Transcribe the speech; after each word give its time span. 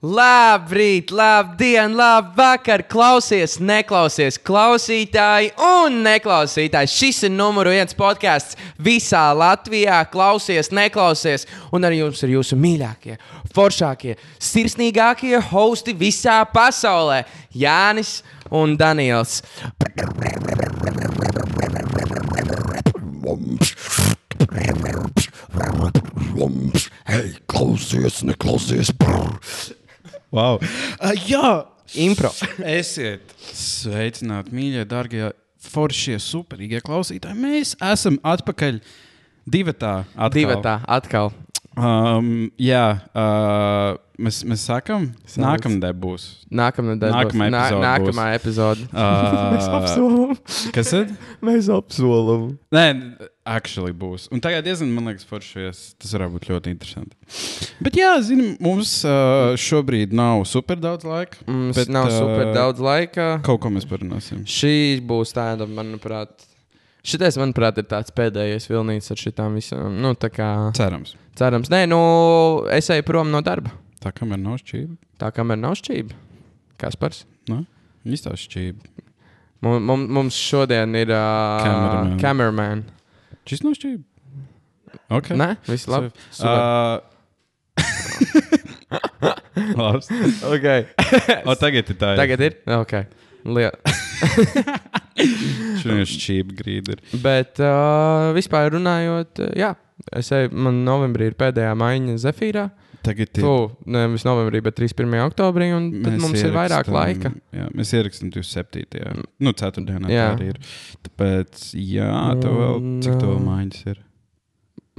Labrīt, 0.00 1.10
labdien, 1.12 1.92
labvakar! 1.92 2.86
Klausies, 2.88 3.58
neklausies, 3.60 4.38
klausītāji 4.40 5.50
un 5.60 5.98
neklausītāji. 6.06 6.88
Šis 6.88 7.18
ir 7.28 7.34
numur 7.34 7.68
viens 7.68 7.92
podkāsts 7.92 8.56
visā 8.80 9.26
Latvijā. 9.36 9.98
Klausies, 10.08 10.70
neklausies, 10.72 11.44
un 11.68 11.84
ar 11.84 11.92
jums 11.92 12.24
ir 12.24 12.32
jūsu 12.32 12.56
mīļākie, 12.56 13.18
foršākie, 13.52 14.14
sirsnīgākie 14.40 15.36
hosti 15.50 15.92
visā 15.92 16.38
pasaulē- 16.48 17.26
Jānis 17.52 18.22
un 18.48 18.78
Daniels. 18.80 19.42
Hei, 27.04 27.36
klausies, 27.52 28.22
neklausies. 28.24 28.94
Brr. 28.96 29.76
Wow. 30.30 30.60
Uh, 30.62 31.12
jā, 31.26 31.52
Impro. 31.98 32.30
esiet 32.78 33.32
sveicināti, 33.50 34.54
mīļie, 34.54 34.84
darbie, 34.90 35.30
foršie, 35.70 36.18
superīgie 36.22 36.80
klausītāji. 36.86 37.36
Mēs 37.40 37.74
esam 37.82 38.18
atpakaļ 38.22 38.78
divatā. 39.50 39.94
Atkal. 40.14 40.34
Divi 40.36 40.58
tā, 40.64 40.76
atkal. 40.86 41.32
Um, 41.80 42.50
jā, 42.60 42.84
uh, 43.14 43.94
mēs, 44.20 44.40
mēs 44.48 44.64
sakām, 44.68 45.10
nākamnedēļ 45.38 45.92
būs. 46.02 46.24
Nākamā 46.50 46.96
nedēļa. 46.96 47.14
Nākamā 47.14 47.46
būs. 47.46 47.54
Nā- 47.54 47.60
epizode 47.70 47.84
Nākamā 47.86 48.24
epizode. 48.36 48.88
Uh, 48.90 50.72
kas 50.74 50.90
ir? 50.98 51.12
Mēs 51.46 51.70
apsolam. 51.72 52.48
Nē, 52.74 52.86
actually 53.50 53.94
būs. 53.96 54.28
Un 54.34 54.42
tagad 54.42 54.64
diezgan, 54.66 54.92
man 54.94 55.10
liekas, 55.10 55.26
foršies. 55.28 55.80
Tas 56.00 56.12
varētu 56.14 56.36
būt 56.36 56.46
ļoti 56.50 56.72
interesanti. 56.72 57.16
Bet, 57.82 57.96
jā, 57.98 58.12
zinām, 58.24 58.52
mums 58.62 58.92
uh, 59.08 59.56
šobrīd 59.60 60.14
nav 60.16 60.44
super 60.48 60.78
daudz 60.80 61.06
laika. 61.08 61.42
Mums 61.48 61.80
bet, 61.80 61.90
nav 61.92 62.10
super 62.14 62.46
uh, 62.48 62.54
daudz 62.56 62.82
laika. 62.84 63.32
Kaut 63.46 63.62
ko 63.64 63.72
mēs 63.74 63.88
parunāsim. 63.90 64.44
Šī 64.48 64.74
būs 65.06 65.34
tāda, 65.36 65.66
manuprāt, 65.70 66.46
šitais, 67.02 67.38
manuprāt, 67.40 67.82
ir 67.82 67.88
tāds 67.90 68.14
pēdējais 68.14 68.70
vilnīts 68.70 69.10
ar 69.12 69.20
šitām 69.20 69.58
visām. 69.58 69.98
Nu, 70.04 70.14
tā 70.14 70.30
kā 70.32 70.50
Cerams. 70.78 71.16
cerams, 71.38 71.72
nē, 71.72 71.84
nu, 71.90 72.00
es 72.70 72.90
eju 72.94 73.06
prom 73.08 73.34
no 73.34 73.42
darba. 73.44 73.74
Tā 74.00 74.14
kā 74.16 74.28
man 74.28 74.46
nav 74.46 74.60
šķība. 74.62 74.96
Tā 75.20 75.28
kā 75.36 75.44
man 75.44 75.60
nav 75.60 75.76
šķība. 75.76 76.16
Kas 76.80 76.96
par? 76.96 77.12
Nu, 77.50 77.64
izstāsta 78.08 78.46
šķība. 78.46 78.94
Mums, 79.60 80.08
mums, 80.08 80.36
šodien 80.40 80.94
ir 80.96 81.10
uh, 81.12 82.16
Cameraman. 82.22 82.86
Šis 83.48 83.62
nav 83.64 83.76
šķība. 83.78 84.04
Okay. 85.20 85.38
Nē, 85.38 85.54
viss 85.68 85.88
labi. 85.90 86.10
Uh, 86.42 86.98
Labs. 89.80 90.10
Okay. 90.44 90.86
O, 91.48 91.54
tagad 91.58 91.90
ir 91.90 91.98
tā. 91.98 92.14
Tagad 92.18 92.42
ir? 92.44 92.56
Okay. 92.80 93.06
Šodien 95.80 96.06
šķība 96.08 96.56
grīda 96.58 96.96
ir. 96.96 97.00
Bet 97.22 97.60
uh, 97.64 98.30
vispār 98.36 98.70
runājot, 98.74 99.40
jā, 99.58 99.72
es 100.16 100.30
eju, 100.36 100.52
man 100.52 100.82
novembrī 100.86 101.30
ir 101.30 101.38
pēdējā 101.40 101.72
maiņa 101.78 102.18
Zefīrā. 102.26 102.66
Tagad 103.06 103.30
ir. 103.32 103.44
Tu, 103.44 103.52
nevis 103.96 104.26
novembrī, 104.28 104.60
bet 104.64 104.76
31. 104.76 105.16
oktobrī, 105.24 105.70
un 105.76 105.88
tad 106.04 106.18
mums 106.20 106.42
ir 106.42 106.52
vairāk 106.52 106.90
laika. 106.92 107.32
Jā, 107.56 107.70
mēs 107.76 107.94
ierakstām 107.96 108.32
27. 108.34 109.24
Nu, 109.40 109.54
4. 109.56 109.86
dienā 109.88 110.12
Jā. 110.12 110.28
tā 110.28 110.36
arī 110.36 110.50
ir. 110.52 110.60
Tāpēc, 111.08 111.64
jā, 111.80 112.12
tev 112.42 112.60
vēl, 112.60 112.86
cik 113.06 113.18
tev 113.22 113.36
mājas 113.46 113.82
ir? 113.94 114.02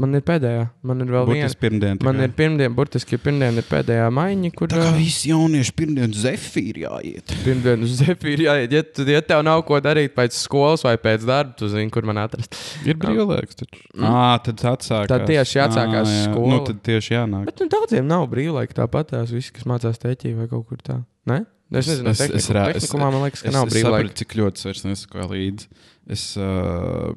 Man 0.01 0.17
ir 0.17 0.23
pēdējā, 0.25 0.61
man 0.89 1.03
ir 1.03 1.09
vēl 1.13 1.25
viena. 1.29 1.45
Būtis 1.45 1.55
pirmdien. 1.61 1.99
Man 2.07 2.21
ir 2.25 2.31
pirmdiena, 2.37 2.71
burtiski 2.73 3.19
pirmdiena 3.21 3.61
ir 3.61 3.67
pēdējā 3.69 4.07
maiņa, 4.17 4.51
kur 4.57 4.71
Tā 4.71 4.79
kā 4.81 4.87
uh, 4.89 4.95
visi 4.97 5.29
jaunieši 5.29 5.73
pirmdien 5.77 6.15
zefīri 6.17 6.85
jāiet. 6.87 7.33
pirmdiena 7.45 7.85
uz 7.85 7.93
Zefīru 7.99 8.47
jāiet. 8.47 8.73
Ja, 8.73 8.81
tu- 8.87 9.05
ja 9.11 9.21
tev 9.21 9.43
nav 9.45 9.61
ko 9.67 9.77
darīt 9.83 10.15
pēc 10.17 10.33
skolas 10.39 10.81
vai 10.87 10.95
pēc 10.97 11.27
darba, 11.29 11.53
tu 11.59 11.69
zini, 11.69 11.91
kur 11.93 12.07
man 12.09 12.17
atrast. 12.23 12.57
Ir 12.87 12.97
brīvlaiks 13.01 13.59
taču. 13.61 13.83
Ā, 13.99 14.41
tad 14.47 14.63
atsākās. 14.73 15.07
Tad 15.11 15.27
tieši 15.29 15.61
atsākās 15.67 16.09
Ā, 16.09 16.17
jā. 16.17 16.25
skola. 16.31 16.51
Nu, 16.55 16.59
tad 16.71 16.81
tieši 16.89 17.15
jānāk. 17.19 17.45
Bet 17.51 17.61
nu, 17.61 17.69
daudziem 17.77 18.07
nav 18.09 18.25
brīvlaika 18.33 18.79
tāpat, 18.81 19.11
tās 19.13 19.29
visi, 19.35 19.53
kas 19.53 19.69
mācās 19.69 20.01
tēķī 20.01 20.33
vai 20.39 20.47
kaut 20.51 20.65
kur 20.71 20.77
tā. 20.81 21.01
Ne? 21.29 21.43
Es 21.71 21.87
nezinu, 21.87 22.09
Es- 22.11 22.19
es, 22.19 22.29
es 22.31 22.49
es, 22.49 22.55
es, 22.75 22.83
es- 22.89 22.93
man 22.99 23.13
liekas, 23.21 23.43
ka 23.45 23.47
Es, 23.47 23.53
nav 23.55 23.67
es 23.69 23.73
brīvlaika. 23.77 24.09
sapratu, 24.09 24.17
cik 24.25 24.33
ļoti 24.41 24.59
es 24.59 24.65
vairs 24.67 24.81
nesakoju 24.89 25.27
līdzi. 25.35 25.67
Es, 26.09 26.25
uh, 26.41 27.13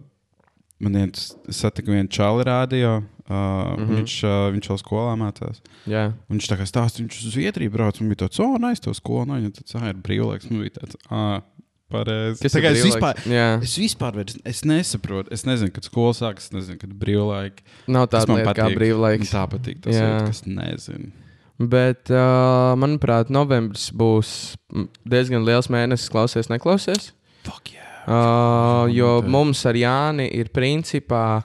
man 0.83 1.01
viens 1.01 1.33
satiku 1.55 1.95
vienu 1.95 2.11
čāli 2.13 2.47
rādio. 2.47 3.03
Uh, 3.25 3.33
mm. 3.33 3.77
-hmm. 3.77 3.97
Viņš, 3.97 4.15
uh, 4.29 4.53
viņš 4.53 4.67
jau 4.69 4.77
skolā 4.77 5.15
mācās. 5.17 5.63
Un 5.89 6.37
viņš 6.37 6.49
tā 6.51 6.59
kā 6.61 6.67
stāsta, 6.69 7.01
viņš 7.01 7.23
uz 7.23 7.33
Zviedriju 7.33 7.73
brauc. 7.73 8.01
Man 8.01 8.13
bija 8.13 8.27
tāds, 8.27 8.41
oh, 8.45 8.59
nē, 8.61 8.75
to 8.85 8.93
skolu. 8.95 9.25
Nē, 9.33 9.51
tas 9.55 9.75
ir 9.81 9.97
brīvlaiks. 9.97 10.51
Man 10.51 10.61
bija 10.61 10.77
tāds, 10.77 10.99
ah, 11.09 11.41
pareizi. 11.89 12.43
Tā 12.43 12.51
es 12.51 12.57
brīvlaiks? 12.59 12.85
vispār, 12.85 13.23
Jā. 13.25 13.49
es 13.65 13.77
vispār 13.81 14.19
vairs, 14.19 14.37
es 14.45 14.61
nesaprotu. 14.69 15.33
Es 15.33 15.47
nezinu, 15.49 15.73
kad 15.73 15.89
skola 15.89 16.13
sākas, 16.13 16.51
es 16.51 16.53
nezinu, 16.53 16.79
kad 16.83 16.93
brīvlaika. 17.01 17.65
Nav 17.89 18.11
tāda 18.13 18.29
man 18.29 18.43
lieta 18.43 18.57
kā 18.61 18.69
brīvlaiks. 18.77 19.33
Tā 19.33 19.47
patīk. 19.49 19.81
Tas 19.81 19.97
Jā. 19.97 20.05
ir, 20.05 20.27
kas 20.29 20.45
nezinu. 20.45 21.13
Bet, 21.59 22.11
uh, 22.11 22.75
manuprāt, 22.77 23.31
novembris 23.31 23.89
būs 23.95 24.59
diezgan 25.07 25.47
liels 25.47 25.71
mēnesis, 25.71 26.11
klausies, 26.11 26.51
neklausies. 26.51 27.13
Fuck 27.47 27.73
yeah. 27.73 27.84
Uh, 28.05 28.85
jo 28.93 29.19
mums 29.27 29.65
ar 29.67 29.79
Jāni 29.79 30.29
ir 30.37 30.51
principā 30.55 31.43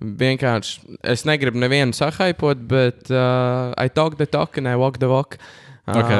vienkārši. 0.00 0.98
Es 1.02 1.24
negribu 1.28 1.58
nevienu 1.60 1.96
sahaipot, 1.96 2.60
bet 2.70 3.10
uh, 3.10 3.74
I 3.76 3.88
talk 3.88 4.16
the 4.18 4.26
talk 4.26 4.56
and 4.58 4.68
I 4.68 4.76
walk 4.76 4.98
the 5.02 5.10
walk. 5.10 5.38
Uh, 5.38 5.68
Ok. 5.88 6.10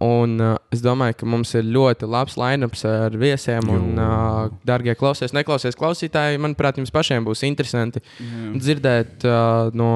un 0.00 0.38
uh, 0.38 0.54
es 0.70 0.78
domāju, 0.82 1.16
ka 1.18 1.26
mums 1.26 1.50
ir 1.58 1.64
ļoti 1.74 2.06
labs 2.06 2.36
lineups 2.38 2.84
ar 2.86 3.16
viesiem. 3.18 3.66
Un, 3.66 3.98
uh, 3.98 4.52
darbie 4.68 4.94
klausies, 4.94 5.34
neklausies 5.34 5.74
klausītāji, 5.78 6.38
manuprāt, 6.42 6.78
jums 6.78 6.94
pašiem 6.94 7.26
būs 7.26 7.42
interesanti 7.48 7.98
Jā. 8.02 8.52
dzirdēt 8.62 9.26
uh, 9.26 9.72
no 9.74 9.90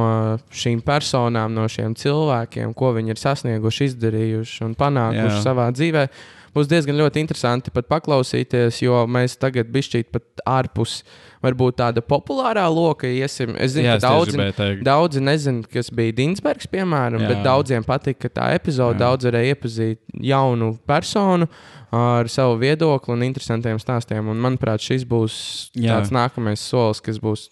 šīm 0.51 0.83
personām, 0.87 1.55
no 1.55 1.69
šiem 1.71 1.95
cilvēkiem, 1.99 2.75
ko 2.75 2.91
viņi 2.99 3.15
ir 3.15 3.23
sasnieguši, 3.23 3.93
izdarījuši 3.93 4.67
un 4.67 4.75
panākuši 4.75 5.39
Jā. 5.39 5.45
savā 5.45 5.71
dzīvē. 5.77 6.09
Būs 6.57 6.71
diezgan 6.71 6.97
ļoti 6.97 7.21
interesanti 7.21 7.73
pat 7.75 7.89
paklausīties, 7.91 8.79
jo 8.81 9.03
mēs 9.13 9.35
tagad 9.37 9.69
bišķīt 9.75 10.09
pat 10.15 10.45
ārpus 10.49 11.03
varbūt 11.45 11.77
tāda 11.83 12.01
populārā 12.01 12.65
loka 12.73 13.11
iesim. 13.11 13.53
Es 13.61 13.75
zinu, 13.75 13.91
Jā, 13.91 13.99
ka 13.99 14.09
daudzi, 14.09 14.81
daudzi 14.87 15.21
nezina, 15.21 15.67
kas 15.69 15.93
bija 15.93 16.15
Dinsbergs, 16.17 16.71
piemēram, 16.73 17.21
Jā. 17.21 17.29
bet 17.35 17.45
daudziem 17.45 17.85
patika 17.85 18.33
tā 18.33 18.49
epizode. 18.57 18.97
Daudz 19.03 19.29
varēja 19.29 19.53
iepazīt 19.53 20.01
jaunu 20.33 20.73
personu 20.89 21.51
ar 21.93 22.33
savu 22.33 22.57
viedokli 22.65 23.13
un 23.13 23.29
interesantiem 23.29 23.81
stāstiem. 23.83 24.33
Un, 24.33 24.41
manuprāt, 24.43 24.81
šis 24.85 25.05
būs 25.09 25.39
Jā. 25.77 25.99
tāds 25.99 26.15
nākamais 26.15 26.65
solis, 26.65 27.05
kas 27.05 27.21
būs 27.21 27.51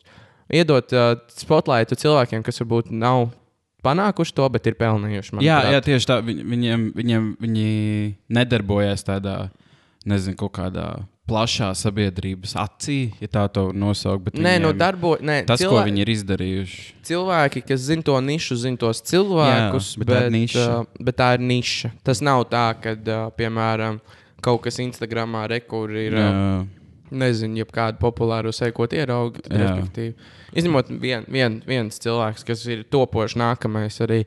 iedot 0.49 0.97
uh, 0.97 1.15
spotlightu 1.45 2.01
cilvēkiem, 2.01 2.45
kas 2.47 2.65
varbūt 2.65 2.93
nav 2.93 3.29
panākuši 3.85 4.35
to, 4.35 4.49
bet 4.49 4.67
ir 4.67 4.75
pelnījuši. 4.81 5.35
Jā, 5.45 5.61
manuprāt. 5.61 5.73
jā, 5.77 5.81
tieši 5.89 6.09
tā. 6.11 6.17
Viņ, 6.25 6.39
viņiem, 6.53 6.87
viņiem 6.97 7.27
viņi 7.45 7.69
nedarbojas 8.39 9.05
tādā, 9.07 9.37
nezinu, 10.09 10.37
kaut 10.41 10.53
kādā 10.59 10.87
plašā 11.25 11.71
sabiedrības 11.73 12.53
acī, 12.61 12.97
ja 13.23 13.29
tā 13.33 13.47
to 13.49 13.71
nosaukt. 13.73 14.25
bet 14.27 14.35
Nē, 14.37 14.59
no 14.61 14.73
viņiem- 14.73 14.79
darbo. 14.79 15.17
Nē, 15.21 15.47
Tas, 15.49 15.61
cilvē- 15.61 15.81
ko 15.85 15.89
viņi 15.89 16.01
ir 16.05 16.11
izdarījuši. 16.13 16.83
cilvēki, 17.03 17.63
kas 17.67 17.81
zina 17.81 18.03
to 18.03 18.13
nišu, 18.21 18.57
zina 18.61 18.77
tos 18.77 19.01
cilvēkus, 19.01 19.95
Jā, 19.95 19.99
bet 19.99 20.09
tā 20.09 20.21
ir 20.27 20.31
niša. 20.37 20.67
uh, 20.81 20.85
bet 21.01 21.17
tā 21.17 21.35
ir 21.35 21.41
niša. 21.41 21.93
Tas 22.05 22.21
nav 22.21 22.45
tā, 22.51 22.75
ka, 22.81 22.91
uh, 22.93 23.31
piemēram, 23.31 24.01
kaut 24.43 24.61
kas 24.63 24.77
Instagramā 24.77 25.49
rekur 25.49 25.89
ir. 25.97 26.13
Uh, 26.13 26.67
nezinu, 27.21 27.61
ja 27.63 27.69
kādu 27.69 28.01
populāru 28.03 28.53
sekot. 28.55 28.95
Respektīvi, 28.95 30.15
izņemot 30.57 30.91
vien, 31.03 31.27
vien, 31.31 31.61
viens 31.69 32.01
cilvēks, 32.03 32.47
kas 32.47 32.65
ir 32.71 32.85
topošs 32.93 33.39
nākamais, 33.41 34.01
arī 34.05 34.25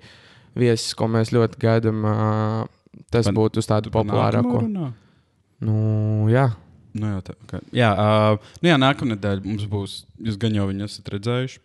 viesis, 0.57 0.95
ko 0.97 1.09
mēs 1.11 1.33
ļoti 1.35 1.61
gaidām. 1.61 2.05
Uh, 2.07 3.03
tas 3.13 3.29
Pan- 3.29 3.37
būtu 3.37 3.61
uz 3.61 3.69
tādu 3.69 3.93
populārāko. 3.93 4.63
Nu, 5.57 5.75
jā, 6.31 6.49
Nu, 6.97 7.11
jā, 7.11 7.21
tā, 7.21 7.35
okay. 7.45 7.61
jā, 7.75 7.91
uh, 7.93 8.53
nu, 8.61 8.69
jā 8.71 8.77
nākamā 8.79 9.13
nedēļa 9.13 9.43
mums 9.45 9.65
būs. 9.69 9.97
Jūs 10.23 10.37
gan 10.41 10.55
jau 10.57 10.65
viņu 10.69 10.87
esat 10.87 11.11
redzējuši, 11.13 11.59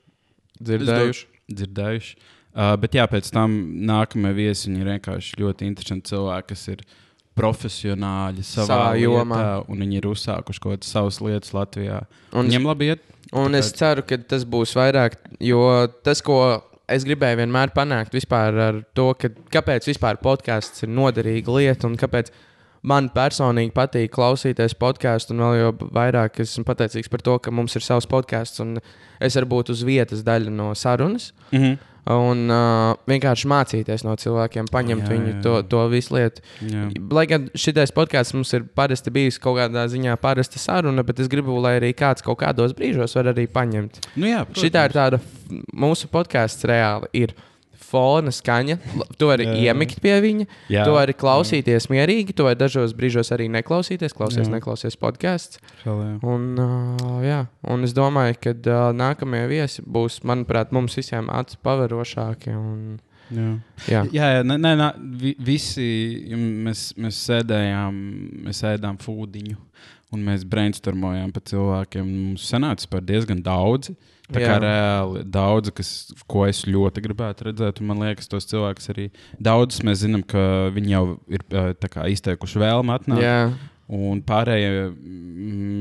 dzirdējuši. 0.61 1.27
dzirdējuši. 1.53 2.17
Uh, 2.53 2.75
bet 2.83 2.99
jā, 2.99 3.07
pēc 3.09 3.31
tam 3.33 3.55
nākamie 3.89 4.35
viesi 4.37 4.69
ir 4.75 4.91
vienkārši 4.91 5.39
ļoti 5.41 5.69
interesanti 5.71 6.13
cilvēki, 6.13 6.49
kas 6.53 6.67
ir 6.75 6.83
profesionāļi 7.39 8.45
savā, 8.45 8.67
savā 8.67 8.91
jomā. 9.01 9.23
jomā. 9.23 9.65
Un 9.69 9.85
viņi 9.85 10.01
ir 10.01 10.09
uzsākuši 10.11 10.61
kaut 10.63 10.77
kādas 10.77 10.93
savas 10.93 11.21
lietas 11.25 11.55
Latvijā. 11.57 12.03
Un- 12.33 12.49
viņiem 12.49 12.69
labi 12.69 12.93
iet. 12.93 13.01
Un 13.33 13.55
es 13.55 13.73
ceru, 13.73 14.03
ka 14.05 14.19
tas 14.19 14.45
būs 14.45 14.75
vairāk, 14.77 15.17
jo 15.41 15.87
tas, 16.05 16.21
ko 16.21 16.63
es 16.89 17.05
gribēju 17.05 17.41
vienmēr 17.41 17.73
panākt 17.73 18.13
to, 18.95 19.15
ka 19.15 19.29
kāpēc 19.29 19.89
vispār 19.89 20.21
podkāsts 20.21 20.83
ir 20.83 20.89
noderīga 20.89 21.49
lieta 21.49 21.87
un 21.87 21.97
kāpēc 21.97 22.29
man 22.83 23.09
personīgi 23.15 23.73
patīk 23.75 24.13
klausīties 24.17 24.75
podkāstu, 24.79 25.37
un 25.37 25.45
vēl 25.45 25.61
jau 25.61 25.71
vairāk 25.95 26.43
esmu 26.43 26.67
pateicīgs 26.69 27.11
par 27.13 27.23
to, 27.25 27.39
ka 27.43 27.55
mums 27.55 27.79
ir 27.79 27.87
savs 27.87 28.09
podkāsts, 28.11 28.63
un 28.65 28.77
es 29.23 29.39
varu 29.39 29.51
būt 29.55 29.73
uz 29.75 29.85
vietas 29.87 30.25
daļa 30.27 30.53
no 30.53 30.73
sarunas. 30.79 31.33
Mm 31.53 31.63
-hmm. 31.63 31.89
Un 32.11 32.49
uh, 32.51 32.97
vienkārši 33.07 33.47
mācīties 33.47 34.03
no 34.03 34.17
cilvēkiem, 34.19 34.67
paņemt 34.75 35.05
Jā, 35.05 35.11
viņu 35.13 35.29
jā, 35.29 35.43
to, 35.43 35.53
jā. 35.61 35.67
to 35.71 35.83
visu 35.93 36.17
lietu. 36.17 36.43
Jā. 36.67 36.89
Lai 37.15 37.27
gan 37.31 37.45
šis 37.55 37.95
podkāsts 37.95 38.35
mums 38.35 38.53
ir 38.53 38.65
parasti 38.75 39.11
bijis 39.11 39.39
kaut 39.39 39.59
kādā 39.61 39.87
ziņā 39.87 40.17
parasta 40.17 40.59
saruna, 40.59 41.05
bet 41.07 41.21
es 41.21 41.29
gribu, 41.31 41.61
lai 41.63 41.77
arī 41.79 41.93
kāds 41.95 42.23
kaut 42.27 42.41
kādos 42.43 42.75
brīžos 42.75 43.15
var 43.15 43.31
arī 43.31 43.47
paņemt. 43.47 44.01
Nu, 44.17 44.27
jā, 44.27 44.43
Šī 44.51 44.67
ir 44.67 44.97
tāda, 44.97 45.21
mūsu 45.73 46.11
podkāsts 46.11 46.67
reāli 46.67 47.07
ir 47.13 47.37
fona 47.83 48.33
skaņa. 48.35 48.77
Tu 49.19 49.29
vari 49.29 49.47
iemikt 49.65 50.01
pie 50.05 50.15
viņa, 50.25 50.47
Jā, 50.73 50.85
tu 50.87 50.95
vari 50.97 51.13
klausīties 51.19 51.89
mierīgi, 51.93 52.35
tu 52.39 52.47
vari 52.47 52.59
dažos 52.61 52.95
brīžos 52.97 53.33
arī 53.35 53.49
neklausīties, 53.53 54.15
klausies, 54.17 54.47
Jā. 54.49 54.55
neklausies 54.57 54.97
podkāsts. 55.01 55.59
Un, 55.87 56.49
uh, 56.59 57.21
jā, 57.27 57.41
un 57.69 57.85
es 57.85 57.95
domāju, 57.97 58.39
ka 58.43 58.55
uh, 58.57 58.91
nākamie 58.97 59.45
viesi 59.51 59.83
būs, 59.85 60.21
manuprāt, 60.29 60.73
mums 60.73 60.95
visiem 60.99 61.29
acu 61.33 61.59
paverošāki. 61.63 62.55
Un, 62.57 63.01
Jā. 63.33 63.51
jā. 63.89 64.01
Jā, 64.13 64.27
jā 64.37 64.41
nē, 64.45 64.59
nē, 64.61 64.73
nē, 64.77 64.89
vi- 65.21 65.37
visi 65.41 65.87
mēs, 66.37 66.93
mēs 67.01 67.21
sēdējām, 67.31 68.01
mēs 68.45 68.61
ēdām 68.75 68.99
fūdiņu. 69.01 69.57
Un 70.13 70.21
mēs 70.27 70.43
brainstormojām 70.45 71.31
par 71.33 71.41
cilvēkiem. 71.49 72.05
Mums 72.05 72.45
sanāca 72.53 72.85
par 72.93 73.01
diezgan 73.01 73.39
daudz. 73.43 73.95
Tā 74.31 74.39
kā 74.39 74.53
Jā. 74.55 74.61
reāli 74.63 75.25
daudz, 75.29 75.73
kas, 75.75 75.89
ko 76.31 76.45
es 76.47 76.63
ļoti 76.69 77.03
gribētu 77.05 77.49
redzēt, 77.49 77.83
un 77.83 77.91
man 77.91 78.05
liekas, 78.05 78.31
tos 78.31 78.47
cilvēkus 78.49 78.89
arī 78.95 79.09
daudzus 79.43 79.83
mēs 79.85 80.05
zinām, 80.05 80.23
ka 80.25 80.71
viņi 80.73 80.95
jau 80.95 81.05
ir 81.33 81.45
tā 81.51 81.91
kā 81.91 82.07
izteikuši 82.13 82.63
vēlmu 82.63 82.95
atnākt. 82.95 83.25
Jā, 83.27 83.51
Un 83.93 84.23
pārējie, 84.25 84.87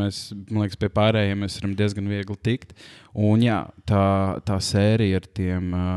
mēs, 0.02 0.18
man 0.50 0.66
liekas, 0.66 0.80
pie 0.82 0.90
pārējiem 0.92 1.46
mēs 1.46 1.60
varam 1.60 1.76
diezgan 1.80 2.10
viegli 2.12 2.36
tikt. 2.44 2.74
Un 3.14 3.42
jā, 3.44 3.58
tā, 3.84 4.40
tā 4.48 4.56
sērija 4.64 5.18
ar 5.20 5.26
tiem, 5.36 5.74
ā, 5.76 5.88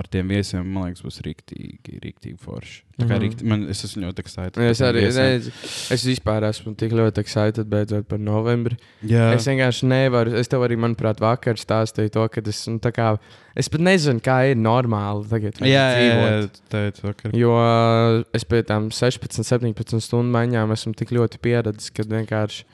ar 0.00 0.06
tiem 0.10 0.26
viesiem, 0.32 0.64
man 0.66 0.88
liekas, 0.88 1.04
būs 1.06 1.20
rīktīgi, 1.22 2.00
rīktīgi 2.02 2.38
forši. 2.42 2.80
Tā 2.98 3.06
kā 3.06 3.14
Mhm. 3.14 3.20
rīkti, 3.22 3.44
man, 3.46 3.60
es 3.70 3.84
esmu 3.86 4.02
ļoti 4.08 4.18
excited. 4.24 4.58
es 4.58 4.80
arī 4.82 5.04
viesiem. 5.04 5.28
redzu, 5.28 5.52
es 5.94 6.02
vispār 6.04 6.42
esmu 6.48 6.74
tik 6.76 6.90
ļoti 6.98 7.18
excited 7.22 7.70
beidzot 7.70 8.08
par 8.08 8.18
novembri. 8.18 8.76
Jā, 9.06 9.34
Es 9.36 9.46
vienkārši 9.46 9.86
nevaru. 9.86 10.34
Es 10.34 10.48
tev 10.48 10.66
arī, 10.66 10.74
manuprāt, 10.76 11.20
vakar 11.22 11.54
stāstīju 11.54 12.10
to, 12.10 12.26
ka 12.28 12.42
es, 12.44 12.66
nu, 12.66 12.80
kā, 12.80 13.18
es 13.54 13.68
pat 13.68 13.80
nezinu, 13.80 14.18
kā 14.20 14.50
ir 14.50 14.56
normāli 14.56 15.28
tagad 15.30 15.54
jā, 15.62 15.68
jā, 15.94 16.16
jā, 16.18 16.50
tā 16.68 16.82
ir 16.88 16.92
vakar. 17.04 17.30
Jo 17.38 17.54
uh, 17.54 18.24
es 18.34 18.42
pie 18.42 18.64
tām 18.64 18.90
16, 18.90 19.44
17 19.46 20.00
stundu 20.02 20.34
maiņām 20.34 20.72
esmu 20.74 20.92
tik 20.98 21.10
ļoti 21.14 21.38
pieradis, 21.38 21.90
ka 21.94 22.02
vienkārši. 22.02 22.64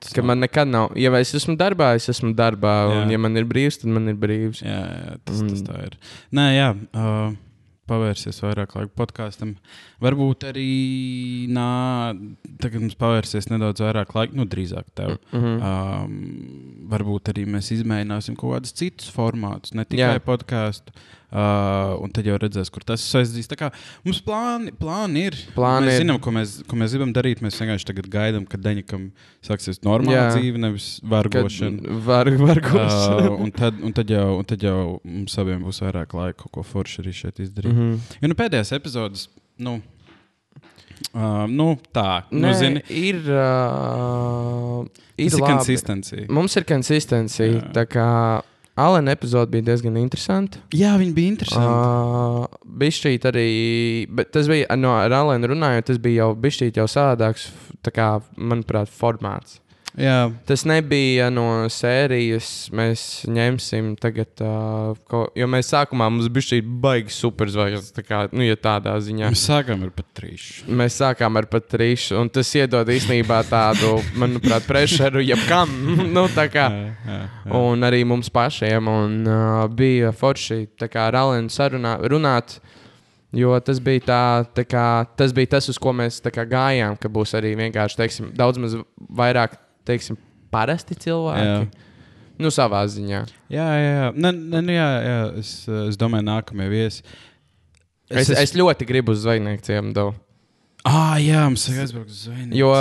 Tas 0.00 0.12
Ka 0.12 0.20
nav- 0.20 0.26
man 0.26 0.40
nekad 0.40 0.68
nav. 0.68 0.92
Ja 0.96 1.10
es 1.18 1.34
esmu 1.34 1.56
darbā, 1.56 1.94
es 1.96 2.08
esmu 2.08 2.34
darbā. 2.34 2.88
Un, 2.90 3.08
Jā. 3.08 3.12
ja 3.12 3.18
man 3.18 3.36
ir 3.36 3.44
brīvs, 3.44 3.80
tad 3.80 3.90
man 3.90 4.08
ir 4.08 4.14
brīvs. 4.14 4.62
Jā, 4.62 4.80
jā 4.88 5.16
tas, 5.24 5.42
Mm. 5.42 5.48
tas 5.50 5.62
tā 5.62 5.86
ir. 5.86 5.96
Nē, 6.32 6.46
jā. 6.56 6.68
Uh, 6.94 7.34
Pavērsies 7.90 8.38
vairāk 8.40 8.76
laika 8.76 8.92
podkāstam. 8.96 9.56
Varbūt 10.00 10.44
arī 10.52 11.48
nā, 11.50 12.14
tagad 12.62 12.80
mums 12.80 12.94
pavērsies 12.94 13.50
nedaudz 13.50 13.82
vairāk 13.82 14.14
laika, 14.14 14.32
nu, 14.38 14.46
drīzāk 14.46 14.84
tev. 14.94 15.18
Mm 15.32 15.40
-hmm. 15.40 16.04
Um, 16.04 16.88
varbūt 16.88 17.32
arī 17.34 17.44
mēs 17.44 17.72
izmēģināsim 17.74 18.36
kaut 18.38 18.54
kādus 18.54 18.72
citus 18.72 19.10
formātus, 19.10 19.74
ne 19.74 19.84
tikai 19.84 20.20
podkāstu. 20.20 20.94
Uh, 20.94 21.00
un 21.32 22.12
tad 22.12 22.26
jau 22.28 22.36
redzēs, 22.36 22.68
kur 22.72 22.84
tas 22.84 23.02
aizdīs. 23.16 23.48
Mums 24.04 24.20
plāni, 24.24 24.72
plāni 24.76 25.26
ir. 25.30 25.36
Plāni 25.56 25.88
mēs 25.88 25.96
ir. 25.96 26.04
zinām, 26.04 26.18
ko 26.22 26.32
mēs, 26.34 26.58
ko 26.68 26.76
mēs 26.76 26.92
gribam 26.92 27.14
darīt. 27.16 27.40
Mēs 27.44 27.56
vienkārši 27.60 27.88
tagad 27.88 28.08
gaidām, 28.12 28.44
kad 28.48 28.60
Deņķam 28.64 29.06
sāksies 29.44 29.80
normāla 29.86 30.18
Jā. 30.18 30.26
dzīve, 30.36 30.60
nevis 30.60 30.88
vargošana. 31.08 31.96
Var, 32.04 32.32
var 32.42 32.60
gūt. 32.66 32.82
Uh, 32.82 33.30
un, 33.46 33.54
tad, 33.56 33.80
un, 33.80 33.96
tad 33.96 34.12
jau, 34.12 34.26
un 34.42 34.48
tad 34.48 34.66
jau 34.66 34.78
mums 35.08 35.38
abiem 35.40 35.64
būs 35.64 35.80
vairāk 35.86 36.12
laika 36.18 36.52
ko 36.52 36.66
foršu 36.66 37.04
arī 37.04 37.16
šeit 37.16 37.40
izdarīt. 37.40 37.72
Mm. 37.72 37.90
-hmm. 37.96 38.20
Jo 38.20 38.32
nu, 38.32 38.38
pēdējās 38.38 38.74
epizodes, 38.76 39.28
nu, 39.56 39.78
uh, 41.14 41.46
nu 41.48 41.78
tā, 41.94 42.24
nu, 42.30 42.46
Nē, 42.48 42.54
zini, 42.60 42.84
ir. 42.88 43.24
Uh, 43.24 44.84
ir 45.16 45.32
ir 45.32 45.40
konsistencija. 45.40 46.28
Mums 46.28 46.56
ir 46.56 46.68
konsistencija. 46.68 47.72
Alena 48.80 49.12
epizode 49.12 49.50
bija 49.52 49.66
diezgan 49.70 49.96
interesanta. 50.00 50.58
Jā, 50.72 50.94
viņi 51.00 51.12
bija 51.16 51.32
interesanti. 51.34 51.68
Uh, 51.68 52.46
bišķīt 52.80 53.26
arī, 53.28 53.46
bet 54.08 54.30
tas 54.32 54.48
bija 54.48 54.76
no 54.80 54.94
ar 54.96 55.12
Alenu 55.12 55.50
runājot, 55.52 55.90
tas 55.90 55.98
bija 56.02 56.24
jau 56.24 56.30
bišķīt 56.40 56.80
jau 56.80 56.86
savādāks, 56.88 57.48
f- 57.52 57.74
tā 57.84 57.92
kā, 57.92 58.06
manuprāt, 58.36 58.88
formāts. 58.88 59.58
Jā, 59.98 60.30
Tas 60.48 60.62
nebija 60.64 61.26
no 61.28 61.66
sērijas, 61.68 62.70
mēs 62.72 63.02
ņemsim 63.28 63.92
tagad, 64.00 64.30
uh, 64.40 64.96
ko, 65.08 65.26
jo 65.36 65.48
mēs 65.52 65.68
sākumā 65.68 66.06
mums 66.08 66.30
bija 66.32 66.46
šī 66.48 66.60
baigi 66.64 67.12
superzvaigznes, 67.12 67.92
tā 67.92 68.04
kā, 68.06 68.22
nu, 68.32 68.40
ja 68.46 68.56
tādā 68.56 68.94
ziņā. 69.04 69.28
mēs 69.34 69.44
sākām 69.50 69.84
ar 69.84 69.90
pat 69.92 70.08
trīšu. 70.16 70.64
Mēs 70.80 70.96
sākām 71.02 71.36
ar 71.36 71.48
patrīšu, 71.52 72.16
un 72.22 72.30
tas 72.32 72.48
iedod 72.56 72.88
īstenībā 72.88 73.42
tādu, 73.50 73.98
manuprāt, 74.16 74.64
prešeru 74.68 75.20
jebkam. 75.26 75.74
nu. 76.16 76.24
Jā, 76.32 76.46
jā, 76.48 76.92
jā. 77.12 77.56
Un 77.58 77.84
arī 77.84 78.00
mums 78.08 78.32
pašiem 78.32 78.88
un, 78.88 79.18
uh, 79.26 79.66
bija 79.68 80.14
forši 80.16 80.64
ar 81.02 81.18
Alenu 81.20 81.52
sarunā, 81.52 81.98
runāt. 82.08 82.62
Jo 83.32 83.56
tas 83.64 83.78
bija, 83.80 84.04
tā, 84.04 84.22
tā 84.56 84.64
kā, 84.68 84.86
tas 85.16 85.32
bija 85.36 85.54
tas, 85.54 85.68
uz 85.72 85.78
ko 85.80 85.92
mēs 85.96 86.20
kā 86.32 86.44
gājām, 86.48 86.98
ka 87.00 87.08
būs 87.12 87.32
arī 87.36 87.54
vienkārši 87.56 88.00
teiksim, 88.00 88.32
daudz 88.36 88.60
vairāk 89.08 89.56
teiksim, 89.88 90.18
parasti 90.52 90.96
cilvēki. 90.98 91.46
Jā. 91.48 91.90
Nu, 92.42 92.50
savā 92.54 92.80
ziņā. 92.90 93.22
Jā, 93.52 93.68
jā, 93.78 93.92
jā. 93.92 94.08
Nē, 94.16 94.32
nē, 94.34 94.62
nu 94.64 94.74
jā, 94.74 94.88
jā. 95.04 95.20
Es, 95.42 95.52
es 95.68 96.00
domāju, 96.00 96.26
nākamie 96.26 96.66
viesi. 96.72 97.04
Es, 98.10 98.28
es, 98.28 98.34
es 98.40 98.54
ļoti 98.58 98.88
gribu 98.88 99.14
uz 99.14 99.22
zvejnieku 99.22 99.64
ciematu. 99.66 100.10
Ah, 100.82 101.14
jā, 101.22 101.44
mums 101.46 101.62
ir 101.70 101.78
aizbraukt 101.78 102.10
uz 102.10 102.24
Zvaigznes. 102.24 102.56
Jo 102.58 102.72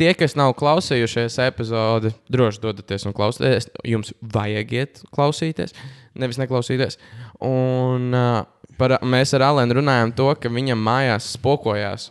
tie, 0.00 0.10
kas 0.18 0.34
nav 0.38 0.56
klausījušies 0.58 1.36
epizodi, 1.44 2.10
droši 2.34 2.62
dodaties 2.64 3.06
un 3.06 3.14
klausieties. 3.14 3.68
Jums 3.86 4.10
vajag 4.34 4.74
iet 4.74 5.02
klausīties, 5.14 5.76
nevis 6.18 6.40
neklausīties. 6.42 6.98
Un, 7.46 8.10
uh, 8.10 8.42
par, 8.78 8.94
mēs 9.02 9.32
ar 9.36 9.44
Alēnu 9.48 9.76
runājām 9.80 10.12
to, 10.16 10.28
ka 10.40 10.50
viņam 10.52 10.80
mājās 10.86 11.26
spokojās. 11.36 12.08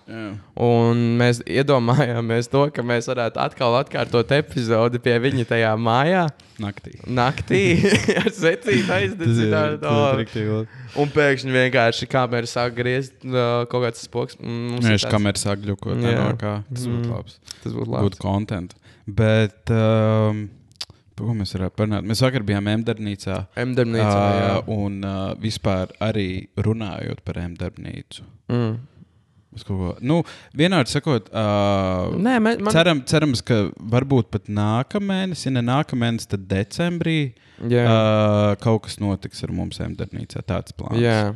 Mēs 1.18 1.40
iedomājāmies 1.46 2.50
to, 2.52 2.66
ka 2.74 2.84
mēs 2.86 3.08
varētu 3.10 3.40
atkal 3.42 3.78
atkārtot 3.80 4.32
epizodi 4.38 5.00
pie 5.04 5.16
viņa 5.24 5.46
tajā 5.52 5.72
mājā. 5.80 6.26
Naktī. 6.62 6.96
Naktī 7.06 7.62
ar 8.22 8.30
secību 8.34 8.94
aizdedzinātu. 8.96 9.86
labi. 9.86 10.26
Un 10.98 11.12
pēkšņi 11.14 11.54
vienkārši 11.54 12.08
kamera 12.10 12.50
sāk 12.50 12.74
griezt 12.80 13.20
uh, 13.30 13.64
kaut 13.70 13.86
kāds 13.86 14.02
spoks. 14.08 14.40
Mums 14.42 14.82
ir 14.86 14.96
Viņš 14.96 15.06
kamerā 15.14 15.38
sāk 15.38 15.62
kā 16.42 16.56
tas 16.72 16.88
būtu 16.90 17.06
Mm. 17.06 17.12
labs. 17.14 17.38
Tas 17.64 17.74
būtu 17.78 17.92
labi. 17.94 18.08
Good 18.08 18.18
content. 18.24 18.74
Bet, 19.08 19.70
um, 19.70 20.48
ko 21.26 21.34
mēs 21.34 21.56
varētu 21.56 21.76
parunāt? 21.80 22.06
Mēs 22.06 22.22
vakar 22.22 22.44
bijām 22.46 22.68
M-darbnīcā. 22.76 23.40
M-darbnīcā. 23.64 24.20
jā. 24.38 24.52
Uh, 24.60 24.70
un 24.86 25.00
uh, 25.04 25.34
vispār 25.42 25.90
arī 26.04 26.48
runājot 26.58 27.24
par 27.26 27.40
M-darbnīcu. 27.42 28.22
Mm. 28.54 28.78
Ko- 29.66 29.96
Nu, 30.06 30.20
vienādi 30.54 30.92
sakot, 30.94 31.32
uh, 31.34 32.14
Nē, 32.14 32.36
man, 32.40 32.60
man... 32.62 32.70
ceram, 32.76 33.00
cerams, 33.10 33.42
ka 33.42 33.72
varbūt 33.80 34.28
pat 34.30 34.46
nākamēnes, 34.54 35.48
ja 35.48 35.52
ne 35.56 35.64
nākamēnes, 35.66 36.28
tad 36.30 36.44
decembrī 36.52 37.34
Jā, 37.66 37.86
uh, 37.90 38.52
kaut 38.62 38.84
kas 38.86 39.00
notiks 39.02 39.42
ar 39.48 39.50
mums 39.58 39.80
M-darbnīcā. 39.82 40.44
Tāds 40.46 40.76
plāns. 40.78 41.02
jā. 41.02 41.34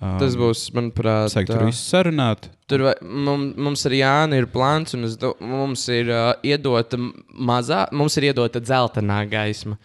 Um, 0.00 0.16
tas 0.18 0.34
būs, 0.38 0.62
manuprāt, 0.74 1.30
Sāk 1.34 1.46
tur 1.46 1.60
ā, 1.62 1.66
visu 1.68 1.82
sarunāt. 1.92 2.48
Tur 2.66 2.82
vai- 2.88 2.94
mums, 3.02 3.54
mums 3.56 3.84
ar 3.86 3.92
Jānu 3.92 4.38
ir 4.40 4.46
plāns, 4.50 4.94
un 4.96 5.04
do, 5.20 5.34
mums 5.40 5.84
ir 5.92 6.08
uh, 6.10 6.32
iedota 6.42 6.96
mazā, 7.36 7.84
mums 7.92 8.16
ir 8.16 8.30
iedota 8.32 8.58
dzeltenā 8.60 9.20
gaisma. 9.30 9.76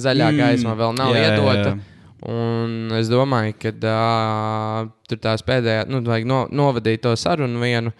Zaļā 0.00 0.30
Mm, 0.32 0.38
gaisma 0.40 0.74
vēl 0.78 0.96
nav 0.96 1.12
jā, 1.14 1.20
jā, 1.22 1.34
iedota. 1.36 1.74
jā. 1.76 1.78
Un 2.30 2.90
es 2.98 3.08
domāju, 3.08 3.54
ka 3.60 3.70
uh, 3.90 4.88
tur 5.08 5.18
tās 5.18 5.42
pēdējā, 5.42 5.86
nu, 5.88 6.00
vajag 6.04 6.26
no, 6.26 6.46
novadīt 6.50 7.00
to 7.02 7.12
sarunu 7.16 7.60
vienu 7.60 7.92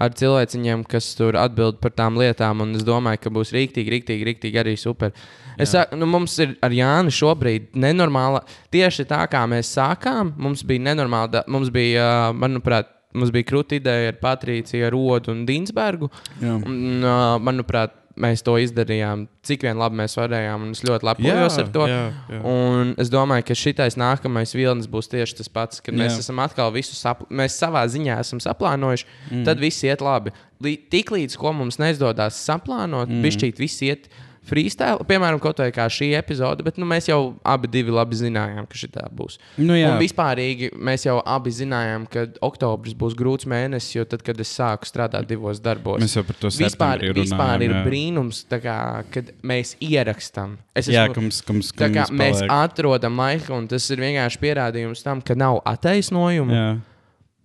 ar 0.00 0.14
cilvēciņiem, 0.16 0.84
kas 0.88 1.12
tur 1.18 1.36
atbild 1.40 1.80
par 1.82 1.92
tām 1.96 2.18
lietām. 2.20 2.62
Un 2.64 2.74
es 2.78 2.84
domāju, 2.86 3.20
ka 3.24 3.32
būs 3.34 3.52
rīktīgi, 3.56 3.92
rīktīgi, 3.94 4.26
rīktīgi 4.30 4.62
arī 4.62 4.76
super. 4.80 5.12
Es 5.60 5.74
saku, 5.74 5.98
nu, 6.00 6.08
mums 6.08 6.38
ir 6.40 6.56
ar 6.64 6.72
Jānu 6.74 7.12
šobrīd 7.12 7.76
nenormāla. 7.80 8.42
Tieši 8.72 9.06
tā 9.10 9.20
kā 9.30 9.44
mēs 9.50 9.74
sākām, 9.76 10.32
mums 10.40 10.64
bija 10.66 10.88
nenormāla. 10.88 11.44
Mums 11.52 11.72
bija, 11.74 12.30
manuprāt, 12.36 12.88
mums 13.12 13.32
bija 13.34 13.48
krūta 13.50 13.76
ideja 13.76 14.14
ar 14.14 14.20
Patrīciju, 14.22 14.88
Rodu 14.94 15.34
un 15.34 15.44
Dinsbergu. 15.48 16.08
Jā. 16.40 16.56
Un, 16.56 17.08
manuprāt, 17.44 17.99
mēs 18.20 18.42
to 18.46 18.54
izdarījām, 18.60 19.24
cik 19.46 19.64
vien 19.66 19.78
labi 19.80 19.98
mēs 20.02 20.16
varējām. 20.18 20.66
Un 20.66 20.74
es 20.76 20.82
ļoti 20.86 21.06
lepojos 21.08 21.58
ar 21.62 21.70
to. 21.74 21.86
Jā, 21.90 22.00
jā. 22.34 22.40
Un 22.52 22.94
es 23.00 23.10
domāju, 23.12 23.46
ka 23.48 23.56
šitais 23.58 23.96
nākamais 24.00 24.54
vilnis 24.56 24.88
būs 24.90 25.10
tieši 25.12 25.38
tas 25.40 25.50
pats, 25.52 25.82
kad 25.84 25.96
mēs 25.96 26.16
Jā. 26.18 26.24
esam 26.26 26.42
atkal 26.44 26.72
visu 26.74 26.96
mēs 27.30 27.58
savā 27.60 27.84
ziņā 27.90 28.18
esam 28.22 28.42
saplānojuši. 28.44 29.08
Mm. 29.30 29.44
Tad 29.48 29.62
viss 29.62 29.84
iet 29.88 30.04
labi. 30.04 30.34
Lī- 30.62 30.78
Tiklīdz 30.92 31.38
ko 31.40 31.52
mums 31.56 31.80
neizdodas 31.80 32.38
saplānot, 32.46 33.08
mm. 33.08 33.24
bišķīt 33.24 33.62
viss 33.62 33.82
iet. 33.86 34.10
Freestyle, 34.50 35.04
piemēram, 35.06 35.38
kaut 35.42 35.60
kā 35.74 35.86
šī 35.92 36.10
epizode, 36.18 36.64
bet 36.66 36.78
nu, 36.80 36.86
mēs 36.90 37.06
jau 37.10 37.20
abi 37.46 37.70
divi 37.70 37.94
labi 37.94 38.18
zinājām, 38.18 38.66
ka 38.70 38.78
šī 38.80 38.88
tā 38.96 39.06
būs. 39.14 39.38
Nu, 39.60 39.76
jā. 39.78 39.92
Un 39.94 40.00
vispārīgi 40.02 40.72
mēs 40.74 41.06
jau 41.06 41.20
abi 41.22 41.52
zinājām, 41.54 42.08
ka 42.10 42.26
oktobris 42.46 42.96
būs 42.98 43.14
grūts 43.18 43.46
mēnesis, 43.50 43.94
jo 44.00 44.04
tad, 44.10 44.24
kad 44.26 44.40
es 44.42 44.50
sāku 44.58 44.88
strādāt 44.90 45.28
divos 45.30 45.62
darbos, 45.62 46.02
Mēs 46.02 46.16
jau 46.18 46.24
par 46.26 46.40
to 46.42 46.50
vispār, 46.50 46.98
septembrī 46.98 47.14
vispār 47.22 47.54
runājām, 47.54 47.64
ir 47.68 47.76
jā. 47.76 47.84
brīnums, 47.86 48.42
kā, 48.50 48.78
kad 49.14 49.32
mēs 49.46 49.76
ierakstām. 49.80 50.58
Es 50.74 50.88
Jā, 50.90 51.06
esmu- 51.06 51.14
ka 51.14 51.52
mums, 51.54 51.72
ka 51.72 51.86
Tā 51.86 51.90
kā 51.94 52.06
mēs 52.10 52.42
atrodam 52.50 53.16
laiku, 53.22 53.54
un 53.56 53.68
tas 53.70 53.88
ir 53.90 54.02
vienkārši 54.02 54.38
pierādījums 54.42 55.02
tam, 55.06 55.20
ka 55.22 55.34
nav 55.38 55.62
attaisnojumu. 55.64 56.52
Jā. 56.52 56.70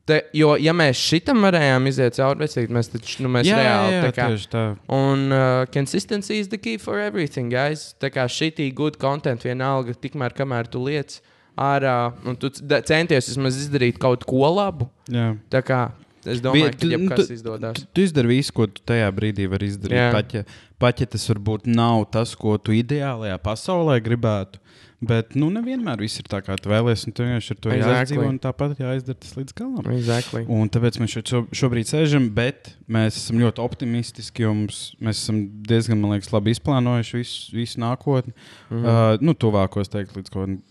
Te, 0.06 0.20
jo, 0.38 0.52
ja 0.62 0.70
mēs 0.78 1.00
šitam 1.02 1.40
varējām 1.42 1.88
iziet 1.90 2.14
cauri, 2.20 2.44
vecīt, 2.46 2.70
mēs 2.70 2.92
taču 2.94 3.24
nu, 3.26 3.30
mēs 3.34 3.48
Jā, 3.50 3.58
reāli 3.58 3.94
jā, 3.96 4.02
tā 4.06 4.12
kā. 4.14 4.28
tieši 4.30 4.50
tā. 4.52 4.64
Un 4.94 5.24
uh, 5.34 5.66
consistency 5.74 6.38
is 6.44 6.50
the 6.52 6.60
key 6.62 6.78
for 6.78 7.00
everything, 7.02 7.50
guys. 7.50 7.96
Tā 7.98 8.12
kā 8.14 8.28
šī 8.30 8.52
good 8.78 9.00
content 9.02 9.42
vienalga, 9.42 9.96
tikmēr 9.98 10.36
kamēr 10.38 10.70
tu 10.70 10.84
liec 10.86 11.18
ārā, 11.58 12.14
un 12.28 12.36
tu 12.38 12.50
centies 12.52 13.32
vismaz 13.32 13.58
izdarīt 13.58 13.98
kaut 13.98 14.26
ko 14.30 14.46
labu. 14.54 14.90
Jā. 15.10 15.32
Tā 15.50 15.64
kā 15.66 15.80
es 16.26 16.40
domāju, 16.44 16.70
tu- 16.78 16.86
ka 16.90 16.94
jebkas 16.94 17.28
tu- 17.28 17.34
izdodas. 17.40 17.74
Tu, 17.82 17.88
tu 17.94 18.02
izdari 18.06 18.28
visu, 18.38 18.54
ko 18.54 18.68
tu 18.68 18.82
tajā 18.86 19.10
brīdī 19.16 19.50
vari 19.50 19.72
izdarīt. 19.74 20.12
Pat 20.14 20.34
ja, 20.38 20.44
pat 20.78 21.00
ja 21.02 21.06
tas 21.08 21.26
varbūt 21.34 21.66
nav 21.66 22.06
tas, 22.12 22.36
ko 22.36 22.58
tu 22.62 22.72
ideālajā 22.78 23.40
pasaulē 23.42 23.98
gribētu. 24.06 24.62
Bet 25.06 25.36
nu, 25.36 25.50
nevienmēr 25.54 26.00
viss 26.02 26.20
ir 26.20 26.28
tā, 26.32 26.42
kā 26.46 26.56
tu 26.62 26.70
vēlēsies. 26.72 27.08
Un 27.08 27.14
tu 27.18 27.24
vienkārši 27.24 27.52
ar 27.56 27.60
to 27.62 27.70
Exactly. 27.76 27.96
jāizdzīvo 27.96 28.28
un 28.30 28.40
tāpat 28.44 28.78
jāizdara 28.82 29.20
tas 29.20 29.34
līdz 29.38 29.54
galam. 29.60 29.90
Exactly. 29.96 30.44
Un 30.50 30.70
tāpēc 30.70 31.00
mēs 31.02 31.16
šeit 31.16 31.32
šo- 31.34 31.48
šobrīd 31.62 31.90
sēžam, 31.92 32.30
bet 32.34 32.74
mēs 32.90 33.18
esam 33.22 33.40
ļoti 33.44 33.64
optimistiski. 33.66 34.46
jo 34.48 34.54
Mums, 34.54 34.96
mēs 35.02 35.22
esam 35.24 35.42
diezgan 35.68 36.00
man 36.02 36.12
liekas, 36.16 36.32
labi 36.34 36.52
izplānojuši 36.56 37.20
visu, 37.22 37.52
visu 37.56 37.80
nākotni. 37.80 38.34
Mm. 38.70 38.78
-hmm. 38.84 38.86
uh, 39.14 39.22
nu, 39.22 39.34
tuvākos 39.34 39.90
teikt, 39.90 40.16
līdz 40.16 40.30
kaut 40.30 40.48
kādam. 40.48 40.62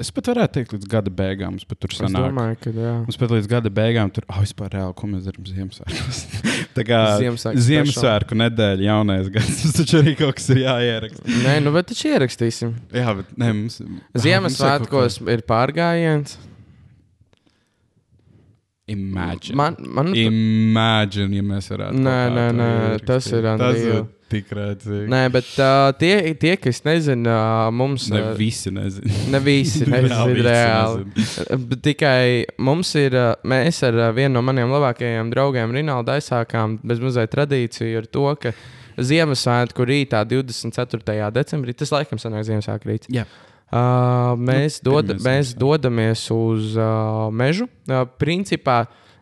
Es 0.00 0.08
pat 0.14 0.28
varētu 0.30 0.54
teikt, 0.54 0.72
līdz 0.76 0.88
gada 0.88 1.10
beigām. 1.12 1.56
Mums 1.56 1.66
tur 1.68 1.90
Es 1.92 1.98
sanāk. 1.98 2.28
domāju, 2.30 2.56
ka 2.62 2.70
jā. 2.72 2.92
Mums 3.02 3.18
pat 3.20 3.32
līdz 3.34 3.48
gada 3.50 3.72
beigām 3.74 4.12
tur, 4.14 4.24
ah, 4.30 4.38
vispār 4.40 4.70
reāli, 4.72 4.94
ko 4.96 5.08
mēs 5.10 5.26
darām 5.26 5.48
Ziemassvētkos. 5.48 6.20
Tā 6.76 6.84
kā 6.88 7.00
Ziemassvētku 7.20 7.64
Ziemassvētku 7.66 8.38
nedēļa, 8.40 8.86
jaunais 8.86 9.32
gads. 9.34 9.58
Tas 9.64 9.74
taču 9.80 9.98
arī 10.00 10.14
kaut 10.20 10.38
kas 10.38 10.46
ir 10.54 10.62
jāieraksta. 10.62 11.24
Nē, 11.42 11.56
nu 11.64 11.74
bet 11.74 11.90
taču 11.90 12.12
ierakstīsim. 12.14 12.76
Jā, 12.96 13.16
bet 13.18 13.34
ne, 13.40 13.50
mums. 13.58 13.80
Ziemassvētkos 14.24 15.20
ir 15.34 15.44
pārgājiens. 15.50 16.38
Imagine. 18.90 19.54
Man, 19.58 19.76
man, 19.98 20.14
Imagine, 20.18 21.36
ja 21.36 21.44
mēs 21.46 21.68
varētu. 21.70 22.00
Nē, 22.02 22.16
nē, 22.34 22.46
nē, 22.56 22.70
tas 23.06 23.28
ir 23.30 23.46
Tas 23.60 23.78
ir 23.78 24.00
tik 24.30 24.50
rēcīgi. 24.56 25.08
Nē, 25.10 25.20
bet 25.34 25.48
uh, 25.60 25.90
tie, 26.00 26.14
tie, 26.40 26.54
kas 26.60 26.82
nezina, 26.86 27.34
uh, 27.34 27.74
mums 27.74 28.08
Ne 28.12 28.22
uh, 28.22 28.32
visi 28.38 28.70
nezina. 28.74 29.12
ne 29.34 29.40
visi 29.44 29.84
nezina 29.90 30.24
reāli. 30.46 31.04
nezina. 31.16 31.58
Bet 31.70 31.82
Tikai 31.86 32.24
mums 32.62 32.94
ir, 33.00 33.16
uh, 33.18 33.34
mēs 33.50 33.82
ar 33.88 33.98
uh, 34.06 34.08
vienu 34.16 34.36
no 34.38 34.44
maniem 34.46 34.70
labākajiem 34.72 35.30
draugiem, 35.34 35.74
Rinaldu, 35.76 36.14
aizsākām 36.16 36.78
bezmazliet 36.86 37.32
tradīciju 37.34 38.02
ar 38.04 38.08
to, 38.10 38.26
ka 38.46 38.54
Ziemassvētku 39.00 39.84
rītā, 39.88 40.24
24. 40.28 41.30
decembrī, 41.32 41.72
tas 41.78 41.92
laikam 41.94 42.18
sanāk 42.20 42.44
Ziemassvētku 42.48 42.90
rīts. 42.90 43.10
Jā. 43.14 43.24
Uh, 43.70 44.34
mēs, 44.34 44.80
Nu, 44.82 44.96
dod, 44.98 45.12
mēs 45.22 45.52
dodamies 45.54 46.24
uz 46.34 46.72
uh, 46.74 47.28
mežu. 47.30 47.68
Uh, 47.86 48.02
principā 48.18 48.80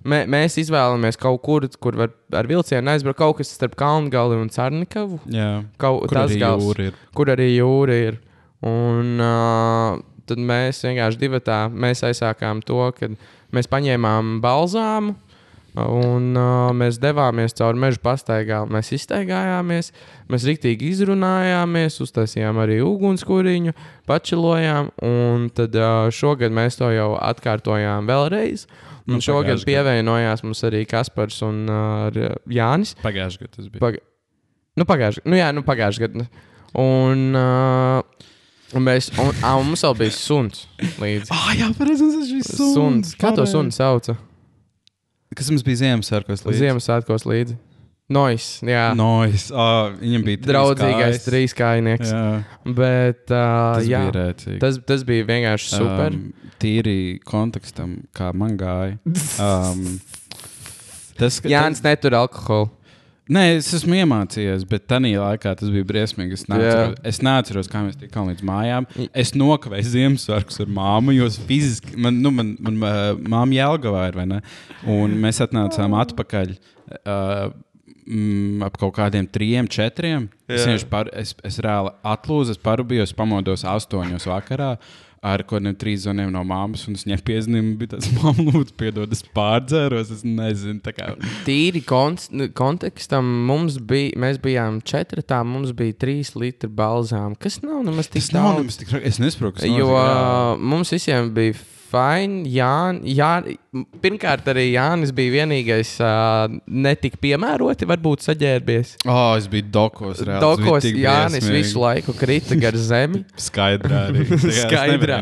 mē, 0.08 0.22
mēs 0.30 0.56
izvēlamies 0.62 1.18
kaut 1.20 1.42
kur, 1.44 1.66
kur 1.82 1.98
var 2.00 2.12
ar 2.36 2.48
vilcienu 2.50 2.92
aizbraukt 2.92 3.20
kaut 3.20 3.38
kas 3.40 3.52
starp 3.54 3.76
Kalngali 3.78 4.38
un 4.40 4.50
Cārnikavu. 4.52 5.20
Jā. 5.32 5.50
Kaut, 5.80 6.08
Kur 6.08 6.16
tas 6.18 6.32
arī 6.32 6.40
gals, 6.42 6.72
ir? 6.82 6.98
kur 7.16 7.30
arī 7.34 7.52
jūra 7.54 8.00
ir. 8.08 8.18
Un 8.66 9.20
uh, 9.22 10.00
tad 10.26 10.40
mēs 10.42 10.82
vienkārši 10.84 11.20
divi 11.20 11.38
tā 11.46 11.68
mēs 11.70 12.02
aizsākām 12.08 12.64
to, 12.66 12.80
ka 12.98 13.12
mēs 13.54 13.70
paņēmām 13.70 14.38
balzāmu. 14.44 15.14
Un 15.78 16.32
uh, 16.34 16.72
mēs 16.74 16.96
devāmies 16.98 17.54
cauri 17.54 17.78
meža 17.78 18.00
pastaigām. 18.02 18.72
Mēs 18.74 18.88
iztaigājāmies, 18.96 19.92
mēs 20.32 20.46
rīktīgi 20.48 20.88
izrunājāmies, 20.90 22.00
uztaisījām 22.02 22.58
arī 22.64 22.80
ugunskuriņu, 22.82 23.76
pačilojām. 24.08 24.88
Un 25.06 25.46
tad 25.54 25.76
uh, 25.78 26.08
šogad 26.10 26.50
mēs 26.56 26.80
to 26.80 26.88
jau 26.90 27.12
atkārtojām 27.20 28.08
vēlreiz. 28.10 28.66
Un 28.66 28.88
Nu, 29.08 29.22
šogad 29.24 29.62
pievienojās 29.64 30.44
mums 30.44 30.60
arī 30.68 30.82
Kaspars 30.88 31.40
un 31.46 31.64
uh, 31.72 32.18
Jānis. 32.52 32.92
Pagājušajā 33.00 33.46
gadā 33.46 33.56
tas 33.56 33.70
bija. 33.72 33.80
Pag... 33.80 34.00
Nu, 34.78 34.86
pagājuši, 34.88 35.24
nu, 35.26 35.38
jā, 35.38 35.48
nu, 35.56 35.64
gadu. 35.64 36.26
Un, 36.78 37.22
uh, 37.32 38.26
un 38.76 38.84
mēs, 38.84 39.08
un, 39.16 39.32
ā, 39.40 39.54
un 39.56 39.70
mums 39.70 39.84
vēl 39.86 39.96
bija 40.02 40.14
suns. 40.14 40.66
Ah, 41.32 41.52
jā, 41.56 41.70
pareizi, 41.78 42.04
tas 42.04 42.32
bija 42.34 42.44
suns. 42.44 42.74
Suns. 42.76 43.14
Kā 43.18 43.32
to 43.34 43.46
sunu 43.48 43.72
sauca? 43.74 44.18
Kas 45.36 45.48
mums 45.52 45.64
bija 45.64 45.82
Ziemassvētkos? 45.82 46.44
līdzi? 46.44 46.60
Ziemassvētkos 46.66 47.26
līdzi. 47.28 47.56
Nois, 48.08 48.44
jā. 48.64 48.86
No. 48.96 49.08
Nois. 49.20 49.50
Oh, 49.52 49.90
viņam 50.00 50.22
bija 50.24 50.40
Draudzīgais 50.46 51.26
trīskājnieks. 51.26 52.08
Jā, 52.08 52.22
Bet, 52.64 53.26
uh, 53.28 53.76
tas 53.76 53.84
jā, 53.84 54.00
bija 54.06 54.14
rēcīgi. 54.16 54.60
tas, 54.62 54.78
tas 54.88 55.04
bija 55.08 55.26
vienkārši 55.28 55.74
super. 55.74 56.16
Um, 56.16 56.54
tīri 56.62 57.18
kontekstam, 57.28 57.98
kā 58.16 58.30
man 58.32 58.56
gāja. 58.60 58.96
Um, 59.36 60.00
tas, 61.20 61.36
ka- 61.44 61.52
Jānis 61.52 61.84
netur 61.84 62.16
alkoholu. 62.16 62.70
Nē, 63.28 63.42
es 63.58 63.68
esmu 63.76 63.92
iemācījies, 63.98 64.62
bet 64.64 64.86
tajā 64.88 65.20
laikā 65.20 65.50
tas 65.60 65.68
bija 65.68 65.84
briesmīgi. 65.84 66.32
Es 66.32 66.46
neatceros, 66.48 66.94
es 67.10 67.18
neatceros 67.20 67.68
kā 67.68 67.82
mēs 67.84 67.98
tikām 68.00 68.30
līdz 68.30 68.40
mājām. 68.48 68.86
Es 69.12 69.34
nokavēju 69.36 69.84
Ziemassvētkus 69.84 70.62
ar 70.64 70.72
māmu, 70.72 71.12
jo 71.12 71.28
fiziski, 71.44 71.92
man, 72.00 72.22
nu, 72.24 72.32
man, 72.32 72.54
man 72.56 72.80
māma 73.20 73.52
Jēlgavā 73.52 74.06
ir? 74.08 74.40
Un 74.88 75.18
mēs 75.20 75.42
atnācām 75.44 75.92
atpakaļ. 76.00 76.56
Uh, 77.04 77.50
Mm, 78.08 78.62
ap 78.64 78.78
kaut 78.80 78.94
kādiem 78.96 79.26
trim, 79.28 79.66
četriem. 79.68 80.30
Es, 80.48 80.84
par, 80.88 81.10
es, 81.12 81.34
es 81.44 81.58
reāli 81.60 81.92
atlūzu, 82.08 82.54
es 82.56 82.62
parūpējos, 82.62 83.12
pamodos 83.18 83.66
astoņos 83.68 84.24
vakarā 84.30 84.70
ar 85.18 85.42
kaut 85.42 85.58
kādiem 85.58 85.74
trīs 85.76 86.04
zvaniem 86.06 86.30
no 86.32 86.40
māmas. 86.46 86.86
Un 86.88 86.96
es 86.96 87.04
viņai 87.04 87.18
piezīmēju, 87.26 87.74
bija 87.80 87.96
tas, 87.96 88.08
lūdzu, 88.48 88.74
piedod, 88.80 89.12
es 89.12 89.24
pārdzēros. 89.36 90.12
Es 90.14 90.24
nezinu, 90.24 90.80
tā 90.84 90.94
kā. 90.96 91.10
Tīri 91.44 91.82
nu, 92.32 92.48
kontekstam 92.56 93.28
mums 93.48 93.80
bija, 93.82 94.14
mēs 94.24 94.40
bijām 94.40 94.80
četri, 94.80 95.24
tā 95.26 95.42
mums 95.44 95.74
bija 95.76 95.96
trīs 96.06 96.32
litri 96.38 96.70
balzām, 96.70 97.36
kas 97.36 97.60
nav 97.64 97.82
nemaz 97.84 98.08
tik 98.08 98.22
Tas 98.22 98.32
nav 98.36 98.52
daudz. 98.54 98.62
nemaz 98.62 98.80
tik. 98.80 98.94
Es 99.02 99.20
nesaprotu, 99.20 99.58
kas 99.58 99.68
Jo 99.68 99.90
notiek, 99.90 99.98
jā. 99.98 100.54
uh, 100.54 100.62
mums 100.72 100.94
visiem 100.96 101.34
bija 101.36 101.58
fini. 101.88 102.45
Jā, 102.52 102.92
jā, 103.02 103.30
pirmkārt, 104.02 104.47
arī 104.52 104.68
Jānis 104.73 105.12
bija 105.14 105.40
vienīgais, 105.40 105.95
uh, 106.02 106.47
netik 106.66 107.18
piemēroti, 107.23 107.88
varbūt 107.88 108.26
saģērbies. 108.28 108.95
Oh, 109.09 109.35
es 109.38 109.49
biju 109.50 109.68
dokos. 109.75 110.23
bija 110.25 110.40
Dokos 110.42 110.87
Jānis 110.88 111.45
briesmīgi. 111.45 111.57
visu 111.57 111.83
laiku 111.83 112.14
krita 112.18 112.59
gar 112.61 112.76
zemi. 112.78 113.25
Skaidrā 113.49 114.04
arī. 114.11 114.26
Skaidrā. 114.62 115.21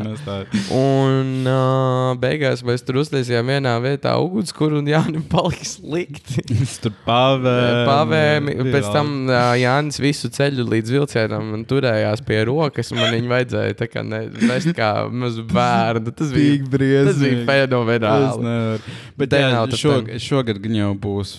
Un 0.75 1.47
uh, 1.47 2.13
beigās 2.21 2.63
mēs 2.67 2.85
tur 2.87 3.01
uztaisījām 3.03 3.53
vienā 3.55 3.75
vietā 3.83 4.15
ugunskura, 4.21 4.81
un 4.81 4.91
Jānis 4.91 5.25
palika 5.31 5.67
slikti. 5.67 6.45
Tur. 6.83 6.93
Pavēmi. 7.07 8.57
bija 8.63 8.75
Pēc 8.75 8.91
tam 8.93 9.13
uh, 9.29 9.53
Jānis 9.59 9.99
visu 10.01 10.31
ceļu 10.33 10.67
līdz 10.71 10.93
vilcienam 10.93 11.53
turējās 11.67 12.23
pie 12.27 12.41
rokas. 12.47 12.91
un 12.93 13.01
Man 13.01 13.13
viņa 13.15 13.31
vajadzēja 13.31 13.77
tā 13.79 13.87
kā 13.91 14.03
ne, 14.05 14.23
vest 14.49 14.73
kā 14.77 14.91
mazu 15.11 15.45
bērnu. 15.49 16.13
Tas 16.17 16.31
bija, 16.33 16.56
Tik 16.57 16.67
briesmīgi. 16.73 17.07
tas 17.07 17.21
bija 17.21 17.45
fenomenāli. 17.47 18.81
Bet 19.19 19.37
jā, 19.37 19.53
tam. 19.71 20.11
šogad 20.27 20.59
gan 20.63 20.77
jau 20.81 20.91
būs 21.07 21.37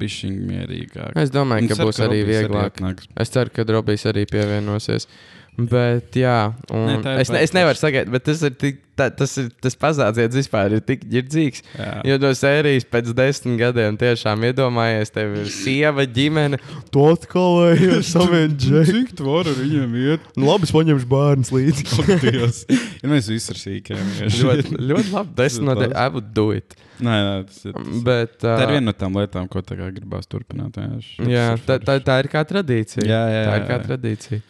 bišķiņ 0.00 0.36
mierīgāk. 0.50 1.16
Es 1.20 1.32
domāju, 1.34 1.66
Un 1.66 1.70
ka 1.70 1.78
būs 1.80 2.00
arī 2.04 2.20
vieglāk. 2.28 2.80
Es 3.18 3.32
ceru, 3.34 3.52
ka 3.54 3.66
Robijs 3.68 4.06
arī 4.08 4.26
pievienosies. 4.30 5.08
Bet, 5.56 6.12
jā, 6.20 6.52
ir 6.68 7.06
es, 7.16 7.30
ne, 7.32 7.40
es 7.40 7.54
nevaru 7.56 7.78
sagaidīt, 7.80 8.10
bet 8.12 8.26
tas 8.28 8.42
ir 8.44 8.52
tik, 8.60 8.82
tā, 8.92 9.06
tas, 9.16 9.32
ir, 9.40 9.46
tas 9.64 9.76
pazādziens 9.80 10.34
vispār 10.36 10.74
ir 10.76 10.82
tik 10.84 11.06
ģirdzīgs. 11.08 11.62
Jā. 11.78 11.92
Jo 12.10 12.18
no 12.20 12.32
sērijas 12.36 12.84
pēc 12.92 13.08
desmit 13.16 13.56
gadiem 13.62 13.96
tiešām 14.00 14.44
iedomājies, 14.50 15.14
tev 15.14 15.32
ir 15.40 15.48
sieva, 15.52 16.04
ģimene, 16.04 16.60
tu 16.92 17.06
atkal 17.08 17.70
ej 17.70 17.86
ar 17.98 18.04
saviem 18.14 18.52
džekiem. 18.52 18.90
Cik 18.90 19.14
tu 19.16 19.28
vari 19.30 19.54
ar 19.54 19.60
viņiem 19.62 19.96
iet? 20.02 20.26
Nu, 20.36 20.50
labi, 20.50 20.68
es 20.68 20.74
paņemšu 20.76 21.08
bērnus 21.14 21.52
līdzi. 21.56 21.86
Dievs. 22.26 22.60
Ja 23.00 23.12
mēs 23.14 23.30
visi 23.32 23.54
ar 23.54 23.62
sīkiem. 23.62 24.12
ļoti, 24.42 24.76
ļoti 24.92 25.14
labi. 25.14 25.34
Desmit 25.40 25.70
no 25.70 25.78
tiem, 25.80 25.96
I 25.96 26.12
would 26.12 26.28
do 26.36 26.50
it. 26.56 26.76
Nē, 27.00 27.16
nē, 27.16 27.32
tas 27.48 27.64
ir. 27.64 27.72
Tas. 27.76 28.04
Bet, 28.04 28.36
Tā 28.44 28.58
ir 28.60 28.68
uh, 28.68 28.74
viena 28.76 28.90
no 28.90 28.96
tām 28.96 29.16
lietām, 29.16 29.48
ko 29.52 29.64
gribās 29.64 30.28
turpināt. 30.28 30.76
jā, 31.24 31.48
ir 31.56 31.64
tā, 31.64 31.80
tā, 31.80 31.98
tā 32.04 32.20
ir 32.20 32.30
kā 32.32 32.44
tradīcija. 32.44 33.08
Jā, 33.08 33.24
jā, 33.32 33.42
Tā 33.48 33.56
ir 33.56 33.62
jā, 33.64 33.66
kā 33.68 33.76
jā. 33.76 33.82
tradīcija. 33.88 34.44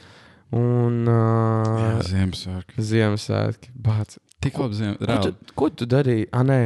Un 0.56 1.04
Jā, 1.06 1.92
uh, 1.98 2.00
Ziemassvētku. 2.06 2.86
Ziemassvētki. 2.90 3.74
Bāc. 3.86 4.16
Tik 4.44 4.58
labi 4.62 4.92
tu, 5.24 5.52
ko 5.58 5.70
tu 5.74 5.88
darīji? 5.90 6.28
Ah, 6.34 6.44
nē. 6.46 6.60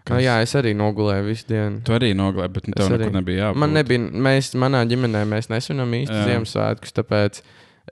Kas? 0.00 0.16
Ah, 0.16 0.20
jā, 0.24 0.36
es 0.42 0.54
arī 0.56 0.72
nogulēju 0.76 1.26
visu 1.26 1.46
dienu. 1.50 1.82
Tu 1.86 1.94
arī 1.94 2.12
noglēbi, 2.16 2.54
bet 2.56 2.68
nu, 2.70 2.76
tev 2.78 2.94
arī. 2.96 3.10
nebija 3.14 3.48
jābūt. 3.48 3.60
Man 3.62 3.74
nebija, 3.76 4.06
mēs, 4.28 4.54
manā 4.58 4.80
ģimenē 4.88 5.26
mēs 5.28 5.50
nesvinam 5.52 5.92
īsti 5.98 6.16
Jā. 6.16 6.22
Ziemassvētkus, 6.30 6.94
tāpēc 6.96 7.42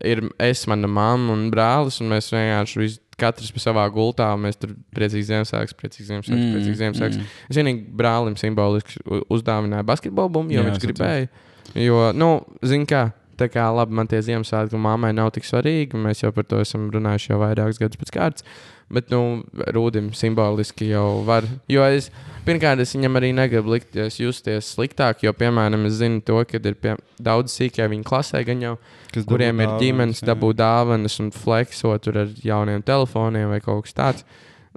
ir 0.09 0.25
es, 0.43 0.65
mana 0.71 0.89
mamma 0.91 1.35
un 1.37 1.45
brālis, 1.53 2.01
un 2.03 2.11
mēs 2.15 2.31
vienkārši 2.33 2.81
visi, 2.81 3.01
katrs 3.19 3.53
pa 3.53 3.63
savā 3.63 3.85
gultā, 3.93 4.31
un 4.35 4.47
mēs 4.47 4.59
tur 4.63 4.73
priecīgi 4.97 5.29
Ziemassvētkus, 5.29 5.77
priecīgi 5.79 6.09
Ziemassvētkus, 6.09 6.47
mm, 6.47 6.57
priecīgi 6.57 6.81
Ziemassvētkus. 6.81 7.21
Mm. 7.21 7.47
Es 7.51 7.61
vienīgi 7.61 7.85
brālim 8.01 8.39
simboliski 8.41 9.03
uzdāvināju 9.29 9.89
basketbolu 9.93 10.33
bumbu, 10.39 10.57
jo 10.57 10.63
Jā, 10.63 10.69
viņš 10.71 10.85
gribēja. 10.87 11.31
Jo, 11.77 12.03
nu, 12.17 12.31
zin 12.65 12.89
kā, 12.89 13.09
tā 13.39 13.47
kā 13.53 13.65
labi, 13.75 13.95
man 13.95 14.09
tie 14.11 14.19
Ziemassvētku 14.25 14.79
mammai 14.83 15.13
nav 15.17 15.31
tik 15.37 15.47
svarīgi, 15.49 15.99
mēs 15.99 16.25
jau 16.25 16.33
par 16.35 16.45
to 16.51 16.59
esam 16.65 16.89
runājuši 16.95 17.31
jau 17.33 17.39
vairākus 17.45 17.79
gadus 17.81 18.01
pēc 18.03 18.13
kārtas. 18.17 18.45
Bet, 18.89 19.11
nu, 19.13 19.43
Rūdim 19.77 20.15
simboliski 20.17 20.87
jau 20.89 21.21
var. 21.27 21.45
Jo 21.69 21.83
es, 21.85 22.07
pirmkārt, 22.47 22.81
es 22.81 22.95
viņam 22.97 23.19
arī 23.21 23.35
negribu 23.37 23.75
likties 23.75 24.17
justies 24.17 24.71
sliktāk, 24.79 25.21
jo, 25.27 25.35
piemēram, 25.37 25.85
es 25.91 25.99
zinu 26.01 26.23
to, 26.25 26.39
ka 26.49 26.57
ir 26.57 26.79
pie, 26.81 26.95
daudz 27.21 27.53
sīkie 27.59 27.85
viņa 27.93 28.07
klasē, 28.09 28.41
gan 28.49 28.65
jau, 28.65 28.75
Kas 29.13 29.27
dabū 29.27 29.35
kuriem 29.35 29.61
ir 29.61 29.67
dāvanas, 29.69 29.83
ģimenes, 29.85 30.23
jā. 30.25 30.31
dabūt 30.33 30.57
dāvanas 30.63 31.19
un 31.21 31.29
fleksot 31.37 32.07
tur 32.09 32.23
ar 32.25 32.33
jauniem 32.41 32.81
telefoniem 32.89 33.53
vai 33.53 33.61
kaut 33.61 33.85
kas 33.85 33.97
tāds. 34.01 34.25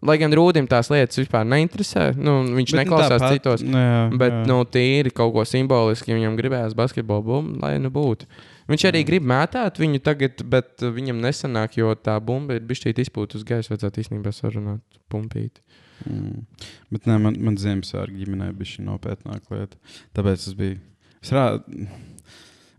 Lai 0.03 0.15
gan 0.20 0.34
Rūdim 0.36 0.68
tās 0.68 0.88
lietas 0.91 1.20
vispār 1.22 1.44
neinteresē, 1.48 2.10
nu, 2.18 2.39
viņš 2.58 2.72
Bet, 2.72 2.75
nu, 2.75 2.80
neklausās 2.84 3.20
tāpat- 3.22 3.36
citos. 3.38 3.63
Jā, 3.63 4.10
Bet, 4.18 4.34
jā. 4.34 4.46
nu, 4.50 4.60
tīri 4.65 5.12
kaut 5.13 5.32
ko 5.36 5.44
simboliski, 5.48 6.12
viņam 6.18 6.36
gribējās 6.39 6.75
basketbolu 6.75 7.24
bumbu, 7.32 7.60
lai 7.63 7.77
nu 7.80 7.91
būtu. 7.94 8.25
Viņš 8.72 8.86
arī 8.88 9.01
grib 9.08 9.25
mētāt 9.28 9.80
viņu 9.82 10.00
tagad, 10.06 10.44
bet 10.48 10.84
uh, 10.86 10.94
viņam 10.96 11.20
nesanāk, 11.24 11.75
jo 11.82 11.92
tā 12.00 12.16
bumba 12.24 12.56
ir 12.58 12.66
bijusi 12.68 12.94
izpūta 13.04 13.40
uz 13.40 13.46
gaisa. 13.48 13.74
Vajadzētu 13.74 14.04
īstenībā 14.06 14.34
sarunāt, 14.36 15.01
pumpīt. 15.12 15.60
Mm. 16.08 16.46
Bet 16.94 17.10
nē, 17.10 17.18
man, 17.22 17.38
man 17.44 17.58
Ziemassvētku 17.62 18.18
ģimenē 18.22 18.51
bija 18.58 18.75
šī 18.75 18.86
nopietnāka 18.88 19.54
lieta. 19.58 19.78
Tāpēc 20.18 20.48
tas 20.48 20.58
bija. 20.58 20.80
Es, 21.22 21.34
rā... 21.36 21.46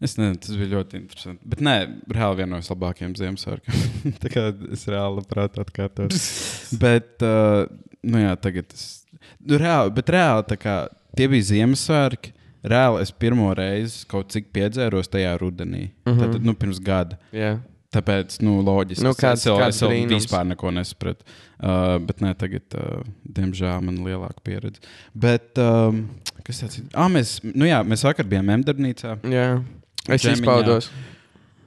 es 0.03 0.17
nezinu, 0.19 0.41
tas 0.43 0.59
bija 0.59 0.73
ļoti 0.75 0.99
interesanti. 1.03 1.53
Bet 1.53 1.63
nē, 1.65 1.77
reāli 2.17 2.41
viena 2.41 2.57
no 2.57 2.63
labākajiem 2.65 3.15
Ziemassvētkiem. 3.21 3.87
Tā 4.25 4.33
kā 4.33 4.49
es 4.75 4.87
reāli 4.91 5.21
labprāt 5.21 5.61
atkārtotu. 5.63 6.19
bet, 6.83 7.15
uh, 7.27 7.65
nu 8.03 8.25
jā, 8.25 8.35
tagad 8.43 8.71
tas. 8.73 8.89
Nu, 9.39 9.59
reāli, 9.61 9.93
bet 9.95 10.11
reāli 10.11 10.47
tā 10.51 10.59
kā 10.59 10.77
tie 11.19 11.29
bija 11.31 11.51
Ziemassvētki. 11.53 12.35
Reāli 12.65 13.03
es 13.03 13.11
pirmo 13.13 13.51
reizi 13.55 14.05
kaut 14.07 14.31
cik 14.31 14.53
piedzēros 14.55 15.09
tajā 15.11 15.35
rudenī. 15.41 15.89
Mm. 16.07 16.13
-hmm. 16.13 16.33
Tad, 16.33 16.45
nu, 16.45 16.55
pirms 16.55 16.79
gada. 16.81 17.19
Jā, 17.33 17.59
Tāpēc, 17.93 18.39
nu, 18.41 18.63
loģiski. 18.65 19.05
Nu, 19.05 19.11
kāds- 19.13 19.43
es 19.43 19.45
jau, 19.45 19.59
kāds 19.61 19.77
es 19.77 19.81
jau 19.83 19.91
vispār 19.91 20.47
neko 20.49 20.71
nesapratu. 20.73 21.25
Uh, 21.63 21.99
bet, 22.01 22.21
nē, 22.25 22.35
tagad, 22.35 22.63
uh, 22.75 23.03
diemžēl, 23.29 23.83
man 23.85 23.99
ir 23.99 24.05
lielāka 24.07 24.41
pieredze. 24.43 24.81
Bet, 25.15 25.59
um, 25.59 26.09
kas 26.43 26.61
tas 26.61 26.79
ir? 26.79 26.85
Ah, 26.95 27.09
mēs, 27.13 27.41
nu 27.45 27.67
jā, 27.69 27.83
mēs 27.85 28.03
vakar 28.03 28.25
bijām 28.25 28.49
Emdarbnīcā. 28.49 29.19
jā. 29.29 29.63
es 30.09 30.23
Džemiņā. 30.23 30.33
izpaudos. 30.41 30.91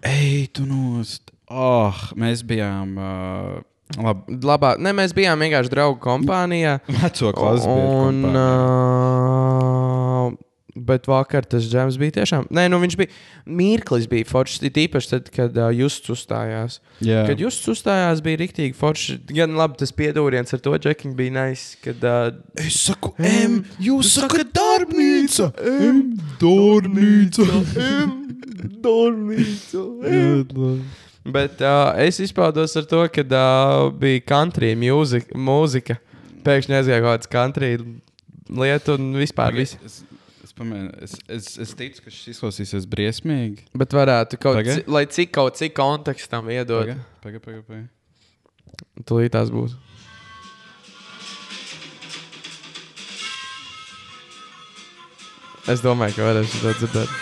Ej, 0.01 0.47
tu 0.53 0.65
nost! 0.65 1.31
Oh, 1.47 1.93
mēs 2.15 2.41
bijām. 2.43 2.97
Uh, 2.97 3.61
labi, 4.03 4.39
Labā, 4.41 4.79
ne, 4.79 4.91
mēs 4.93 5.13
bijām 5.13 5.37
vienkārši 5.39 5.69
draugu 5.69 5.99
kompānijā. 6.01 6.79
veco 7.03 7.31
klases 7.37 7.65
Un, 7.67 7.75
biedru 7.75 8.33
kompānija. 8.33 9.99
uh, 9.99 10.04
bet 10.75 11.07
vakar 11.07 11.45
tas 11.47 11.65
džēms 11.69 11.97
bija 12.01 12.17
tiešām. 12.19 12.49
Nē, 12.53 12.65
nu 12.71 12.79
viņš 12.81 12.97
bija. 12.99 13.11
Mirklis 13.47 14.09
bija 14.11 14.27
foršs. 14.27 14.61
It 14.67 14.77
īpaši 14.81 15.11
tad, 15.13 15.29
kad 15.33 15.55
uh, 15.59 15.69
jūs 15.75 15.97
uzstājās. 16.11 16.79
Jā, 17.05 17.23
Kad 17.29 17.41
jūs 17.43 17.59
uzstājās, 17.71 18.23
bija 18.25 18.41
rīktīgi 18.43 18.75
forši. 18.77 19.17
Gan 19.31 19.55
labi, 19.59 19.79
tas 19.79 19.95
piedūriens 19.95 20.55
ar 20.55 20.63
to 20.65 20.75
džekiņu 20.75 21.15
bija 21.17 21.35
nice. 21.37 21.79
Kad, 21.83 22.03
uh, 22.03 22.35
Es 22.59 22.81
saku, 22.87 23.13
M, 23.21 23.61
jūs 23.81 24.11
sakat, 24.17 24.51
darbnīca! 24.55 25.51
M, 25.63 26.03
darbnīca! 26.41 27.49
M, 28.03 28.15
dārnīca. 28.85 29.83
Bet 31.25 31.61
uh, 31.65 31.95
es 32.05 32.19
izpaudos 32.21 32.75
ar 32.77 32.85
to, 32.89 33.01
ka 33.09 33.23
uh, 33.25 33.87
bija 33.97 34.21
country 34.29 34.75
mūzika, 34.77 35.37
mūzika. 35.37 35.97
Pēkšņi 36.45 36.77
aizgāja 36.77 37.01
kaut 37.01 37.15
kāds 37.15 37.31
country 37.31 37.71
lieta 38.53 38.99
un 38.99 39.15
vispār 39.17 39.55
viss. 39.57 40.03
Es, 40.55 41.17
es, 41.27 41.49
es, 41.59 41.73
ticu, 41.75 42.05
ka 42.05 42.13
šis 42.13 42.37
izklausīsies 42.37 42.85
briesmīgi. 42.87 43.65
Bet 43.75 43.91
varētu 43.95 44.39
kaut 44.39 44.61
kādā, 44.61 44.77
lai 44.87 45.03
cik 45.11 45.33
kaut 45.35 45.59
cik 45.59 45.75
kontekstam 45.75 46.47
iedot. 46.53 46.93
Pagaid, 47.25 47.41
pagaid, 47.43 47.65
pagaid. 47.67 49.03
Tūlīt 49.03 49.35
tās 49.35 49.51
būs. 49.51 49.75
Es 55.67 55.81
domāju, 55.81 56.15
ka 56.15 56.27
varēšu 56.29 56.61
to 56.61 56.73
dzirdēt. 56.79 57.21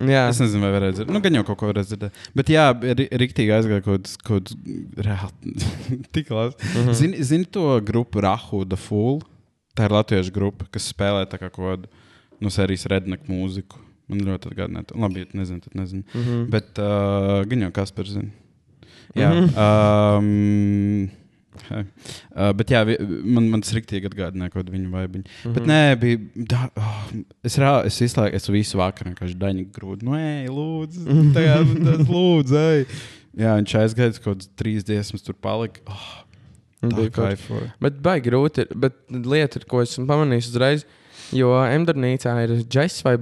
Jā, 0.00 0.22
Es 0.32 0.38
nezinu, 0.40 0.64
vai 0.64 0.70
varētu 0.72 0.96
dzirdēt. 0.96 1.12
Nu, 1.12 1.20
gan 1.24 1.36
jau 1.36 1.42
kaut 1.46 1.58
ko 1.60 1.68
varētu 1.70 1.92
dzirdēt. 1.92 2.20
Bet 2.36 2.52
jā, 2.52 2.68
rīktīgi 3.20 3.52
aizgāja 3.52 3.84
kaut 3.84 4.08
kas, 4.26 4.54
reāli. 5.06 5.54
Tik 6.16 6.32
labi. 6.32 6.56
Mhm. 6.84 7.20
zini 7.32 7.48
to 7.52 7.66
grupu 7.86 8.24
Rahu, 8.24 8.64
The 8.68 8.80
Fool? 8.80 9.20
Tā 9.80 9.86
ir 9.88 9.94
latviešu 9.96 10.32
grupa, 10.36 10.66
kas 10.74 10.90
spēlē 10.92 11.22
tā 11.30 11.38
kā 11.40 11.48
kaut 11.48 11.64
kādu 11.70 11.88
no 12.44 12.52
sērijas 12.52 12.84
redneku 12.92 13.30
mūziku. 13.32 13.80
Man 14.10 14.20
ļoti 14.26 14.50
atgādināja. 14.50 14.90
to. 14.90 14.98
Labi, 15.00 15.22
ja 15.22 15.28
tu 15.30 15.38
nezini, 15.38 15.60
tad 15.64 15.76
nezinu. 15.78 16.02
Mm 16.12 16.20
Mhm. 16.20 16.30
-hmm. 16.30 16.50
Bet 16.50 16.78
uh, 16.82 17.46
gan 17.48 17.60
jau 17.62 17.70
kas 17.72 17.92
par 17.94 18.04
zinu. 18.10 18.30
Jā. 19.16 19.30
Mm 19.30 19.46
-hmm. 19.46 20.18
um. 20.18 21.10
Uh, 21.70 22.52
bet 22.56 22.70
jā, 22.70 22.80
man, 23.24 23.48
man 23.50 23.60
tas 23.60 23.72
rīktīgi 23.74 24.08
atgādināja 24.08 24.50
kaut 24.50 24.64
kādu 24.64 24.72
viņu 24.72 24.90
vaibiņu. 24.90 25.24
Mm 25.24 25.50
-hmm. 25.50 25.54
Bet 25.54 25.66
nē, 25.66 25.96
bija. 26.00 26.18
Da, 26.34 26.70
oh, 26.76 27.08
es, 27.44 27.58
rā, 27.58 27.84
es 27.86 28.00
visu 28.00 28.20
laiku, 28.20 28.36
es 28.36 28.48
visu 28.48 28.78
vakaru 28.78 29.10
vienkārši 29.10 29.38
daņu 29.38 29.66
grūdu. 29.72 30.02
Nu, 30.04 30.14
ej, 30.16 30.48
lūdzu, 30.48 31.00
kā 31.34 31.58
tas 31.84 32.06
lūdzu, 32.08 32.56
ej. 32.56 32.86
Jā, 33.38 33.56
viņš 33.56 33.74
aizgāja 33.78 34.12
kaut 34.18 34.24
kādas 34.24 34.48
trīs 34.56 34.84
dziesmas, 34.84 35.22
tur 35.22 35.34
palika. 35.34 35.80
Oh, 35.86 36.24
Bet 37.82 38.00
baigi 38.04 38.30
grūti. 38.30 38.64
ir. 38.64 38.80
Bet 38.86 38.96
lieta, 39.10 39.60
ko 39.68 39.82
esmu 39.84 40.06
pamanījis 40.08 40.50
uzreiz, 40.52 40.86
jo 41.36 41.50
Emdārnīcā 41.60 42.34
ir 42.44 42.54
džeks 42.64 43.02
vai 43.06 43.16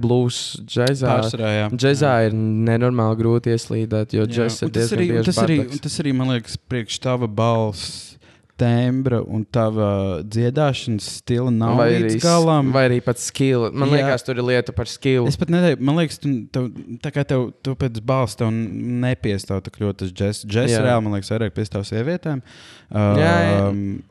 jā. 1.57 1.65
džezā 1.73 2.13
ir 2.29 2.37
nenormāli 2.37 3.19
grūti 3.19 3.55
ieslīdēt, 3.55 4.15
jo 4.17 4.27
džeks 4.29 4.63
ir 4.63 4.71
diezgan 4.77 5.03
arī, 5.03 5.09
tas, 5.27 5.41
arī, 5.43 5.59
tas 5.83 5.99
arī, 6.03 6.15
man 6.15 6.33
liekas, 6.35 6.55
priekš 6.71 7.01
tava 7.03 7.27
balss. 7.27 8.18
Tembra 8.59 9.21
un 9.23 9.45
tava 9.47 10.19
dziedāšanas 10.27 11.05
stila 11.21 11.51
nav 11.53 11.77
Vai 11.79 11.85
līdz 11.93 12.09
arī, 12.17 12.19
galam. 12.23 12.71
vai 12.75 12.81
arī 12.89 12.97
pat 13.05 13.21
skill. 13.23 13.69
Man 13.71 13.87
Jā. 13.93 13.99
liekas, 14.01 14.25
tur 14.27 14.41
ir 14.41 14.43
lieta 14.49 14.73
par 14.75 14.89
skill. 14.91 15.29
Es 15.31 15.37
pat 15.39 15.47
nedomāju, 15.53 15.79
man 15.87 15.99
liekas, 16.01 16.19
tu, 16.19 16.33
tev, 16.51 16.67
tā 17.03 17.13
kā 17.15 17.23
tev, 17.29 17.45
tu 17.63 17.75
pēc 17.79 18.01
balss 18.03 18.35
tev 18.39 18.51
nepiestāv 18.51 19.61
tik 19.63 19.79
ļoti 19.79 20.01
tas 20.03 20.11
džeks. 20.11 20.41
Džeks 20.49 20.75
reāli, 20.83 21.05
man 21.07 21.15
liekas, 21.15 21.31
vairāk 21.31 21.55
piestāv 21.55 21.87
sievietēm. 21.87 22.43
Um, 22.89 23.19
Jā, 23.21 23.33
jā. 23.45 23.63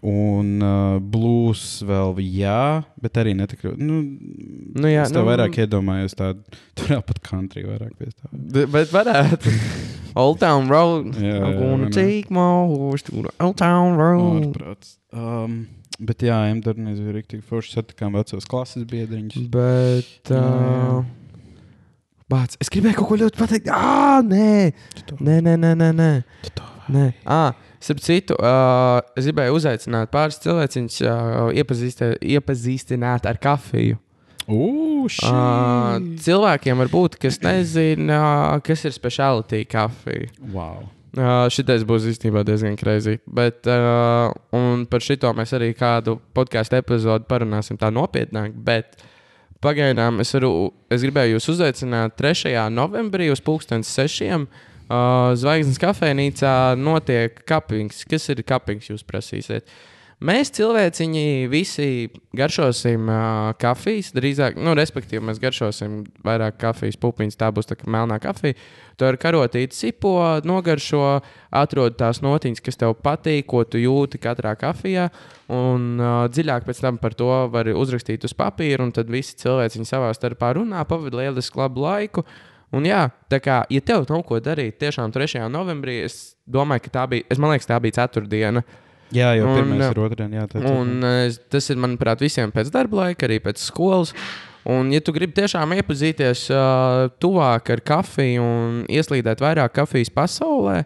Un 0.08 0.50
uh, 0.62 0.98
blues 1.02 1.66
vēl, 1.84 2.16
jā, 2.38 2.58
bet 3.02 3.20
arī 3.20 3.37
netik 3.37 3.66
ļoti. 3.66 3.82
Nu, 3.84 4.00
Nu 4.78 4.87
jā, 4.90 5.02
es 5.04 5.12
tev 5.12 5.24
nu- 5.24 5.30
vairāk 5.32 5.56
iedomājos 5.61 6.14
tādu, 6.16 6.44
tur 6.78 6.92
jau 6.96 7.02
pat 7.04 7.18
country 7.26 7.64
vairāk 7.66 7.96
piestāv. 7.98 8.32
Bet 8.72 8.92
varētu. 8.94 9.52
Old 10.18 10.40
Town 10.42 10.66
Road. 10.68 11.14
Jā, 11.14 11.38
I'm 11.38 11.52
jā, 11.54 11.59
gonna 11.62 11.90
take 11.94 12.31
my 12.35 12.66
horse 12.66 13.07
to 13.07 13.22
the 13.22 13.33
Old 13.38 13.57
Town 13.61 13.94
Road. 13.96 14.48
Ārprāts. 14.48 14.96
Um, 15.14 15.61
bet 15.98 16.24
jā, 16.26 16.40
Emdārnijas 16.50 16.98
bija 17.04 17.14
rīktīgi 17.20 17.46
forši 17.46 17.76
satikām 17.76 18.18
vecos 18.18 18.48
klases 18.50 18.87
biedriņus. 18.90 19.46
Bet. 19.54 20.33
Uh, 20.35 21.07
Bāc, 22.28 22.59
es 22.61 22.68
gribēju 22.68 22.98
kaut 22.98 23.12
ko 23.12 23.20
ļoti 23.22 23.40
pateikt. 23.40 23.70
Ah, 23.72 24.18
nē, 24.26 24.74
nē, 25.16 25.38
nē, 25.46 25.54
nē, 25.57 25.72
nē. 25.78 25.92
nē. 26.02 26.11
nē. 26.92 27.07
Ah, 27.24 27.54
Starp 27.78 28.00
citu, 28.02 28.35
uh, 28.42 28.98
es 29.14 29.28
gribēju 29.28 29.54
uzaicināt 29.54 30.11
pāris 30.11 30.40
cilvēkus, 30.42 30.98
uh, 31.07 31.52
iepazīstināt 31.54 33.28
ar 33.31 33.38
kafiju. 33.38 34.00
Ugh, 34.48 35.08
Uh, 35.24 35.96
cilvēkiem 36.20 36.80
varbūt, 36.82 37.16
kas 37.20 37.38
nezina, 37.44 38.18
uh, 38.18 38.62
kas 38.64 38.84
ir 38.88 38.92
speciālitāte 38.96 39.64
kafija. 39.70 40.30
wow. 40.52 40.87
Uh, 41.18 41.48
šitais 41.50 41.82
būs 41.88 42.04
īstenībā 42.11 42.42
diezgan 42.46 42.76
greizi. 42.78 43.16
Bet 43.24 43.66
uh, 43.66 44.28
un 44.54 44.84
par 44.87 45.00
šito 45.02 45.30
mēs 45.34 45.54
arī 45.56 45.72
kādu 45.74 46.18
podkāstu 46.37 46.76
epizodi 46.78 47.24
parunāsim 47.26 47.78
tā 47.80 47.88
nopietnāk. 47.90 48.52
Bet 48.52 49.00
pagaidām 49.64 50.20
es, 50.22 50.34
varu, 50.37 50.70
es 50.92 51.02
gribēju 51.02 51.38
jūs 51.38 51.48
uzaicināt 51.56 52.18
3. 52.20 52.52
novembrī 52.70 53.30
uz 53.32 53.40
2006. 53.40 54.28
Uh, 54.88 55.32
Zvaigznes 55.37 55.80
kafejnīcā 55.80 56.54
notiek 56.78 57.40
kapings. 57.48 58.04
Kas 58.08 58.28
ir 58.32 58.44
kapings, 58.46 58.92
jūs 58.92 59.02
prasīsiet? 59.08 59.66
Mēs 60.18 60.48
cilvēciņi 60.50 61.46
visi 61.46 62.09
garšosim 62.35 63.04
uh, 63.07 63.52
kafijas, 63.62 64.09
drīzāk, 64.16 64.57
nu, 64.59 64.72
respektīvi, 64.74 65.20
mēs 65.28 65.38
garšosim 65.38 66.00
vairāk 66.26 66.57
kafijas 66.59 66.98
pupiņas. 66.98 67.37
Tā 67.38 67.52
būs 67.54 67.70
tā 67.70 67.76
kā 67.78 67.87
melnā 67.87 68.16
kafija. 68.18 68.57
Tu 68.98 69.07
ar 69.07 69.14
karotīti 69.22 69.78
cipo, 69.78 70.16
nogaršo, 70.42 71.02
atrod 71.54 71.94
tās 72.00 72.18
notiņas, 72.26 72.62
kas 72.66 72.81
tev 72.81 72.96
patīk, 72.98 73.46
ko 73.46 73.62
tu 73.62 73.78
jūti 73.78 74.18
katrā 74.24 74.57
kafijā. 74.59 75.07
Un 75.54 75.87
uh, 76.02 76.24
dziļāk 76.35 76.66
pēc 76.66 76.83
tam 76.83 76.98
par 76.98 77.14
to 77.14 77.31
var 77.54 77.70
uzrakstīt 77.70 78.26
uz 78.26 78.35
papīra, 78.35 78.83
un 78.83 78.90
tad 78.98 79.14
visi 79.14 79.38
cilvēki 79.38 79.87
savā 79.87 80.11
starpā 80.18 80.50
runā, 80.59 80.83
pavadīja 80.83 81.28
lielisku 81.28 81.62
labu 81.62 81.87
laiku. 81.87 82.26
Un 82.74 82.90
jā, 82.90 83.07
tā 83.31 83.38
kā, 83.38 83.62
ja 83.70 83.87
tev 83.87 84.02
nav 84.11 84.26
ko 84.26 84.42
darīt, 84.42 84.81
tiešām 84.83 85.14
3. 85.14 85.46
novembrī, 85.46 86.00
es 86.11 86.35
domāju, 86.42 86.88
ka 86.88 86.94
tā 86.98 87.09
bija, 87.14 87.31
es 87.31 87.38
man 87.38 87.54
liekas, 87.54 87.70
tā 87.70 87.78
bija 87.81 88.00
ceturtdiena. 88.02 88.66
Jā, 89.14 89.32
jau 89.38 89.48
pirmais 89.54 89.80
jā. 89.80 89.88
ir 89.94 90.00
otrdiena. 90.04 90.42
Jā, 90.42 90.44
tā, 90.50 90.60
tā, 90.60 90.74
Un 90.74 91.06
eh, 91.06 91.38
tas 91.52 91.70
ir, 91.72 91.80
manuprāt, 91.80 92.20
visiem 92.24 92.52
pēc 92.54 92.72
darba 92.74 93.04
laika, 93.04 93.28
arī 93.28 93.40
pēc 93.44 93.62
skolas. 93.62 94.12
Un, 94.68 94.90
ja 94.92 95.00
tu 95.00 95.14
gribi 95.16 95.32
tiešām 95.32 95.72
iepazīties 95.78 96.48
uh, 96.52 97.06
tuvāk 97.22 97.70
ar 97.72 97.80
kafiju 97.88 98.44
un 98.44 98.80
ieslīdēt 98.92 99.40
vairāk 99.40 99.72
kafijas 99.78 100.10
pasaulē, 100.12 100.82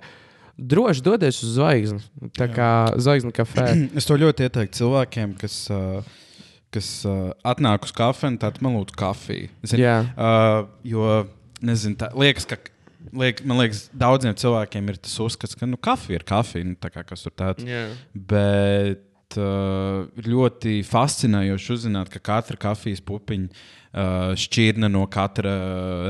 droši 0.55 1.03
dodies 1.03 1.41
uz 1.43 1.57
zvaigzni. 1.57 1.99
Tā 2.39 2.47
kā 2.53 2.69
zvaigznes 2.95 3.35
kafē. 3.35 3.65
Es 3.99 4.07
to 4.07 4.19
ļoti 4.21 4.47
ieteiktu 4.47 4.85
cilvēkiem, 4.85 5.33
kas, 5.41 5.57
uh, 5.75 6.05
kas 6.75 6.93
uh, 7.09 7.33
atnāk 7.43 7.89
uz 7.89 7.97
kafiju, 7.97 8.39
tad 8.45 8.63
man 8.63 8.79
lūdzu 8.79 8.99
kafiju. 9.03 9.51
Zini, 9.67 9.83
Jā. 9.83 9.97
uh, 10.15 10.71
jo, 10.87 11.25
nezinu, 11.65 11.99
tā 12.05 12.13
liekas, 12.15 12.47
ka. 12.53 12.61
Liek, 13.11 13.43
man 13.49 13.59
liekas, 13.61 13.87
daudziem 13.97 14.37
cilvēkiem 14.39 14.91
ir 14.93 14.99
tas 15.03 15.15
uzskats, 15.25 15.57
ka 15.59 15.69
nu, 15.69 15.79
kafija 15.81 16.21
ir 16.21 16.27
kafija. 16.29 16.69
Nu, 16.69 16.77
tā 16.79 16.93
kā 16.95 17.05
kas 17.07 17.25
tur 17.27 17.35
tāds. 17.35 17.67
Jā. 17.67 17.89
Bet 18.15 19.39
uh, 19.41 20.09
ļoti 20.23 20.81
fascinējoši 20.89 21.73
uzzināt, 21.77 22.13
ka 22.13 22.23
katra 22.23 22.61
kafijas 22.71 23.03
pupiņa 23.05 23.51
šķirne 23.93 24.89
no 24.89 25.03
katra 25.13 25.51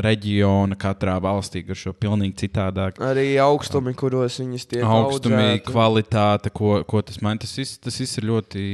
reģiona, 0.05 0.77
katrā 0.79 1.17
valstī 1.23 1.65
garšo 1.67 1.91
pilnīgi 1.99 2.45
citādāk. 2.45 3.01
Arī 3.03 3.33
augstumi, 3.43 3.91
kuros 3.99 4.37
viņas 4.39 4.67
tiek 4.71 4.85
Augstumi, 4.87 5.35
audzēti. 5.41 5.65
kvalitāte, 5.67 6.53
ko, 6.55 6.77
ko 6.87 7.03
tas 7.03 7.19
man 7.25 7.39
tas, 7.43 7.57
viss- 7.59 7.81
tas 7.83 7.99
viss 7.99 8.19
ir 8.19 8.29
ļoti, 8.31 8.65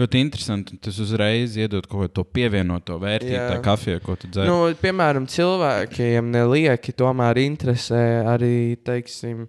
ļoti 0.00 0.22
interesanti. 0.24 0.78
Tas 0.82 0.98
uzreiz 0.98 1.54
iedod 1.56 1.86
kaut 1.86 2.08
ko 2.08 2.08
to 2.18 2.24
pievienoto 2.24 2.98
vērtību 2.98 3.36
Jā. 3.38 3.46
tajā 3.52 3.62
kafijā, 3.62 4.02
ko 4.02 4.16
tu 4.18 4.26
dzer. 4.34 4.46
Nu, 4.50 4.58
piemēram, 4.82 5.26
cilvēkiem 5.30 6.30
nelieki 6.34 6.92
tomēr 6.98 7.38
interesē 7.46 8.02
arī, 8.34 8.76
teiksim, 8.82 9.46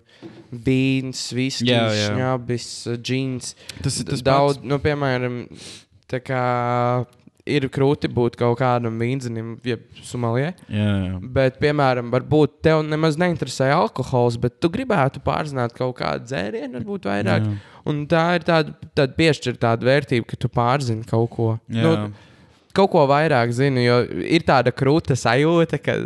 viskijs, 1.33 1.65
jā. 1.65 2.09
šņabis, 2.13 2.69
džins. 3.01 3.55
tas 3.81 3.99
ir 4.01 4.05
tas 4.13 4.21
daudz, 4.25 4.61
nu, 4.63 4.77
piemēram, 4.81 5.43
tā 6.09 6.19
kā 6.25 7.05
ir 7.49 7.67
grūti 7.73 8.09
būt 8.13 8.37
kaut 8.39 8.59
kādam 8.61 8.99
vīnzinim, 9.01 9.55
jeb 9.65 9.83
sumalijai. 10.05 10.53
Jā, 10.67 10.93
jā. 11.07 11.17
Bet, 11.35 11.59
piemēram, 11.61 12.11
varbūt 12.13 12.59
tev 12.65 12.83
nemaz 12.87 13.19
neinteresē 13.21 13.71
alkohols, 13.75 14.39
bet 14.41 14.59
tu 14.61 14.71
gribētu 14.73 15.23
pārzināt 15.25 15.75
kaut 15.77 15.97
kādu 15.99 16.29
dzērienu, 16.29 16.75
varbūt 16.77 17.09
vairāk. 17.09 17.45
Jā. 17.49 17.59
Un 17.89 18.03
tā 18.11 18.25
ir 18.37 18.45
tāda, 18.47 18.75
tāda 18.97 19.15
piešķirta 19.17 19.75
vērtība, 19.83 20.27
ka 20.29 20.39
tu 20.39 20.51
pārzini 20.53 21.07
kaut 21.09 21.29
ko. 21.33 21.51
Jā. 21.73 21.85
Nu, 21.85 22.27
kaut 22.75 22.91
ko 22.93 23.05
vairāk 23.09 23.53
zini, 23.55 23.85
jo 23.87 24.01
ir 24.23 24.45
tāda 24.47 24.73
krūta 24.75 25.17
sajūta, 25.17 25.79
ka, 25.81 25.97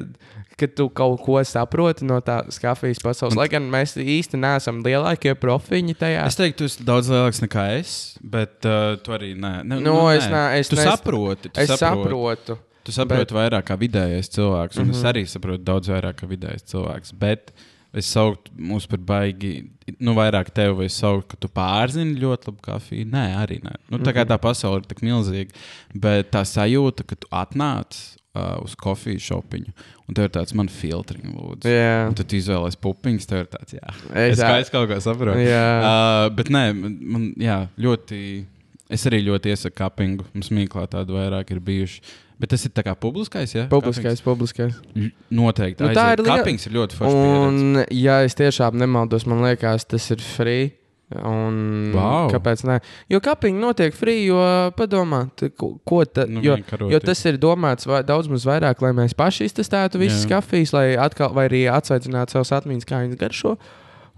ka 0.58 0.68
tu 0.68 0.90
kaut 0.90 1.22
ko 1.26 1.40
saproti 1.44 2.06
no 2.06 2.20
tās 2.22 2.60
kafijas 2.62 3.00
pasaules. 3.04 3.36
Lai 3.40 3.48
gan 3.52 3.66
mēs 3.74 3.96
īsti 3.98 4.38
neesam 4.40 4.82
lielākie 4.86 5.34
profiņi 5.40 5.96
tajā. 6.00 6.26
Es 6.30 6.36
teiktu, 6.40 6.58
tu 6.64 6.70
esi 6.70 6.84
daudz 6.88 7.10
lielāks 7.10 7.42
nekā 7.46 7.66
es, 7.80 7.96
bet 8.22 8.66
uh, 8.70 8.96
tu 9.04 9.12
arī 9.16 9.34
nē. 9.36 9.64
Ne, 9.64 9.80
Nu, 9.82 9.98
es 10.14 10.28
ne- 10.30 10.60
es 10.60 10.70
tu 10.70 10.76
nes- 10.76 10.86
saproti. 10.86 11.50
Tu 11.50 11.60
es 11.62 11.70
saproti. 11.70 12.10
saprotu. 12.10 12.58
Tu 12.84 12.92
saproti 12.92 13.34
bet... 13.34 13.38
vairāk 13.38 13.64
kā 13.70 13.78
vidējais 13.80 14.28
cilvēks, 14.36 14.78
un 14.78 14.86
mm 14.86 14.92
-hmm. 14.92 14.98
Mhm. 14.98 15.06
es 15.06 15.14
arī 15.14 15.24
saprotu 15.28 15.64
daudz 15.64 15.88
vairāk 15.90 16.16
kā 16.20 16.28
vidējais 16.28 16.64
cilvēks. 16.68 17.14
Bet 17.20 17.54
es 17.94 18.06
sauktu 18.12 18.52
mūs 18.58 18.88
par 18.90 18.98
baigi, 19.00 19.70
nu, 20.00 20.14
vairāk 20.16 20.50
tevi, 20.54 20.74
vai 20.76 20.86
es 20.86 20.94
sauktu, 21.00 21.28
ka 21.28 21.38
tu 21.40 21.48
pārzini 21.48 22.20
ļoti 22.20 22.48
labu 22.48 22.62
kafiju. 22.62 23.06
Nē, 23.06 23.26
arī 23.46 23.60
nē. 23.64 23.74
Nu, 23.90 23.98
tā 24.00 24.10
Mhm. 24.12 24.18
kā 24.18 24.26
tā 24.26 24.38
pasaule 24.40 24.78
ir 24.78 24.86
tik 24.88 25.02
milzīga, 25.02 25.52
bet 25.96 26.32
tā 26.32 26.42
sajūta, 26.44 27.06
ka 27.08 27.16
tu 27.16 27.28
atnāc 27.32 28.18
uh, 28.36 28.58
uz 28.66 28.74
kofiju 28.80 29.20
šopiņu, 29.22 29.74
un 30.10 30.16
tev 30.18 30.26
ir 30.30 30.34
tāds 30.34 30.56
man 30.58 30.70
filtriņš, 30.72 31.34
lūdzu. 31.38 31.70
Jā. 31.70 32.08
Un 32.10 32.16
tad 32.18 32.34
izvēlējies 32.34 32.80
pupiņus, 32.82 33.28
tev 33.30 33.44
ir 33.46 33.52
tāds, 33.54 33.76
jā. 33.78 33.94
Es- 34.14 34.38
Es, 34.38 34.42
kā, 34.42 34.56
es 34.64 34.70
kaut 34.74 34.90
kā 34.90 34.98
saprotu. 35.04 35.40
Jā. 35.44 35.66
Uh, 35.80 36.30
bet 36.36 36.50
nē, 36.54 36.64
man, 36.78 37.30
jā, 37.38 37.60
ļoti. 37.78 38.46
Es 38.94 39.06
arī 39.10 39.24
ļoti 39.26 39.50
iesaku 39.54 39.76
kapingu. 39.80 40.26
Mums 40.36 40.50
mīklā 40.54 40.84
tādu 40.92 41.16
vairāk 41.16 41.50
ir 41.56 41.60
bijuši. 41.64 42.02
Bet 42.40 42.50
tas 42.52 42.66
ir 42.66 42.72
tā 42.76 42.84
kā 42.84 42.94
publiskais, 43.00 43.54
ja? 43.56 43.64
Publiskais, 43.72 44.20
publiskais. 44.22 44.74
Kapings? 44.76 45.14
Noteikti. 45.32 45.82
Nu, 45.86 45.88
Nu, 45.90 45.96
tā 45.96 46.08
ir 46.14 46.22
liela- 46.26 46.38
Kapings 46.42 46.66
ir 46.68 46.74
ļoti 46.74 46.98
pieredze. 47.00 47.48
Un, 47.48 47.86
ja 47.96 48.20
es 48.26 48.36
tiešām 48.36 48.74
nemaldos, 48.76 49.26
man 49.30 49.42
liekas, 49.46 49.86
tas 49.88 50.10
ir 50.12 50.18
free. 50.18 50.74
Un 51.22 51.92
Vau. 51.94 52.28
Kāpēc? 52.34 52.64
Ne? 52.70 52.80
Jo 53.12 53.20
kapiņi 53.24 53.62
notiek 53.62 53.96
free, 53.96 54.26
jo 54.28 54.42
padomā, 54.78 55.26
ko, 55.60 55.74
ko 55.86 56.02
ta, 56.10 56.26
Nu, 56.30 56.42
jo, 56.46 56.58
jo 56.90 57.00
tas 57.04 57.24
ir 57.30 57.40
domāts 57.42 57.88
vai, 57.90 58.02
daudz 58.08 58.32
maz 58.32 58.48
vairāk, 58.48 58.82
lai 58.84 58.94
mēs 58.98 59.16
paši 59.18 59.50
iztestētu 59.50 60.02
visas 60.02 60.26
Jā. 60.26 60.38
kafijas, 60.38 60.74
lai 60.76 60.86
atkal 61.00 61.34
vai 61.36 61.48
arī 61.50 61.66
atsveicinātu 61.72 62.38
savus 62.38 62.54
atmiņas, 62.60 62.90
kā 62.90 63.04
viņas 63.06 63.22
garšo. 63.22 63.56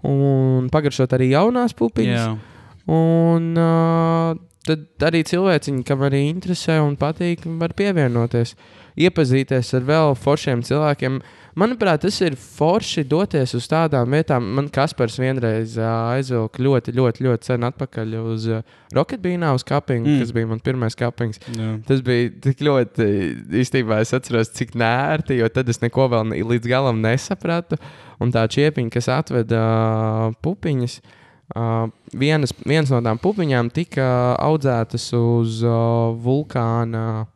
Un 0.06 0.68
pagaršot 0.72 1.16
arī 1.16 1.32
jaunās 1.32 1.74
pupiņas. 1.76 2.22
Jā. 2.22 2.36
Un 2.92 3.52
uh, 3.58 4.36
tad 4.66 5.06
arī 5.08 5.22
cilvēciņi, 5.26 5.84
kam 5.86 6.04
arī 6.06 6.26
interesē 6.30 6.78
un 6.82 6.94
patīk, 7.00 7.44
var 7.60 7.74
pievienoties, 7.76 8.54
iepazīties 8.96 9.72
ar 9.78 9.86
vēl 9.88 10.14
foršiem 10.18 10.62
cilvēkiem. 10.66 11.20
Manuprāt, 11.56 12.02
tas 12.04 12.18
ir 12.20 12.34
forši 12.36 13.00
doties 13.08 13.54
uz 13.56 13.64
tādām 13.70 14.12
vietām. 14.12 14.44
Man 14.58 14.66
Kaspars 14.68 15.14
vienreiz 15.16 15.78
uh, 15.80 15.86
aizvilka 16.12 16.60
ļoti, 16.60 16.92
ļoti, 16.92 17.24
ļoti 17.24 17.48
sen 17.48 17.64
atpakaļ 17.70 18.12
uz 18.20 18.44
uh, 18.52 18.60
Rocketbīnā, 18.92 19.54
uz 19.56 19.64
kapingu, 19.64 20.04
Mm. 20.12 20.18
kas 20.20 20.34
bija 20.36 20.50
mans 20.50 20.60
pirmais 20.66 20.94
kapings. 21.00 21.40
Jā. 21.56 21.70
Tas 21.88 22.02
bija 22.04 22.28
tik 22.44 22.60
ļoti, 22.60 23.06
īstenībā 23.62 24.02
es 24.04 24.12
atceros, 24.12 24.52
cik 24.52 24.76
nērti, 24.76 25.38
jo 25.40 25.48
tad 25.48 25.72
es 25.72 25.80
neko 25.80 26.10
vēl 26.12 26.28
ne- 26.34 26.42
līdz 26.44 26.68
galam 26.68 27.00
nesapratu. 27.00 27.80
Un 28.20 28.30
tā 28.36 28.44
čiepiņa, 28.52 28.92
kas 28.92 29.08
atveda 29.16 29.62
uh, 29.64 30.36
pupiņas, 30.44 31.00
uh, 31.56 31.88
vienas, 32.12 32.52
vienas 32.68 32.92
no 32.92 33.00
tām 33.00 33.16
pupiņām 33.24 33.72
tika 33.72 34.36
audzētas 34.44 35.08
uz 35.16 35.62
uh, 35.64 36.12
vulkāna, 36.20 37.26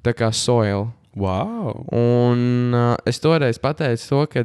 tā 0.00 0.16
kā 0.16 0.32
soil. 0.32 0.88
Wow. 1.16 1.86
Un 1.96 2.74
uh, 2.76 2.94
es 3.08 3.18
toreiz 3.24 3.58
pateicu 3.62 4.08
to, 4.10 4.22
ka 4.32 4.44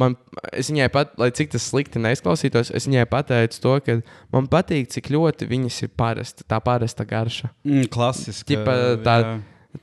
man, 0.00 0.14
es 0.52 0.68
viņai 0.70 0.88
pat, 0.92 1.14
lai 1.20 1.30
cik 1.36 1.50
tas 1.54 1.66
slikti 1.72 2.00
neizklausītos, 2.02 2.70
es 2.76 2.86
viņai 2.88 3.06
pateicu 3.10 3.60
to, 3.64 3.72
ka 3.86 3.96
man 4.32 4.46
patīk, 4.52 4.88
cik 4.92 5.10
ļoti 5.12 5.48
viņas 5.50 5.80
ir 5.86 5.92
parasta, 6.00 6.44
tā 6.48 6.60
parasta 6.64 7.04
garša. 7.08 7.50
Mm, 7.66 7.88
klasiski. 7.92 8.54
Ķipa 8.54 8.76
tā- 9.06 9.22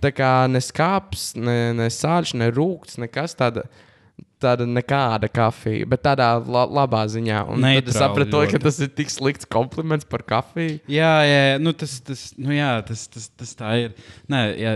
Tā 0.04 0.10
kā 0.12 0.30
ne 0.52 0.60
skāps, 0.60 1.30
ne, 1.40 1.72
ne 1.72 1.86
sāļš, 1.88 2.34
ne 2.36 2.50
rūkts, 2.52 2.98
nekas 3.00 3.38
tāda. 3.40 3.62
Tāda 4.38 4.68
nekāda 4.70 5.30
kafija, 5.34 5.88
bet 5.90 6.04
tādā 6.06 6.28
la 6.46 6.66
labā 6.68 7.00
ziņā. 7.10 7.38
Tad 7.58 7.88
es 7.90 7.96
sapratu, 7.98 8.30
to, 8.36 8.42
ka 8.52 8.58
ļoti. 8.60 8.64
tas 8.68 8.76
ir 8.86 8.90
tik 9.00 9.10
slikts 9.10 9.48
kompliments 9.50 10.06
par 10.06 10.22
kafiju. 10.28 10.76
Jā, 10.92 11.14
jā, 11.26 11.40
jā. 11.54 11.56
Nu, 11.64 11.72
tas, 11.74 11.96
tas, 12.06 12.26
nu, 12.38 12.52
jā 12.54 12.68
tas, 12.86 13.08
tas, 13.08 13.30
tas 13.34 13.56
tā 13.58 13.72
ir. 13.86 13.96
Nē, 14.30 14.42
jā, 14.62 14.76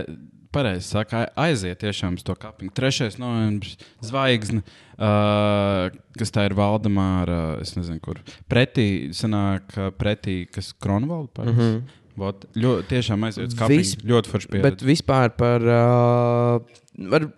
pareizi 0.52 0.86
saka, 0.92 1.22
ai- 1.24 1.48
aiziet 1.50 1.80
tiešām 1.82 2.18
uz 2.18 2.22
to 2.26 2.34
kapingu. 2.38 2.72
3. 2.76 3.18
novembris, 3.18 3.76
zvaigzne, 4.04 4.62
uh, 4.98 5.88
kas 6.18 6.30
tā 6.34 6.44
ir 6.48 6.54
Valdemāra, 6.58 7.40
es 7.62 7.74
nezinu, 7.76 8.00
kur. 8.04 8.20
Pretī, 8.50 9.10
sanāk, 9.16 9.74
pretī, 9.98 10.42
kas 10.52 10.72
Kronvalda. 10.72 11.44
Mm 11.44 11.56
-hmm. 11.58 11.82
Vot, 12.16 12.44
ļoti, 12.54 12.88
tiešām 12.88 13.24
aiziet 13.24 13.48
uz 13.48 13.54
kapingu. 13.56 14.04
Ļoti 14.04 14.28
forši 14.28 14.48
Bet 14.50 14.62
pieredze. 14.62 14.86
vispār 14.86 15.30
par. 15.36 15.60
Uh, 15.62 17.08
var, 17.08 17.28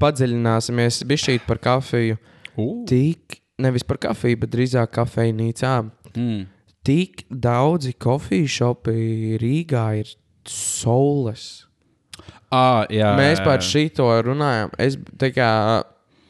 padziļināsimies 0.00 1.02
bišķīt 1.08 1.46
par 1.46 1.58
kafiju. 1.58 2.16
Uh, 2.56 2.84
Tik, 2.88 3.38
nevis 3.58 3.84
par 3.86 3.98
kafiju, 3.98 4.36
bet 4.42 4.50
drīzāk 4.50 4.90
kafejnīcām. 4.96 5.90
mm. 6.16 6.46
Tik 6.82 7.26
daudzi 7.30 7.92
kofiju 7.92 8.48
šopi 8.48 9.38
Rīgā 9.38 9.84
ir 10.00 10.08
saules. 10.44 11.66
Ah, 12.52 12.84
jā, 12.92 13.14
Mēs 13.16 13.38
jā, 13.40 13.44
par 13.46 13.58
jā. 13.62 13.68
šito 13.70 14.08
runājam. 14.26 14.72
Es 14.82 14.98
kā 15.32 15.50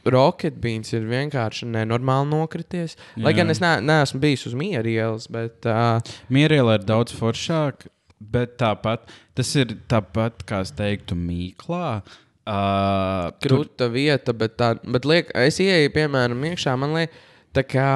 Rocket 0.06 0.56
Beans 0.62 0.92
ir 0.96 1.04
vienkārši 1.06 1.68
nenormāli 1.70 2.30
nokrities. 2.32 2.96
Lai 3.16 3.32
Jā. 3.32 3.40
gan 3.42 3.54
es 3.54 3.60
ne, 3.62 3.76
neesmu 3.86 4.20
bijis 4.22 4.46
uz 4.50 4.56
mieru 4.58 4.90
ielas, 4.90 5.28
bet 5.30 5.66
uh, 5.70 5.98
Mieriela 6.32 6.78
ir 6.78 6.86
daudz 6.88 7.14
foršāk, 7.14 7.86
bet 8.18 8.56
tāpat 8.62 9.10
tas 9.38 9.52
ir 9.58 9.76
tāpat, 9.90 10.42
kā 10.48 10.62
es 10.66 10.74
teiktu, 10.78 11.16
mīklā. 11.18 12.02
Uh, 12.42 13.30
tur- 13.38 13.62
krūta 13.62 13.86
vieta, 13.92 14.34
bet, 14.34 14.56
tā, 14.58 14.72
bet 14.82 15.06
liek, 15.06 15.30
es 15.38 15.60
ieeju, 15.62 15.92
piemēram, 15.94 16.42
iekšā. 16.50 16.74
Man 16.78 16.96
liekas, 16.98 17.28
tā 17.54 17.62
kā. 17.68 17.90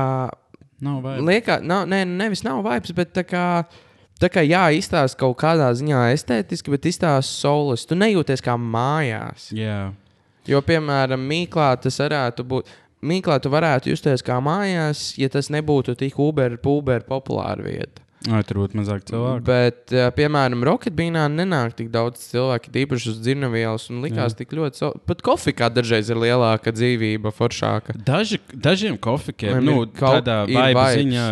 Nav 0.87 1.01
vajag. 1.03 1.25
Liekas, 1.27 1.67
nav, 1.67 1.87
ne, 1.91 2.05
nevis 2.07 2.45
nav 2.47 2.62
vibes, 2.67 2.95
bet 2.95 3.15
tā 3.17 3.25
kā. 3.27 3.45
Tā 4.21 4.31
kā 4.33 4.41
jā, 4.47 4.63
izstāsta 4.79 5.19
kaut 5.21 5.37
kādā 5.43 5.69
ziņā 5.77 6.07
estētiski, 6.15 6.73
bet 6.73 6.87
izstāsta 6.89 7.29
solis. 7.29 7.85
Tu 7.85 7.99
nejūties 7.99 8.41
kā 8.45 8.55
mājās. 8.57 9.51
Jā, 9.53 9.93
Jo, 10.47 10.61
piemēram, 10.63 11.19
Mīklā 11.27 11.73
tas 11.83 11.97
varētu 11.99 12.45
būt. 12.47 12.69
Mīklā 13.03 13.41
tu 13.43 13.51
varētu 13.51 13.91
justies 13.91 14.23
kā 14.23 14.37
mājās, 14.41 15.17
ja 15.19 15.27
tas 15.29 15.49
nebūtu 15.51 15.97
tik 15.99 16.15
uber, 16.23 16.55
puber 16.63 17.03
populāra 17.03 17.65
vieta. 17.67 18.03
Vai 18.31 18.41
tur 18.47 18.63
būtu 18.63 18.79
mazāk 18.79 19.03
cilvēku. 19.11 19.43
Bet, 19.47 19.93
piemēram, 20.17 20.63
Rocketbīnā 20.67 21.27
nenāk 21.35 21.75
tik 21.79 21.91
daudz 21.95 22.23
cilvēku, 22.31 22.71
tīpaši 22.75 23.11
uz 23.13 23.19
dzirnavielas, 23.27 23.91
un 23.91 24.01
likās 24.07 24.33
Jā. 24.35 24.39
tik 24.41 24.55
ļoti. 24.57 24.93
Pat 25.07 25.21
kofijā 25.27 25.69
dažreiz 25.71 26.11
ir 26.15 26.23
lielāka 26.23 26.73
dzīvība, 26.75 27.35
foršāka. 27.37 27.99
Daži, 28.07 28.39
dažiem 28.55 28.97
kofijiem, 29.03 29.59
Vai 29.59 29.63
nu, 29.67 29.77
kaut- 29.99 30.27
vaiba 30.27 30.87
vibes. 30.89 31.03
ziņā, 31.03 31.27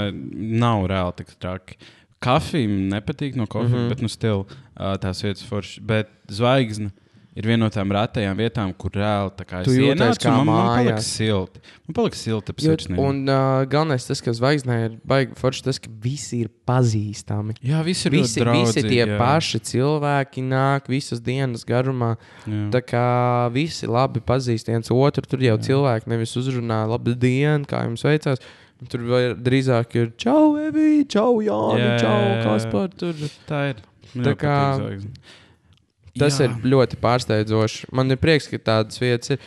nav 0.61 0.87
reāli 0.91 1.17
tik 1.23 1.33
traki. 1.39 1.79
Kafija 2.25 2.73
man 2.73 2.91
nepatīk 2.97 3.39
no 3.39 3.47
kofijas, 3.47 3.73
mm. 3.73 3.81
-hmm. 3.85 3.95
bet 3.95 4.05
nu 4.05 4.13
stila 4.13 4.43
uh, 4.45 4.95
tās 5.03 5.25
vietas 5.25 5.47
foršas. 5.49 5.83
Bet 5.85 6.13
zvaigzne 6.33 6.91
ir 7.35 7.49
viena 7.49 7.65
no 7.65 7.71
tām 7.73 7.91
retajām 7.95 8.39
vietām, 8.39 8.73
kur 8.79 8.95
reāli 8.95 9.33
tā 9.35 9.45
kā 9.49 9.63
es 9.65 9.75
ienācu, 9.75 10.21
kā 10.23 10.31
man, 10.37 10.47
man 10.47 10.59
mājās. 10.61 10.77
palika 10.77 11.03
silti. 11.03 11.63
Man 11.89 11.97
palika 11.99 12.19
silti 12.19 12.55
ap 12.55 12.63
Jo, 12.63 12.75
sirsniņu. 12.75 13.07
un 13.09 13.21
uh, 13.27 13.65
galvenais 13.71 14.07
tas, 14.07 14.23
ka 14.23 14.35
zvaigznē 14.39 14.77
ir 14.85 14.97
baigi 15.11 15.35
forši, 15.41 15.65
tas, 15.67 15.81
ka 15.83 15.91
visi 16.05 16.45
ir 16.45 16.53
pazīstami. 16.69 17.57
Jā, 17.59 17.83
visi 17.87 18.07
ir 18.09 18.15
Visi, 18.15 18.23
ļoti 18.23 18.31
visi 18.31 18.45
draudzīgi, 18.45 18.93
tie 18.93 19.03
jā. 19.03 19.19
paši 19.19 19.63
cilvēki 19.73 20.47
nāk 20.47 20.91
visas 20.93 21.23
dienas 21.25 21.67
garumā. 21.67 22.15
Jā. 22.47 22.65
Tā 22.77 22.85
kā 22.87 23.07
visi 23.55 23.91
labi 23.91 24.23
pazīst 24.23 24.71
viens 24.71 24.95
otru, 24.95 25.27
tur 25.27 25.43
jau 25.43 25.59
cilvēki 25.59 26.15
nevis 26.15 26.37
uzrunā, 26.39 26.85
labi, 26.91 27.19
diena, 27.19 27.65
kā 27.67 27.83
jums 27.89 28.07
veicās. 28.07 28.43
Tur 28.91 29.01
drīzāk 29.45 29.95
ir 30.01 30.13
čau, 30.21 30.57
Evī, 30.61 31.05
čau, 31.09 31.39
Jāni, 31.45 31.81
Jā, 31.85 31.99
čau. 32.03 32.21
Kaspar. 32.45 32.89
Tur. 32.99 33.15
Tā 33.49 33.63
ir. 33.73 33.83
Tā 34.15 34.35
kā-. 34.39 35.01
Tas 36.19 36.37
Jā. 36.39 36.47
ir 36.47 36.69
ļoti 36.71 36.99
pārsteidzoši. 37.03 37.89
Man 37.95 38.11
ir 38.15 38.21
prieks, 38.23 38.47
ka 38.51 38.59
tādas 38.63 39.01
vietas 39.03 39.35
ir. 39.35 39.41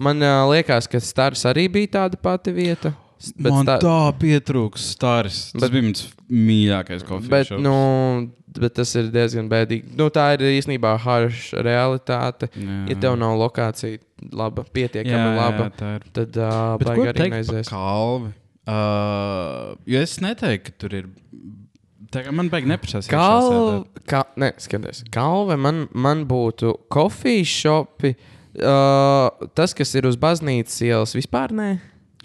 Man 0.00 0.20
uh, 0.24 0.44
liekas, 0.50 0.86
ka 0.92 1.00
Stars 1.00 1.42
arī 1.48 1.66
bija 1.72 1.88
tāda 2.00 2.16
pati 2.20 2.52
vieta. 2.56 2.94
Bet, 3.36 3.48
Man 3.52 3.64
sta- 3.64 3.78
tā 3.80 3.98
pietrūks 4.20 4.90
stars. 4.92 5.52
Tas 5.54 5.62
Bet- 5.66 5.72
bija 5.72 5.84
mans 5.86 6.02
mīļākais 6.28 7.04
kofijas. 7.08 7.30
bet, 7.32 7.52
nu, 7.64 8.30
bet 8.58 8.74
tas 8.76 8.92
ir 9.00 9.08
diezgan 9.12 9.48
bēdīgi. 9.48 9.94
Nu, 9.96 10.10
tā 10.12 10.26
ir 10.36 10.44
īstenībā 10.60 10.94
harša 11.00 11.62
realitāte. 11.64 12.50
jā. 12.52 12.76
Ja 12.92 12.96
tev 13.06 13.16
nav 13.20 13.36
lokācija 13.40 13.98
laba, 14.36 14.64
pietiekami 14.68 15.16
jā, 15.16 15.36
laba, 15.36 15.70
jā, 15.70 15.72
tā 15.80 16.12
tad 16.12 16.36
uh, 16.36 16.76
baigi 16.84 17.08
arī 17.12 17.30
neizēst. 17.38 17.72
kalvi? 17.72 18.32
Uh, 18.66 19.76
jo 19.86 20.00
es 20.02 20.16
neteiktu, 20.22 20.72
ka 20.72 20.80
tur 20.82 20.96
ir. 20.98 21.10
Kā 22.10 22.32
man 22.34 22.48
beigas 22.50 22.70
neprasās. 22.70 23.08
Kalve, 23.10 23.84
ka, 24.08 24.24
ne, 24.40 24.52
skaties, 24.62 25.04
kalve 25.14 25.58
man, 25.60 25.84
man 25.94 26.24
būtu 26.28 26.72
kofijas 26.92 27.52
šopi. 27.62 28.14
Uh, 28.56 29.28
tas, 29.58 29.74
kas 29.76 29.92
ir 29.98 30.08
uz 30.08 30.16
baznīcas 30.18 30.78
ielas, 30.86 31.12
vispār 31.14 31.52
nē. 31.54 31.68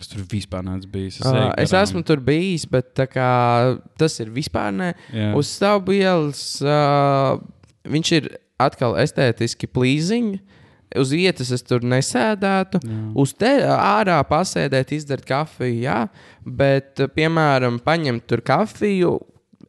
Es 0.01 0.09
tur 0.09 0.23
vispār 0.31 0.63
neesmu 0.65 0.89
bijis. 0.95 1.19
Es, 1.19 1.27
Uh, 1.27 1.51
es 1.61 1.73
esmu 1.77 2.01
tur 2.07 2.21
bijis, 2.25 2.65
bet 2.69 2.97
kā, 3.11 3.31
tas 4.01 4.15
ir 4.23 4.31
vispār 4.33 4.71
nē. 4.73 4.93
Jā. 5.13 5.27
Uz 5.37 5.51
stāvu 5.59 5.93
ielas 5.99 6.41
uh, 6.65 7.35
viņš 7.85 8.13
ir 8.17 8.31
atkal 8.61 8.97
estētiski 9.01 9.69
plīziņš. 9.69 10.41
Uz 10.99 11.13
vietas 11.15 11.51
es 11.55 11.63
tur 11.63 11.85
nesēdētu. 11.87 12.81
Jā. 12.83 12.99
Uz 13.23 13.33
te 13.39 13.51
ārā 13.63 14.17
pasēdēt, 14.27 14.91
izdzert 14.97 15.25
kafiju, 15.27 15.77
jā, 15.85 15.99
bet, 16.43 16.99
piemēram, 17.15 17.79
paņemt 17.85 18.27
tur 18.27 18.43
kafiju, 18.43 19.15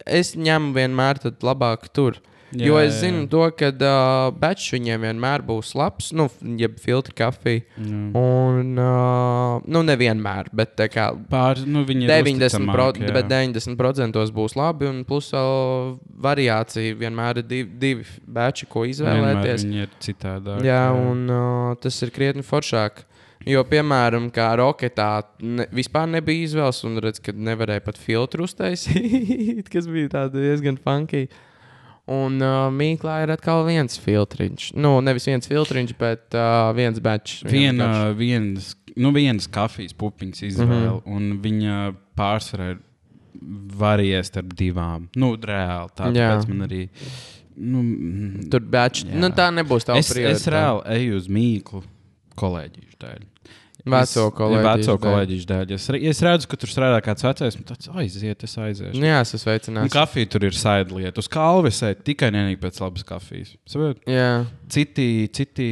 es 0.03 0.33
ņemu 0.35 0.73
vienmēr 0.75 1.21
labāk 1.43 1.87
tur. 1.95 2.19
Jā, 2.53 2.67
jo 2.67 2.77
Jā, 2.77 2.85
es 2.87 2.95
jā, 2.95 2.99
zinu, 3.07 3.23
jā. 3.23 3.29
to, 3.31 3.43
ka 3.57 3.69
uh, 3.73 4.27
bečs 4.37 4.67
viņiem 4.75 5.05
vienmēr 5.07 5.43
būs 5.45 5.73
labs, 5.77 6.11
nu, 6.15 6.27
jeb 6.59 6.75
filtra 6.81 7.15
kafija. 7.23 7.63
Jā. 7.77 8.01
Un, 8.19 8.73
uh, 8.77 9.63
nu, 9.65 9.83
nevienmēr, 9.87 10.51
bet 10.55 10.77
kā 10.93 11.09
Pār, 11.31 11.63
nu, 11.65 11.85
viņi 11.87 12.07
ir 12.07 12.13
90%, 12.13 12.69
pro, 12.73 12.89
jā. 12.99 13.13
bet 13.15 13.31
90% 13.31 14.35
būs 14.37 14.57
labi. 14.59 14.89
Un 14.91 15.01
plus 15.07 15.31
vēl 15.33 15.95
variācija 16.27 16.99
vienmēr 16.99 17.41
ir 17.41 17.49
divi, 17.49 17.71
divi 17.81 18.05
beči, 18.27 18.69
ko 18.69 18.85
izvēlēties. 18.89 19.65
Viņi 19.65 19.85
ir 19.87 19.97
citādāk. 20.03 20.61
Jā, 20.67 20.85
un 20.93 21.25
uh, 21.31 21.73
tas 21.81 21.97
ir 22.05 22.13
krietni 22.13 22.45
foršāk. 22.45 23.05
Jo, 23.43 23.63
piemēram, 23.67 24.29
kā 24.31 24.45
roketā 24.55 25.09
ne, 25.43 25.65
vispār 25.75 26.07
nebija 26.07 26.45
izvēles, 26.47 26.79
un 26.87 27.01
redz, 27.03 27.19
ka 27.23 27.33
nevarēja 27.35 27.83
pat 27.83 27.99
filtru 27.99 28.47
uztaisīt, 28.47 29.67
kas 29.73 29.89
bija 29.91 30.27
diezgan 30.31 30.79
funky. 30.79 31.27
Un 32.11 32.41
uh, 32.43 32.67
Mīklā 32.75 33.21
ir 33.23 33.31
atkal 33.31 33.61
viens 33.63 33.95
filtriņš. 34.03 34.73
Nu, 34.75 34.97
nevis 35.05 35.27
viens 35.29 35.47
filtriņš, 35.47 35.93
bet 35.99 36.35
uh, 36.35 36.73
viens 36.75 36.99
bečs. 37.03 37.43
Viena, 37.47 38.09
viens, 38.17 38.73
nu, 38.99 39.13
vienas 39.15 39.47
kafijas 39.47 39.95
pupiņas 39.95 40.43
izvēle, 40.49 40.97
mm 40.97 40.97
-hmm. 40.97 41.15
un 41.15 41.39
viņa 41.45 41.77
pārsvarā 42.19 42.73
ir 42.73 42.81
varēja 43.79 44.23
starp 44.27 44.51
divām. 44.59 45.07
Nu, 45.15 45.33
reāli. 45.35 45.95
Tāpēc 45.95 46.47
man 46.49 46.67
arī. 46.67 46.83
Nu, 47.55 47.83
mm, 47.83 48.49
Tur 48.51 48.63
bečs. 48.65 49.05
Nu, 49.07 49.29
tā 49.29 49.47
nebūs 49.53 49.85
tā 49.87 49.97
es, 50.01 50.11
es 50.17 50.47
reāli 50.49 50.83
eju 50.97 51.19
uz 51.21 51.29
mīklu 51.29 51.83
kolēģiju 52.39 52.97
dēļ. 52.99 53.25
Veco 53.83 54.29
kolēģiju 54.37 54.63
Veco 54.63 54.93
dēļ. 54.93 54.99
kolēģiju 55.03 55.45
dēļ. 55.49 55.71
Es, 55.75 55.85
es 55.91 56.21
redzu, 56.23 56.47
ka 56.47 56.55
tur 56.61 56.69
strādā 56.71 57.01
kāds 57.03 57.25
vecais. 57.25 57.57
Man 57.59 57.65
tāds 57.67 57.89
aiziet, 57.99 58.45
es 58.47 58.53
aiziešu. 58.55 58.95
Nu, 58.95 59.09
jā, 59.09 59.17
es 59.25 59.33
esmu 59.35 59.49
Un 59.49 59.53
veicināts. 59.57 59.91
kafija 59.91 60.29
tur 60.31 60.45
ir 60.47 60.55
saidlieta. 60.55 61.19
Uz 61.19 61.27
kalves 61.27 61.81
ej 61.83 61.97
tikai 62.07 62.29
nenīgi 62.31 62.61
pēc 62.63 62.79
labas 62.79 63.03
kafijas. 63.03 63.51
Saprot? 63.67 63.99
Jā, 64.07 64.45
Citi, 64.71 65.27
citi 65.35 65.67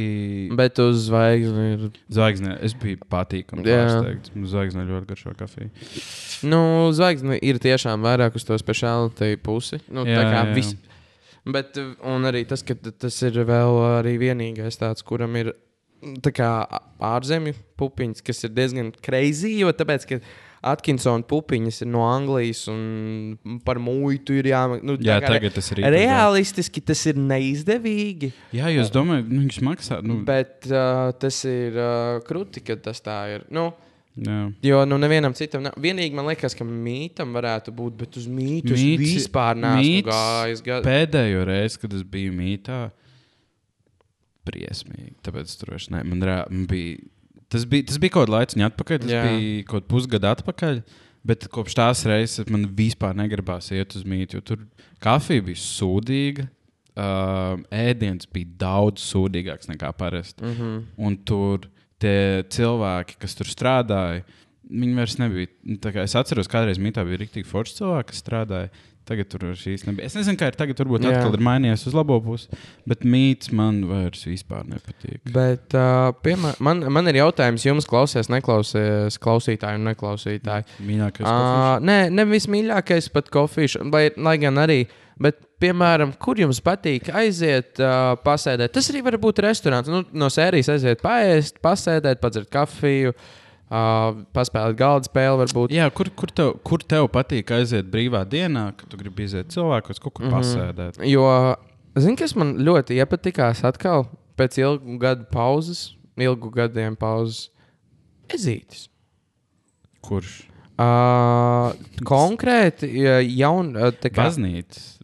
bet 0.54 0.76
uz 0.84 1.06
zvaigzni 1.08 1.66
ir. 1.78 1.88
zvaigznē. 2.12 2.58
Es 2.68 2.76
biju 2.76 3.00
patīkami 3.08 3.64
pārsteigts. 3.64 4.34
Man 4.36 4.46
Zvaigznē 4.52 4.84
ļoti 4.92 5.08
garšo 5.08 5.32
kafiju. 5.40 5.70
Nu, 6.52 6.62
zvaigzni 6.92 7.40
ir 7.40 7.58
tiešām 7.62 8.04
vairāk 8.04 8.36
uz 8.36 8.44
to 8.44 8.60
speciālitāti 8.60 9.40
pusi. 9.40 9.80
Nu, 9.88 10.04
Jā, 10.04 10.20
tā 10.20 10.28
kā 10.28 10.44
viss. 10.54 10.76
Bet, 11.48 11.74
un 12.06 12.22
arī 12.28 12.44
tas, 12.46 12.60
ka 12.62 12.76
tas 12.76 13.16
ir 13.26 13.40
vēl 13.48 13.80
arī 13.98 14.12
vienīgais 14.20 14.76
tāds, 14.78 15.02
kuram 15.02 15.34
ir 15.40 15.54
ārzemju 16.02 17.54
pupiņas, 17.78 18.24
kas 18.26 18.42
ir 18.46 18.54
diezgan 18.56 18.90
crazy, 19.04 19.58
jo 19.62 19.70
tāpēc, 19.76 20.08
ka 20.08 20.18
Atkinsona 20.62 21.26
pupiņas 21.26 21.80
ir 21.82 21.88
no 21.90 22.04
Anglijas 22.06 22.60
un 22.70 23.58
par 23.66 23.80
muitu 23.82 24.36
ir 24.38 24.46
jāmaksā. 24.52 24.86
Nu, 24.86 24.94
Jā, 25.02 25.16
tagad 25.24 25.56
tas 25.56 25.72
ir 25.74 25.80
Realistiski 25.90 26.82
tas 26.86 27.02
ir 27.10 27.18
neizdevīgi, 27.18 28.30
Jā, 28.54 28.70
jūs 28.70 28.92
domājat, 28.94 29.26
nu, 29.26 29.40
viņš 29.42 29.58
maksā. 29.66 29.98
Nu, 30.06 30.20
bet 30.26 30.68
uh, 30.70 31.10
tas 31.18 31.40
ir 31.50 31.74
uh, 31.78 32.20
krūti, 32.26 32.62
ka 32.62 32.78
tas 32.78 33.02
tā 33.02 33.18
ir. 33.34 33.46
Nu, 33.50 33.72
jā. 34.14 34.38
Jo 34.62 34.84
nu, 34.86 35.00
nevienam 35.02 35.34
citam, 35.34 35.64
nav. 35.66 35.74
vienīgi 35.82 36.14
man 36.14 36.30
liekas, 36.30 36.54
ka 36.54 36.66
mītam 36.68 37.34
varētu 37.34 37.74
būt, 37.74 37.98
bet 38.04 38.22
uz 38.22 38.30
mītu 38.30 38.76
Mīts- 38.76 39.02
vispār 39.02 39.58
neesmu 39.58 39.82
mīts 39.82 40.10
gājis. 40.12 40.66
Ga... 40.68 40.78
Pēdējo 40.86 41.46
reizi, 41.50 41.82
kad 41.82 41.98
es 41.98 42.06
biju 42.06 42.38
mītā, 42.38 42.84
briesmīgi. 44.48 45.16
Tāpēc 45.26 45.56
tur 45.60 45.74
vairs 45.74 45.88
ne. 45.92 46.02
Man, 46.08 46.22
rā, 46.26 46.42
man 46.50 46.66
bija, 46.70 46.98
tas, 47.52 47.66
bija, 47.68 47.86
tas 47.90 48.00
bija 48.02 48.16
kaut 48.16 48.28
kāda 48.28 48.38
laika 48.38 48.68
atpakaļ, 48.68 49.00
tas 49.04 49.14
Jā. 49.14 49.22
Bija 49.28 49.66
kaut 49.68 49.82
kāds 49.82 49.92
pusgadu 49.92 50.30
atpakaļ. 50.32 50.82
Bet 51.22 51.46
kopš 51.54 51.76
tās 51.78 52.00
reizes 52.10 52.48
man 52.50 52.66
vispār 52.74 53.14
negribās 53.14 53.70
iet 53.70 53.94
uz 53.94 54.02
mītu, 54.02 54.40
jo 54.40 54.46
tur 54.46 54.64
kafija 55.02 55.44
bija 55.46 55.62
sūdīga. 55.62 56.48
Uh, 56.92 57.62
ēdiens 57.72 58.26
bija 58.28 58.50
daudz 58.60 59.04
sūdīgāks 59.06 59.70
nekā 59.70 59.94
parasti. 59.96 60.42
Mm 60.44 60.56
-hmm. 60.58 60.80
Un 60.98 61.16
tur 61.24 61.70
tie 62.02 62.42
cilvēki, 62.52 63.16
kas 63.22 63.38
tur 63.38 63.48
strādāja, 63.48 64.24
viņi 64.68 64.96
vairs 64.96 65.18
nebija. 65.20 65.48
Es 66.02 66.16
atceros, 66.18 66.50
kādreiz 66.50 66.80
mitā 66.82 67.04
bija 67.06 67.22
rīktīgi 67.22 67.48
forši 67.48 67.78
cilvēki, 67.80 68.08
kas 68.10 68.22
strādāja. 68.24 68.70
Tagad 69.02 69.26
tur 69.32 69.42
šīs 69.58 69.82
nebija. 69.88 70.06
Es 70.06 70.14
nezinu, 70.14 70.38
kā 70.38 70.52
ir 70.52 70.56
tagad. 70.58 70.78
Varbūt 70.78 71.02
Jā. 71.02 71.16
atkal 71.18 71.34
ir 71.34 71.42
mainījies 71.42 71.88
uz 71.90 71.96
labo 71.96 72.20
pusi, 72.22 72.58
bet 72.86 73.02
mīts 73.02 73.50
man 73.54 73.80
vairs 73.88 74.22
vispār 74.28 74.62
nepatīk. 74.70 75.18
Bet, 75.34 75.74
uh, 75.74 76.12
piemēram, 76.22 76.62
man, 76.62 76.84
man 76.94 77.10
ir 77.10 77.18
jautājums 77.18 77.66
jums, 77.66 77.88
klausies, 77.90 78.30
neklausies, 78.30 79.18
klausītāji 79.22 79.80
un 79.80 79.90
neklausītāji. 79.90 80.68
Mīļākais 80.86 81.30
Uh, 81.32 81.78
nē, 81.82 81.98
nevis 82.14 82.46
mīļākais 82.50 83.10
pat 83.14 83.30
kofīšs, 83.32 83.80
lai, 83.90 84.08
lai 84.22 84.36
gan 84.42 84.62
arī. 84.62 84.84
Bet, 85.22 85.42
piemēram, 85.62 86.14
kur 86.22 86.38
jums 86.40 86.62
patīk 86.64 87.10
aiziet, 87.14 87.74
uh, 87.82 88.14
pasēdēt? 88.22 88.74
Tas 88.74 88.90
arī 88.90 89.02
var 89.06 89.18
būt 89.22 89.42
restorāns. 89.44 89.90
Nu, 89.90 90.02
no 90.14 90.30
sērijas 90.32 90.70
aiziet, 90.76 91.02
paēst, 91.04 91.58
pasēdēt, 91.62 92.22
padzert 92.22 92.50
kafiju, 92.54 93.14
uh, 93.14 93.41
paspēlēt 94.36 94.76
galda 94.78 95.08
spēli. 95.08 95.40
Varbūt. 95.42 95.74
Jā, 95.74 95.88
kur, 95.94 96.10
kur, 96.18 96.32
tev, 96.34 96.52
kur 96.66 96.84
tev 96.84 97.08
patīk 97.12 97.52
aiziet 97.56 97.88
brīvā 97.92 98.24
dienā, 98.28 98.68
kad 98.76 98.90
tu 98.92 99.00
gribi 99.00 99.26
iziet 99.28 99.52
cilvēkos, 99.54 100.02
kaut 100.02 100.18
kur 100.18 100.26
mm. 100.26 100.30
-hmm. 100.30 100.38
pasēdēt? 100.38 101.00
Jo, 101.08 101.26
zini, 101.96 102.18
kas 102.20 102.36
man 102.36 102.56
ļoti 102.60 103.00
iepatikās 103.00 103.64
atkal 103.68 104.06
pēc 104.38 104.60
ilgu 104.60 104.98
gadu 105.00 105.26
pauzes, 105.32 105.92
ilgu 106.20 106.52
gadiem 106.52 106.96
pauzes- 106.96 107.50
ezītis. 108.36 108.88
Kurš? 110.02 110.42
Uh, 110.82 111.76
konkrēti, 112.08 112.88
ja 113.04 113.20
jaun, 113.20 113.76
uh, 113.76 113.92
tā 113.92 114.10
kā 114.10 114.24
Baznīcas. 114.24 114.96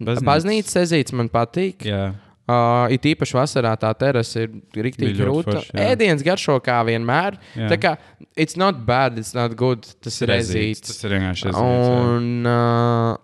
ezītis 0.81 1.15
man 1.15 1.29
patīk. 1.29 1.85
Jā, 1.87 2.15
Uh, 2.49 2.87
it 2.89 3.05
īpaši 3.05 3.35
vasarā 3.37 3.75
tā 3.77 3.91
terasa 4.01 4.47
ir 4.47 4.53
rīktīgi 4.87 5.19
grūta. 5.19 5.61
Ēdiens 5.77 6.23
garšo 6.25 6.55
kā 6.65 6.79
vienmēr. 6.89 7.35
Jā. 7.53 7.67
Tā 7.69 7.77
kā 7.77 7.91
it's 8.41 8.57
not 8.57 8.79
bad, 8.89 9.19
it's 9.21 9.35
not 9.37 9.53
good. 9.59 9.85
Tas 10.01 10.17
ir 10.25 10.33
ezītis. 10.33 10.95
Tas 10.95 11.05
ir 11.05 11.13
vienkārši 11.19 11.51
ezīts. 11.51 11.91
Un, 12.17 12.49
uh, 12.49 13.19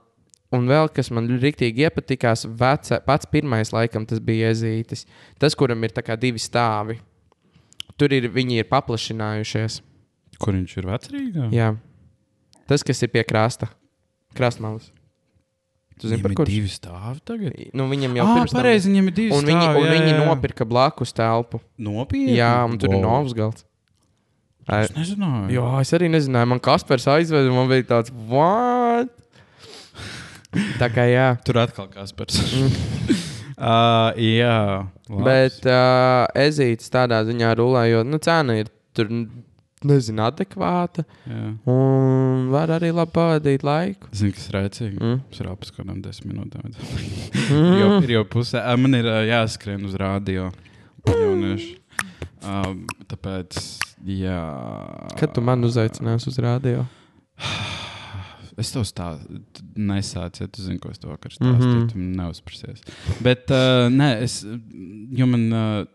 un 0.53 0.69
vēl 0.69 0.93
kas 0.93 1.09
man 1.17 1.31
rīktīgi 1.41 1.87
iepatikās, 1.87 2.45
veca, 2.61 3.01
pats 3.07 3.31
pirmais 3.33 3.73
laikam 3.73 4.05
tas 4.11 4.21
bija 4.21 4.53
ezītis. 4.53 5.07
Tas, 5.41 5.57
kuram 5.57 5.89
ir 5.89 5.97
divi 6.21 6.43
stāvi. 6.43 6.99
Tur 7.97 8.13
ir, 8.13 8.29
viņi 8.29 8.61
ir 8.61 8.69
paplašinājušies. 8.69 9.79
Kur 10.43 10.53
viņš 10.59 10.77
ir 10.83 10.91
vecrīgā? 10.91 11.49
Jā. 11.55 11.71
Tas, 12.69 12.85
kas 12.85 13.01
ir 13.01 13.13
pie 13.15 13.25
krasta. 13.25 13.71
Krastmalas. 14.37 14.91
Tu 16.05 16.11
zini, 16.13 16.23
par 16.25 16.35
kurš? 16.39 16.51
divi 16.53 16.71
stāvi 16.73 17.21
tagad. 17.25 17.57
Nu, 17.75 17.89
viņam 17.91 18.17
jau 18.21 18.25
Jā, 18.29 18.35
tam- 18.45 18.55
pareizi, 18.61 18.91
viņam 18.93 19.09
ir 19.11 19.15
divi 19.17 19.33
Un 19.35 19.45
viņi, 19.49 19.65
stāvi. 19.65 19.81
un 19.81 19.87
jā, 19.89 19.93
viņi 19.97 20.11
jā, 20.13 20.17
jā. 20.19 20.25
nopirka 20.29 20.67
blakus 20.69 21.13
telpu. 21.17 21.61
Nopietni. 21.81 22.37
Jā, 22.37 22.53
un 22.69 22.77
tur 22.79 22.89
wow. 22.93 22.99
ir 22.99 23.05
Wow. 23.05 23.11
Novsgalds. 23.25 23.65
Ai, 24.69 24.85
Es 24.87 24.93
nezināju. 24.97 25.51
Jā, 25.53 25.67
es 25.85 25.91
arī 25.93 26.09
nezināju. 26.13 26.49
Man 26.55 26.61
Kaspars 26.65 27.05
aizveda, 27.13 27.51
man 27.53 27.69
bija 27.69 27.85
tāds, 27.91 28.13
what? 28.31 29.11
Tā 30.81 30.89
kā 30.95 31.05
jā. 31.11 31.27
Tur 31.45 31.59
atkal 31.65 31.89
kāds 31.93 32.13
par 32.17 32.27
uh, 33.59 34.13
Jā, 34.39 34.87
labs. 35.11 35.25
Bet 35.27 35.67
uh, 35.69 36.25
ezītis 36.47 36.89
tādā 36.95 37.21
ziņā 37.29 37.51
rulē, 37.59 37.87
jo 37.93 38.05
nu, 38.07 38.19
cena 38.23 38.57
ir 38.61 38.71
tur, 38.97 39.11
nezinu, 39.89 40.25
adekvāta. 40.27 41.05
Jā. 41.29 41.53
Un 41.71 42.49
var 42.53 42.73
arī 42.77 42.91
labi 42.95 43.15
pavadīt 43.15 43.65
laiku. 43.67 44.11
Zini, 44.17 44.35
kas 44.37 44.49
ir 44.51 44.59
rēcīgi? 44.59 44.99
Mm. 45.01 45.23
Es 45.31 45.41
varu 45.43 45.55
apskatīt 45.55 45.81
kādām 45.81 46.03
desmit 46.05 46.35
minūtēm. 46.35 46.75
jo, 47.81 47.89
ir 48.03 48.15
jau 48.19 48.27
pusē, 48.37 48.65
man 48.81 49.01
ir 49.01 49.09
jāskrien 49.31 49.87
uz 49.89 49.97
rādio. 50.01 50.51
Jaunieši. 51.09 51.73
Um, 52.45 52.85
tāpēc, 53.09 53.57
jā. 54.05 54.41
Kad 55.17 55.33
tu 55.37 55.45
man 55.45 55.65
uzaicināsi 55.65 56.33
uz 56.33 56.41
rādio? 56.45 56.85
Es 58.55 58.69
tev 58.71 58.85
stāstu, 58.87 59.41
nesācu, 59.75 60.45
ja 60.45 60.47
tu 60.47 60.63
zini, 60.63 60.79
ko 60.79 60.93
es 60.93 61.01
tev 61.03 61.11
vakar 61.11 61.33
stāstīju. 61.35 61.59
Mm. 61.59 61.81
-hmm. 61.81 61.89
Tu 61.91 61.99
neuzprasies. 62.21 62.85
Bet, 63.19 63.51
uh, 63.51 63.89
nē, 63.91 64.11
es, 64.23 64.45
jo 65.11 65.27
man, 65.27 65.49
uh, 65.51 65.89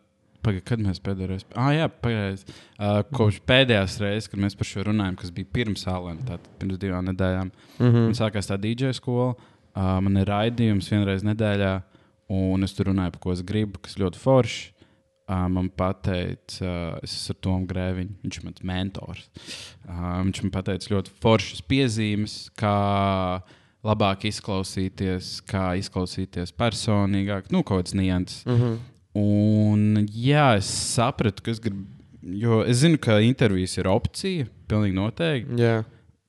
pagaid, 0.45 0.63
kad 0.67 0.81
mēs 0.83 1.01
pēdējo 1.03 1.29
reizi, 1.31 1.47
ah, 1.55 1.69
jā, 1.75 1.89
pagaid, 2.03 2.43
uh, 2.79 3.01
kopš 3.15 3.41
pēdējās 3.49 3.99
reizes, 4.03 4.29
kad 4.31 4.41
mēs 4.43 4.57
par 4.59 4.69
šo 4.69 4.87
runājām, 4.89 5.19
kas 5.19 5.33
bija 5.35 5.51
pirms 5.59 5.85
Alēna, 5.89 6.25
tātad 6.27 6.49
pirms 6.61 6.81
divām 6.81 7.07
nedēļām, 7.11 7.51
Mm 7.79 7.91
-hmm. 7.93 8.17
sākās 8.17 8.49
tā 8.49 8.57
DJ 8.59 8.91
skola, 8.93 9.35
uh, 9.35 9.99
man 10.03 10.17
ir 10.17 10.27
raidījums 10.27 10.89
vienreiz 10.91 11.23
nedēļā, 11.23 11.81
un 12.29 12.63
es 12.63 12.73
tur 12.73 12.91
runāju 12.91 13.11
par 13.11 13.19
ko 13.19 13.31
es 13.31 13.41
gribu, 13.41 13.79
kas 13.79 13.97
ļoti 13.97 14.19
forši. 14.19 14.73
Uh, 15.29 15.45
man 15.45 15.69
teica, 15.69 16.65
uh, 16.65 16.97
es 17.03 17.13
esmu 17.13 17.35
ar 17.35 17.39
Tomu 17.39 17.67
Grēviņu, 17.69 18.15
viņš 18.23 18.37
ir 18.37 18.45
mans 18.47 18.63
mentors. 18.63 19.29
Uh, 19.85 20.23
viņš 20.25 20.41
man 20.41 20.63
teica 20.63 20.93
ļoti 20.95 21.11
foršas 21.21 21.61
piezīmes, 21.61 22.49
kā 22.57 23.41
labāk 23.85 24.25
izklausīties, 24.25 25.41
kā 25.45 25.75
izklausīties 25.79 26.51
personīgāk, 26.57 27.51
nu, 27.53 27.61
kaut 27.61 27.85
kāds 27.85 27.93
nianses. 27.93 28.41
Mm 28.45 28.57
-hmm. 28.57 28.79
Un, 29.19 30.05
jā, 30.15 30.53
es 30.59 30.67
sapratu, 30.95 31.43
ka 31.45 31.51
es 31.53 31.59
gribu, 31.63 31.85
jo 32.39 32.61
es 32.63 32.81
zinu, 32.83 32.99
ka 33.01 33.17
intervijas 33.25 33.75
ir 33.81 33.89
opcija, 33.91 34.47
pilnīgi 34.69 34.95
noteikti. 34.97 35.57
Jā. 35.59 35.79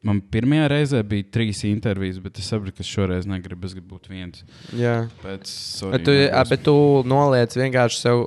Man 0.07 0.23
pirmajā 0.33 0.69
reizē 0.73 1.03
bija 1.05 1.27
trīs 1.29 1.59
intervijas, 1.69 2.19
bet 2.25 2.39
es 2.41 2.47
sapratu, 2.49 2.79
ka 2.79 2.87
šoreiz 2.89 3.27
negribu, 3.29 3.69
es 3.69 3.75
gribu 3.77 3.99
būt 3.99 4.09
viens. 4.09 4.45
Jā. 4.73 4.95
Pēc, 5.21 5.51
sorry, 5.51 5.99
Bet 5.99 6.07
tu, 6.09 6.15
nebūs. 6.17 6.53
bet 6.55 6.63
tu 6.65 6.77
noliec 7.13 7.57
vienkārši 7.61 8.01
sev. 8.01 8.23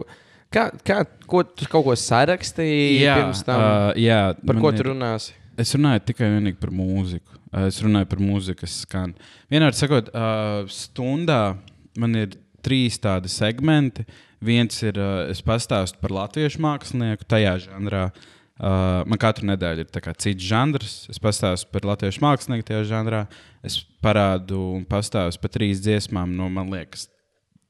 Kā, 0.53 0.67
kā, 0.85 0.99
ko 1.25 1.41
tu 1.49 1.65
kaut 1.65 1.87
ko 1.87 1.95
sarakstīji 1.97 2.99
jā? 3.07 3.15
Uh, 3.49 3.89
jā, 3.97 4.19
Par 4.45 4.59
ko 4.61 4.69
ir- 4.69 4.77
tu 4.77 4.85
runāsi? 4.91 5.33
Es 5.57 5.73
runāju 5.73 6.03
tikai 6.11 6.27
un 6.29 6.35
vienīgi 6.39 6.59
par 6.61 6.69
mūziku. 6.73 7.39
Uh, 7.53 7.65
Es 7.71 7.81
runāju 7.81 8.07
par 8.09 8.21
mūziku, 8.21 8.59
kas 8.61 8.75
skan. 8.85 9.15
Vienmēr 9.49 9.73
sakot, 9.77 10.13
uh, 10.13 10.69
stundā 10.69 11.57
man 11.97 12.15
ir 12.21 12.37
trīs 12.65 12.99
tādi 13.01 13.29
segmenti. 13.33 14.05
Viens 14.43 14.79
ir, 14.83 14.99
uh, 14.99 15.25
es 15.31 15.41
pastāstu 15.45 16.01
par 16.03 16.13
latviešu 16.13 16.61
mākslinieku 16.63 17.27
tajā 17.29 17.57
žanrā. 17.67 18.09
Uh, 18.53 19.01
man 19.09 19.17
katru 19.17 19.47
nedēļu 19.49 19.85
ir 19.85 20.11
cits 20.21 20.45
žanrs. 20.45 20.97
Es 21.11 21.21
pastāstu 21.21 21.71
par 21.73 21.87
latviešu 21.93 22.21
mākslinieku 22.23 22.67
tajā 22.69 22.83
žanrā. 22.91 23.23
Es 23.65 23.79
parādu 24.03 24.59
un 24.75 24.85
pastāstu 24.85 25.41
par 25.41 25.53
trīs 25.55 25.81
dziesmām 25.83 26.35
no, 26.37 26.49
man 26.53 26.69
liekas, 26.73 27.07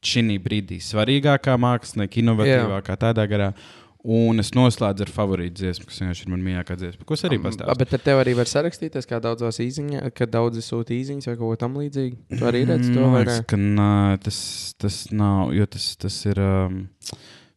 šī 0.04 0.38
brīdī 0.44 0.82
svarīgākā 0.84 1.56
mākslinieka, 1.62 2.20
inovatīvākā 2.22 2.98
tādā 3.00 3.26
garā. 3.30 3.54
Un 4.04 4.42
es 4.42 4.50
noslēdzu 4.52 5.06
ar 5.06 5.12
favorītu 5.16 5.62
dziesmu, 5.62 5.86
kas 5.88 6.02
vienkārši 6.02 6.26
ir 6.26 6.32
mana 6.34 6.44
mīļākā 6.44 6.76
dziesma. 6.76 7.06
Ko 7.08 7.16
es 7.16 7.22
arī 7.24 7.38
pastāstīju? 7.39 7.78
Bet 7.80 7.94
ar 7.96 8.02
tevi 8.04 8.20
arī 8.26 8.34
var 8.36 8.50
sarakstīties, 8.52 9.06
kā 9.08 9.20
daudzos 9.24 9.60
īsiņos, 9.63 10.10
kad 10.18 10.32
daudzi 10.34 10.60
sūta 10.66 10.92
īsiņas 10.92 11.30
vai 11.30 11.36
kaut 11.39 11.54
ko 11.54 11.60
tamlīdzīgu. 11.62 12.18
Tu 12.34 12.44
arī 12.50 12.66
redzi 12.68 12.92
to, 12.92 13.00
Man 13.08 13.22
liekas, 13.22 13.39
ka 13.48 13.56
nā, 13.62 13.88
tas, 14.26 14.39
tas 14.84 14.98
nav, 15.16 15.54
jo 15.56 15.66
tas, 15.72 15.86
tas 16.04 16.20
ir. 16.28 16.42
Um, 16.44 16.82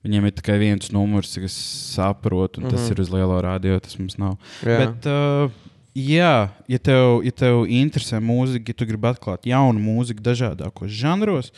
Viņiem 0.06 0.26
ir 0.28 0.34
tikai 0.38 0.54
viens 0.60 0.92
numurs, 0.94 1.32
cik 1.34 1.48
es 1.48 1.54
saprotu, 1.96 2.60
un 2.62 2.70
tas 2.70 2.78
Mhm. 2.84 2.92
ir 2.94 3.00
uz 3.02 3.08
lielo 3.10 3.40
rādio. 3.42 3.80
Tas 3.82 3.96
mums 3.98 4.14
nav. 4.22 4.36
Jā. 4.62 4.76
Bet, 4.84 5.06
uh, 5.10 5.50
jā, 5.98 6.50
ja 6.70 6.78
tev, 6.78 7.24
ja 7.26 7.32
tev 7.34 7.64
interesē 7.66 8.20
mūzika, 8.22 8.68
ja 8.70 8.74
tu 8.78 8.86
gribi 8.86 9.08
atklāt 9.10 9.42
jaunu 9.50 9.82
mūziku 9.82 10.22
dažādākos 10.22 10.94
žanros, 10.94 11.50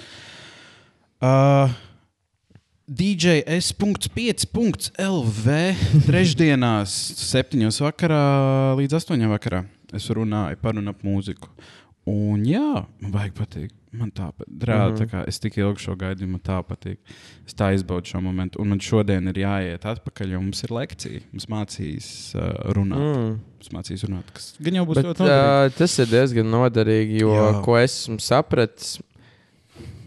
uh, 1.20 1.68
DJS.5.LV 2.88 5.46
trešdienās, 6.06 6.88
7. 7.20 7.66
vakarā 7.84 8.20
līdz 8.78 8.94
8. 8.96 9.26
vakarā 9.28 9.60
es 9.92 10.06
runāju 10.14 10.56
par 10.62 10.78
un 10.80 10.88
ap 10.92 11.02
mūziku. 11.04 11.48
Un 12.08 12.40
jā, 12.48 12.86
man 13.02 13.12
vajag 13.12 13.34
patīk. 13.36 13.70
Man 13.92 14.10
tā 14.12 14.30
patīk. 14.32 14.64
Mhm. 14.64 15.08
kā 15.10 15.24
Es 15.28 15.38
tik 15.40 15.56
ilgi 15.60 15.80
šo 15.84 15.94
gaidīju, 16.00 16.28
man 16.32 16.40
tā 16.44 16.62
patīk. 16.64 16.96
Es 17.46 17.54
tā 17.56 17.66
izbaudu 17.76 18.06
šo 18.08 18.20
momentu. 18.24 18.60
Un 18.62 18.68
man 18.72 18.80
šodien 18.80 19.28
ir 19.32 19.36
jāiet 19.44 19.84
atpakaļ, 19.88 20.26
jo 20.32 20.40
mums 20.40 20.62
ir 20.64 20.70
lekcija. 20.72 21.20
Mums 21.32 21.46
mācīs 21.52 22.06
uh, 22.36 22.40
runāt. 22.76 23.04
Mm. 23.04 23.36
Mums 23.58 23.68
mācīs 23.76 24.04
runāt. 24.08 24.26
Kas 24.32 24.54
gan 24.64 24.74
jau 24.80 24.86
būs 24.88 24.96
Bet, 25.00 25.06
ļoti 25.10 25.20
noderīgi. 25.24 25.68
uh, 25.68 25.72
tas 25.76 25.92
ir 26.00 26.06
diezgan 26.12 26.46
noderīgi, 26.56 27.14
jo, 27.20 27.32
Jā. 27.36 27.52
ko 27.64 27.72
es 27.80 27.92
esmu 28.02 28.18
sapratis, 28.24 28.88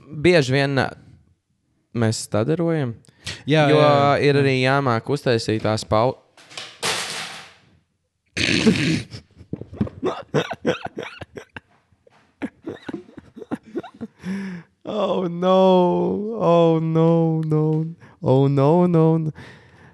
bieži 0.10 0.52
vien 0.58 0.72
mēs 1.94 2.24
stadarojam. 2.28 2.96
Jā, 3.46 3.68
jo 3.70 3.80
jā, 3.80 3.90
jā. 3.90 4.18
ir 4.28 4.36
arī 4.42 4.56
jāmāk 4.64 5.10
uztaisīt 5.14 5.64
tās 5.66 5.84
pauzes. 5.86 6.20
oh, 14.86 15.28
no! 15.30 15.62
Oh, 16.40 16.80
no! 16.82 17.42
no. 17.46 17.86
Oh, 18.22 18.48
no, 18.48 18.88
no! 18.88 19.18
no. 19.18 19.32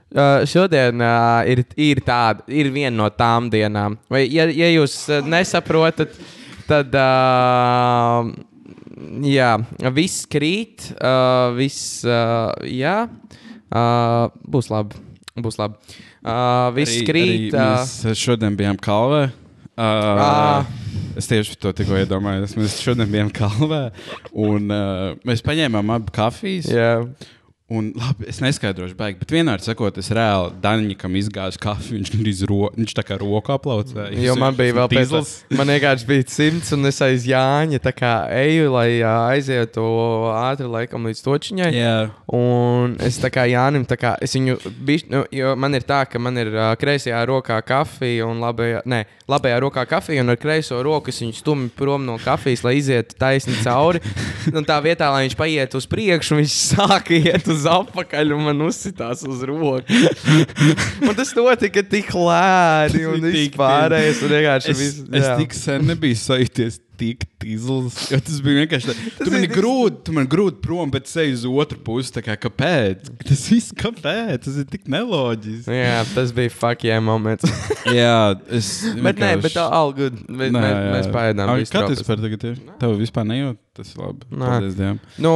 Uh, 0.07 0.45
šodien 0.47 1.01
uh, 1.03 1.43
ir, 1.45 1.65
ir, 1.75 1.99
tāda, 2.01 2.45
ir 2.47 2.69
viena 2.71 2.95
no 2.95 3.10
tām 3.12 3.49
dienām. 3.51 3.97
Vai, 4.10 4.23
ja, 4.31 4.45
ja 4.47 4.69
jūs 4.71 4.95
uh, 5.12 5.19
nesaprotat, 5.27 6.15
tad 6.65 6.95
uh, 6.95 8.31
jā, 9.27 9.51
viss 9.95 10.25
krīt, 10.29 10.89
uh, 10.97 11.51
viss 11.57 12.01
uh, 12.07 12.51
jā, 12.67 13.07
uh, 13.07 14.27
būs 14.47 14.69
labi. 14.73 14.99
Būs 15.38 15.60
labi. 15.62 15.77
Uh, 16.25 16.71
viss 16.75 16.95
Arī- 16.97 17.05
krīt. 17.07 17.53
arī 17.53 17.53
uh, 17.53 17.86
Mēs 18.10 18.21
šodien 18.25 18.57
bijām 18.57 18.79
kalvē. 18.81 19.27
Uh, 19.77 19.83
Ā, 19.83 20.65
Es 21.17 21.25
tieši 21.29 21.55
to 21.57 21.71
tikko 21.73 21.95
iedomājos. 21.97 22.51
Mēs 22.57 22.75
šodien 22.81 23.10
bijām 23.10 23.29
kalvē, 23.33 23.88
un 24.38 24.67
uh, 24.69 25.15
mēs 25.25 25.41
paņēmām 25.45 25.89
abi 25.95 26.13
kafijas. 26.13 26.67
Jā. 26.69 26.91
Un, 27.67 27.89
labi, 27.99 28.30
es 28.32 28.38
neskaidrošu, 28.39 28.95
baigi, 28.95 29.17
bet 29.19 29.32
vienmēr 29.36 29.60
sakot, 29.60 29.97
es 29.99 30.08
reāli 30.15 30.53
Daņikam 30.63 31.17
izgāju 31.19 31.60
kafiju. 31.60 31.97
Viņš 31.97 32.12
gandrīz 32.13 32.43
ro, 32.47 32.69
viņš 32.77 32.93
tā 32.95 33.03
kā 33.03 33.17
roku 33.19 33.51
aplaucēja. 33.51 34.13
Jo 34.23 34.38
man 34.39 34.56
bija 34.56 34.77
vēl 34.77 34.88
pēc 34.93 35.12
tam, 35.12 35.27
man 35.60 35.73
vienkārši 35.73 36.08
bija 36.08 36.27
simts, 36.32 36.71
un 36.77 36.88
es 36.88 37.01
aiz 37.03 37.27
Jāņa 37.27 37.82
tā 37.84 37.91
kā 37.91 38.13
eju, 38.38 38.69
lai 38.71 39.01
aizietu 39.03 39.84
ātri 40.32 40.69
laikam 40.71 41.10
līdz 41.12 41.25
točiņai. 41.27 41.73
Jā, 41.75 41.97
Un 42.27 42.97
es 43.08 43.15
tā 43.23 43.30
kā 43.32 43.45
Jānim, 43.47 43.86
tā 43.88 43.95
kā 43.95 44.10
es 44.19 44.34
viņu, 44.36 44.58
biš, 44.84 45.06
nu, 45.08 45.21
jo 45.32 45.53
man 45.56 45.77
ir 45.77 45.86
tā, 45.88 46.01
ka 46.12 46.19
man 46.19 46.36
ir 46.39 46.49
uh, 46.51 46.73
kreisajā 46.75 47.21
rokā 47.30 47.62
kafija 47.63 48.25
un 48.27 48.41
labajā, 48.43 48.82
ne, 48.84 49.06
labajā 49.32 49.62
rokā 49.63 49.86
kafija, 49.88 50.26
un 50.26 50.34
ar 50.34 50.39
kreiso 50.41 50.82
roku 50.84 51.13
es 51.13 51.22
viņu 51.24 51.38
stumju 51.39 51.72
prom 51.80 52.03
no 52.03 52.18
kafijas, 52.20 52.65
lai 52.68 52.76
izietu 52.82 53.15
taisni 53.20 53.55
cauri. 53.63 54.03
Un 54.47 54.63
tā 54.63 54.78
vietā, 54.80 55.09
lai 55.11 55.26
viņš 55.26 55.34
paiet 55.36 55.74
uz 55.76 55.84
priekšu, 55.91 56.38
viņš 56.39 56.53
sāka 56.55 57.15
iet 57.15 57.49
uz 57.51 57.57
apakaļ 57.66 58.34
un 58.36 58.43
man 58.49 58.66
uzsitās 58.68 59.24
uz 59.28 59.41
roku. 59.47 60.01
un 61.08 61.14
tas 61.18 61.34
notika 61.38 61.84
tik 61.84 62.12
lēni 62.14 63.05
un 63.10 63.22
Tik 63.24 63.32
viss 63.34 63.55
pārējais. 63.58 64.22
Un 64.24 64.36
vienkārši 64.36 64.74
es, 64.74 64.84
viss, 64.84 65.08
es 65.22 65.32
tik 65.41 65.58
sen 65.58 65.88
nebiju 65.89 66.20
sajūties 66.20 66.82
tik. 67.00 67.26
Jo 67.48 67.80
tas 68.10 68.39
bija 68.43 68.64
vienkārši 68.64 68.89
tā, 68.89 68.95
tu 69.20 69.28
ir 69.30 69.36
man 69.36 69.45
grūti, 69.52 70.14
man 70.16 70.30
grūti 70.30 70.62
prom, 70.64 70.91
bet 70.93 71.08
seju 71.10 71.36
uz 71.38 71.45
otru 71.64 71.80
pusi. 71.86 72.16
Kā, 72.26 72.36
kāpēc? 72.41 73.08
Tas 73.22 73.43
viss 73.52 73.76
kāpēc? 73.78 74.41
Tas 74.48 74.58
ir 74.64 74.68
tik 74.72 74.88
neloģiski. 74.91 75.78
Jā, 75.78 76.02
tas 76.16 76.34
bija 76.36 76.54
fuck 76.54 76.84
yeah 76.88 77.04
moments. 77.04 77.45
jā, 78.00 78.18
es. 78.58 78.72
bet 79.04 79.22
nē, 79.22 79.36
bet 79.45 79.56
tā 79.58 79.68
all 79.70 79.93
good. 79.95 80.18
Mēs, 80.28 80.52
Nē, 80.56 80.64
mēs, 80.64 80.91
mēs 80.98 81.12
visu 81.62 81.76
Kā 81.76 81.86
tas 81.88 82.04
par 82.08 82.22
tagad 82.24 82.45
ir? 82.50 82.60
Tev 82.82 82.98
vispār 83.00 83.28
nejūt, 83.30 83.60
tas 83.78 83.93
ir 83.93 84.02
labi. 84.02 84.28
Paldies 84.34 84.76
Dievam. 84.80 85.00
Nu, 85.24 85.34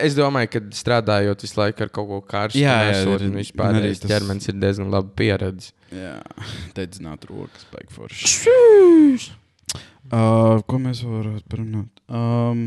es 0.00 0.16
domāju, 0.18 0.52
ka 0.56 0.64
strādājot 0.80 1.46
visu 1.46 1.60
laiku 1.60 1.86
ar 1.86 1.92
kaut 1.94 2.10
ko 2.10 2.20
karstu, 2.34 2.62
Jā, 2.62 2.76
jā, 2.88 2.98
nesot, 2.98 3.24
ir- 3.28 3.36
vispār 3.38 3.80
arī 3.80 3.94
tas 3.94 4.10
ķermenis 4.14 4.50
ir 4.50 4.60
diezgan 4.64 4.92
labi 4.94 5.14
pieredzējis. 5.22 5.72
Jā, 5.94 6.18
dedzināt 6.78 7.28
rokas, 7.30 7.68
forši. 7.94 9.34
Uh, 9.74 10.60
ko 10.68 10.78
mēs 10.78 11.00
varētu 11.06 11.48
parunāt? 11.50 11.88
Um, 12.08 12.66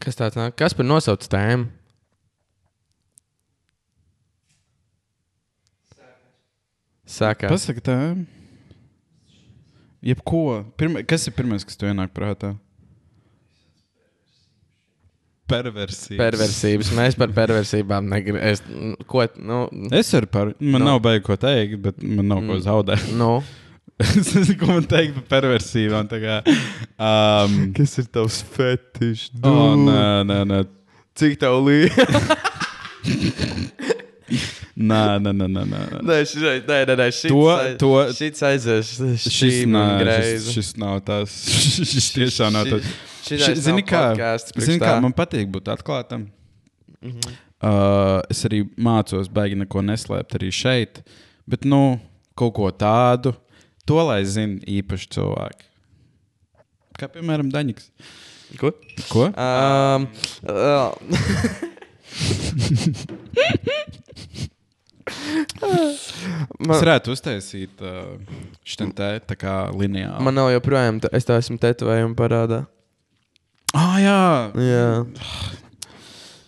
Kas 0.00 0.16
tāds 0.16 0.36
nāk? 0.38 0.54
Kas 0.56 0.72
par 0.72 0.86
nosauc 0.88 1.26
tēmu? 1.28 1.68
Sākās. 7.10 7.50
Pasaka 7.50 7.82
tā. 7.84 7.96
Jebko. 10.06 10.42
Pirma, 10.80 11.02
kas 11.04 11.26
ir 11.28 11.34
pirmais, 11.36 11.64
kas 11.66 11.76
tev 11.80 11.90
ienāk 11.92 12.12
prātā? 12.16 12.54
Perversija. 15.50 16.14
Perversiības. 16.20 16.92
Mēs 16.94 17.16
par 17.18 17.32
perversiībām 17.34 18.06
negribam. 18.06 18.92
Ko? 19.10 19.24
Nu, 19.42 19.64
Es 19.90 20.12
arī 20.14 20.28
par. 20.30 20.52
Man 20.62 20.78
no. 20.84 20.92
nav 20.92 21.00
baigi 21.02 21.24
ko 21.26 21.34
teikt, 21.42 21.80
bet 21.82 21.98
man 22.06 22.28
nav 22.30 22.44
ko 22.46 22.54
Mm. 22.54 22.62
zaudēt. 22.68 23.08
nu. 23.18 23.32
Es 24.00 24.30
nezinu, 24.34 24.56
ko 24.60 24.66
man 24.72 24.86
teikt 24.88 25.16
par 25.18 25.26
perversijām. 25.36 26.08
tā 26.10 26.20
kā, 26.22 26.36
Um, 27.00 27.72
Kas 27.76 27.98
ir 28.00 28.08
tavs 28.12 28.40
fetišs? 28.56 29.30
oh, 29.44 29.74
nē, 29.80 30.04
nē, 30.28 30.38
nē. 30.50 30.60
Cik 31.20 31.38
tev 31.40 31.58
līnija? 31.66 32.06
Nē, 34.80 35.00
nē, 35.20 35.32
nē, 35.34 35.46
nē, 35.50 35.62
nē. 35.68 35.80
Nē, 36.06 36.16
šis, 36.24 36.40
nē, 36.64 36.78
nē, 36.88 36.94
nē, 36.96 37.06
šis, 37.12 37.28
To- 37.32 37.76
to- 37.80 38.12
šis 38.16 38.42
aizies. 38.46 38.92
Šis, 39.26 39.56
nā, 39.68 39.84
šis, 40.06 40.46
šis 40.54 40.70
nav 40.80 41.00
tas. 41.04 41.34
šis 41.92 42.10
tiešām 42.14 42.54
nav 42.54 42.70
tas. 42.70 42.86
Zini, 43.30 43.82
kā, 43.86 44.04
zini 44.56 44.78
kā 44.80 44.94
man... 45.02 45.12
patīk 45.14 45.50
būt 45.52 45.68
atklātam. 45.74 46.28
Mhm. 47.02 47.36
Uh, 47.60 48.22
es 48.32 48.40
arī 48.48 48.62
mācos, 48.80 49.28
baigi 49.28 49.58
neko 49.60 49.82
neslēpt 49.84 50.38
arī 50.38 50.48
šeit. 50.54 51.02
Bet, 51.50 51.66
nu, 51.68 51.98
kaut 52.38 52.54
ko 52.56 52.70
tādu, 52.72 53.34
to 53.90 54.00
lai 54.06 54.22
zina 54.28 54.62
īpaši 54.78 55.10
cilvēki. 55.18 55.66
Kā 57.00 57.08
piemēram 57.10 57.50
Daņiks. 57.50 57.90
Ko? 58.60 58.72
Ko? 59.10 59.28
Um, 59.30 60.08
uh, 60.46 60.90
Es 65.60 66.02
man, 66.58 66.76
varētu 66.76 67.14
uztaisīt 67.14 67.80
uh, 67.84 68.18
šitiem 68.66 68.92
te 68.96 69.08
tā 69.26 69.36
kā 69.38 69.54
lineāli. 69.74 70.22
man 70.24 70.36
nav 70.36 70.50
joprojām, 70.54 71.00
es 71.16 71.26
tā 71.28 71.38
esmu 71.40 71.58
tetovējumi 71.60 72.16
parādā. 72.18 72.64
Ah, 73.76 73.96
jā! 74.02 74.20
Jā. 74.58 74.86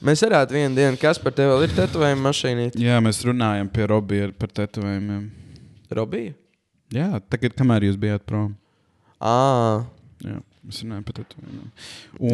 Mēs 0.03 0.23
varētu 0.27 0.57
vienu 0.57 0.75
dienu, 0.75 0.99
kas 0.99 1.21
par 1.23 1.35
tevi 1.37 1.53
vēl 1.53 1.69
ir 1.69 1.75
tetovējumi 1.77 2.25
mašīnī? 2.25 2.69
Jā, 2.83 2.99
mēs 3.05 3.23
runājam 3.27 3.71
pie 3.71 3.87
Robija 3.91 4.33
par 4.35 4.51
tetovējumiem. 4.59 5.29
Robija? 5.95 6.35
Jā, 6.93 7.09
tagad, 7.33 7.55
kamēr 7.57 7.87
jūs 7.89 7.97
bijāt 8.01 8.25
prom. 8.29 8.55
Ā, 9.23 9.85
Jā, 10.23 10.37
mēs 10.63 10.79
runājam 10.85 11.05
par 11.07 11.15
tetovējumiem. 11.17 11.69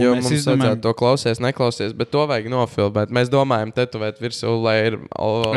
jo 0.03 0.09
mums 0.19 0.27
vajadzētu 0.45 0.83
to 0.85 0.91
klausīties, 0.99 1.39
neklausies, 1.41 1.95
bet 1.97 2.11
to 2.13 2.25
vajag 2.29 2.49
nofilmēt. 2.53 3.13
Mēs 3.17 3.31
domājam, 3.33 3.71
tetovēt 3.77 4.19
virsū, 4.21 4.51
lai 4.61 4.75
ir. 4.91 4.99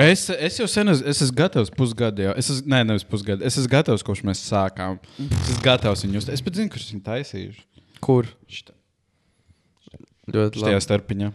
Es, 0.06 0.28
es 0.32 0.60
jau 0.62 0.68
sen 0.72 0.93
esmu, 0.93 1.08
es 1.12 1.20
esmu 1.26 1.36
gatavs 1.41 1.74
pusgadu. 1.76 2.24
Jau. 2.30 2.36
Es 2.39 2.52
esmu, 2.54 2.72
nē, 2.72 2.84
nevis 2.88 3.04
pusgadu. 3.08 3.43
Es 3.47 3.58
esmu 3.60 3.74
gatavs, 3.74 4.06
kurš 4.08 4.24
mēs 4.30 4.43
sākām. 4.47 4.99
Es 5.20 5.49
esmu 5.56 5.66
gatavs 5.66 6.06
viņu 6.08 6.22
uztaisīt. 6.22 6.39
Es 6.39 6.45
pat 6.47 6.60
zinu, 6.62 6.72
kurš 6.78 6.88
viņu 6.93 7.04
taisījuši. 7.10 7.66
kur? 7.99 8.30
Šitā, 8.47 8.78
Ļoti 10.32 10.62
šajā 10.64 10.78
labi. 10.78 10.86
starpiņā. 10.88 11.32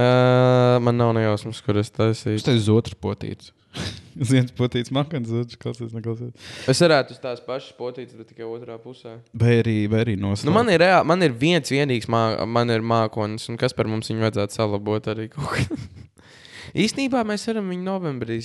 Uh, 0.00 0.76
man 0.86 0.94
nav 1.00 1.10
nejausmas, 1.16 1.58
kur 1.66 1.80
es 1.80 1.88
Es 1.90 1.96
taisīju. 1.96 2.44
teicu, 2.46 2.60
uz 2.62 2.68
otru 2.70 2.94
potīti. 3.02 3.50
Uz 4.20 4.32
viens 4.34 4.50
potīts 4.54 4.92
makans, 4.94 5.30
otrs 5.32 5.58
klausies, 5.60 5.92
neklausies. 5.94 6.34
Es 6.68 6.82
varētu 6.82 7.14
uz 7.14 7.20
tās 7.22 7.40
pašas 7.44 7.72
potītas, 7.78 8.16
bet 8.18 8.28
tikai 8.32 8.44
otrā 8.48 8.76
pusē. 8.82 9.16
Vai 9.38 9.60
arī, 9.62 9.76
vai 9.90 10.02
arī 10.04 10.16
noslēgt. 10.20 10.48
Nu, 10.48 10.54
man, 10.56 10.68
ir 10.72 10.82
reāli, 10.82 11.08
man 11.08 11.24
ir 11.24 11.34
viens 11.38 11.72
vienīgs 11.72 12.10
mā, 12.10 12.24
man 12.50 12.74
ir 12.74 12.84
mākslinieks, 12.84 13.48
un 13.52 13.60
kas 13.60 13.76
par 13.76 13.88
mums 13.90 14.10
viņu 14.10 14.26
vajadzētu 14.26 14.58
salabot 14.58 15.10
arī 15.14 15.30
kaut 15.32 15.54
kā. 15.54 15.80
Īsnībā 16.84 17.22
mēs 17.26 17.46
varam 17.48 17.70
viņu 17.72 17.86
novembrī. 17.86 18.40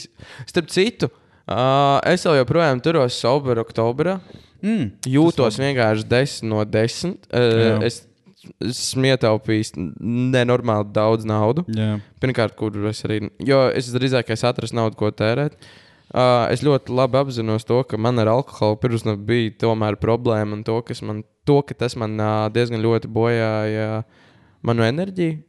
Starp 0.48 0.72
citu, 0.74 1.10
uh, 1.12 2.00
es 2.14 2.26
vēl 2.26 2.40
joprojām 2.44 2.82
turos 2.86 3.18
sober 3.20 3.62
oktobrā. 3.66 4.20
Mm, 4.66 4.94
Jūtos 5.12 5.60
vienkārši 5.62 6.08
10 6.10 6.50
no 6.50 6.64
10. 6.66 7.28
Uh, 7.30 7.90
esmu 8.64 9.08
ietaupījis 9.12 9.74
nenormāli 9.76 10.92
daudz 10.96 11.26
naudu. 11.28 11.66
jā. 11.72 11.98
Pirmkārt, 12.22 12.56
kur 12.60 12.76
es 12.90 13.04
arī. 13.08 13.30
Jo 13.44 13.66
es 13.76 13.90
drīzāk 13.94 14.32
es 14.34 14.44
atrastu 14.48 14.78
naudu, 14.78 14.98
ko 15.00 15.12
tērēt. 15.12 15.58
Uh, 16.16 16.46
es 16.54 16.62
ļoti 16.64 16.94
labi 16.96 17.18
apzinos 17.18 17.66
to, 17.66 17.80
ka 17.90 17.98
man 17.98 18.22
ar 18.22 18.30
alkoholu 18.30 18.78
pirms 18.80 19.04
tam 19.04 19.18
bija 19.26 19.52
tomēr 19.66 19.98
problēma, 19.98 20.54
un 20.54 20.62
to, 20.64 20.78
man, 21.04 21.24
to 21.50 21.60
ka 21.66 21.74
tas 21.74 21.96
man 21.98 22.14
uh, 22.22 22.46
diezgan 22.54 22.84
ļoti 22.84 23.10
bojāja 23.12 24.04
manu 24.66 24.86
enerģiju. 24.86 25.42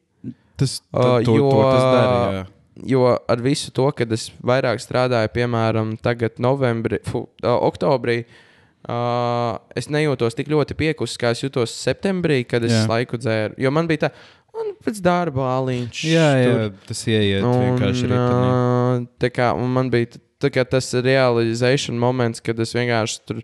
Tas, 0.57 0.79
Ā, 0.91 0.97
uh, 0.97 1.19
to, 1.25 1.37
jo- 1.37 1.51
to 1.53 1.61
tas 1.63 1.85
darīja. 1.85 2.47
Jo 2.89 3.05
ar 3.29 3.41
visu 3.41 3.71
to, 3.73 3.87
kad 3.97 4.11
es 4.13 4.31
vairāk 4.45 4.81
strādāju, 4.85 5.31
piemēram, 5.33 5.95
tagad, 6.05 6.41
novembrī, 6.45 6.99
fu, 7.09 7.23
uh, 7.45 7.55
oktobrī, 7.69 8.19
uh, 8.25 8.43
es 9.77 9.89
nejūtos 9.91 10.37
tik 10.39 10.49
ļoti 10.53 10.77
piekusis, 10.79 11.19
kā 11.19 11.33
es 11.35 11.43
jutos 11.43 11.75
septembrī, 11.75 12.45
kad 12.47 12.65
es 12.67 12.73
Jā. 12.75 12.85
Laiku 12.91 13.19
dzēru. 13.19 13.57
Jo 13.59 13.73
man 13.75 13.89
bija 13.91 14.07
tā, 14.07 14.11
man 14.55 14.73
pēc 14.87 15.01
darba 15.05 15.49
āliņš. 15.57 16.03
Jā, 16.07 16.29
jā, 16.43 16.53
tur. 16.55 16.73
tas 16.89 17.03
ieiet 17.11 17.45
vienkārši 17.45 18.07
arī. 18.09 18.19
ā, 18.23 19.07
tā 19.27 19.33
kā 19.35 19.51
un 19.59 19.73
man 19.75 19.91
bija 19.93 20.13
t- 20.15 20.23
tā 20.47 20.53
kā 20.55 20.65
tas 20.69 20.93
realizēšanas 20.95 21.99
moments, 22.03 22.43
kad 22.45 22.59
es 22.63 22.75
vienkārši 22.77 23.23
tur 23.27 23.41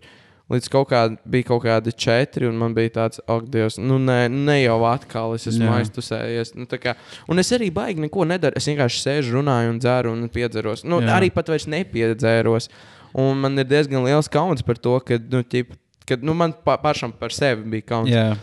līdz 0.53 0.67
kaut 0.69 0.89
kādam 0.91 1.15
bija 1.33 1.47
kaut 1.47 1.63
kādi 1.63 1.93
četri, 1.97 2.45
un 2.47 2.57
man 2.59 2.73
bija 2.77 2.91
tāds, 2.99 3.21
ak, 3.31 3.45
Dievs, 3.49 3.77
nu 3.81 3.95
ne, 3.97 4.27
ne 4.29 4.57
jau 4.61 4.79
atkal 4.85 5.33
es 5.37 5.47
esmu 5.49 5.71
aiztusējies. 5.79 6.51
Nu, 6.59 6.67
tā 6.69 6.77
kā, 6.83 6.93
un 7.31 7.39
es 7.41 7.49
arī 7.55 7.71
baigi 7.73 8.03
neko 8.03 8.25
nedaru. 8.29 8.59
Es 8.59 8.67
vienkārši 8.69 9.01
sēžu, 9.05 9.37
runāju 9.39 9.71
un 9.73 9.79
dzeru 9.81 10.11
un 10.13 10.27
piedzeros. 10.29 10.83
Nu, 10.85 10.99
Jā. 11.01 11.15
arī 11.17 11.31
pat 11.33 11.49
vairs 11.49 11.65
nepiedzēros. 11.71 12.69
Un 13.13 13.37
man 13.43 13.57
ir 13.61 13.67
diezgan 13.69 14.03
liels 14.05 14.29
kauns 14.31 14.65
par 14.65 14.79
to, 14.81 14.95
ka, 15.05 15.19
nu, 15.29 15.43
ķip, 15.45 15.75
kad, 16.09 16.23
nu, 16.25 16.33
man 16.37 16.53
pa, 16.65 16.77
pašam 16.81 17.13
par 17.15 17.33
sevi 17.35 17.65
bija 17.75 17.87
kauns. 17.93 18.09
Jā. 18.11 18.33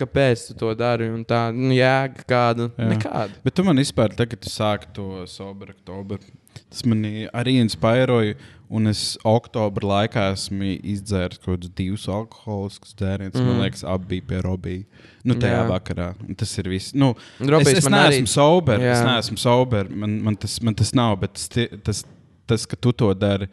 Kāpēc 0.00 0.46
tu 0.48 0.54
to 0.62 0.70
dari? 0.78 1.10
Un 1.12 1.24
tā, 1.28 1.48
nu, 1.52 1.72
jēga 1.76 2.24
kāda? 2.30 2.70
Jā. 2.78 2.90
Nekāda. 2.94 3.40
Bet 3.44 3.56
tu 3.58 3.64
man 3.66 3.76
vispār, 3.82 4.14
kad 4.16 4.38
tu 4.40 4.52
sāki 4.52 4.88
to 4.96 5.26
soberu 5.28 5.74
oktoberu, 5.74 6.22
tas 6.70 6.86
manī 6.88 7.26
arī 7.34 7.58
inspirēja. 7.64 8.38
Un 8.70 8.86
es 8.86 9.16
oktobra 9.26 9.82
laikā 9.88 10.28
esmu 10.30 10.76
izdzēris 10.92 11.40
kaut 11.42 11.56
kādus 11.56 11.72
divus 11.74 12.04
alkoholiskus 12.06 12.92
dzērienus. 13.00 13.34
Mm. 13.40 13.48
Man 13.48 13.64
liekas, 13.64 13.82
abi 13.82 14.06
bija 14.12 14.26
pie 14.28 14.42
Robija. 14.46 14.84
Nu, 15.26 15.34
tajā 15.34 15.56
Jā. 15.56 15.64
vakarā. 15.66 16.06
Un 16.22 16.38
tas 16.38 16.52
ir 16.62 16.68
viss. 16.70 16.92
Nu, 16.94 17.08
Robijs 17.42 17.72
es, 17.72 17.80
es 17.80 17.88
man 17.90 17.96
neesmu 17.98 18.28
arī- 18.28 18.30
sober. 18.30 18.78
Es 18.78 19.00
Jā. 19.00 19.08
neesmu 19.08 19.42
sober. 19.42 19.90
Man, 19.90 20.14
man, 20.22 20.36
tas, 20.38 20.54
man 20.62 20.78
tas 20.78 20.94
nav. 20.94 21.16
Bet 21.18 21.34
tas, 21.34 21.48
tas, 21.82 22.04
tas, 22.46 22.64
ka 22.70 22.78
tu 22.78 22.92
to 22.92 23.10
dari, 23.18 23.50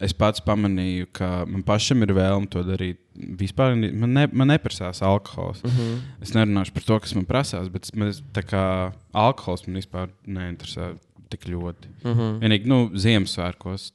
es 0.00 0.12
pats 0.12 0.40
pamanīju, 0.40 1.06
ka 1.12 1.44
man 1.46 1.62
pašam 1.62 2.02
ir 2.02 2.12
vēlme 2.14 2.48
to 2.50 2.62
darīt. 2.62 2.98
Vispār 3.16 3.74
man, 3.92 4.12
ne, 4.14 4.26
man 4.32 4.48
neprasās 4.48 5.02
alkohols. 5.02 5.62
Mm 5.64 5.70
Mhm. 5.70 5.80
-hmm. 5.80 6.00
Es 6.22 6.30
nerunāšu 6.32 6.72
par 6.72 6.82
to, 6.82 7.00
kas 7.00 7.14
man 7.14 7.24
prasās, 7.26 7.68
bet 7.68 7.90
tā 8.32 8.42
kā 8.42 8.92
alkohols 9.14 9.66
man 9.66 9.76
vispār 9.76 10.08
neinteresē 10.26 10.96
tik 11.30 11.40
ļoti. 11.46 11.88
Mm 12.04 12.10
Mhm. 12.10 12.20
-hmm. 12.20 12.38
Vienīgi 12.40 12.66
nu, 12.66 12.90
Ziemassvētkos 12.94 13.92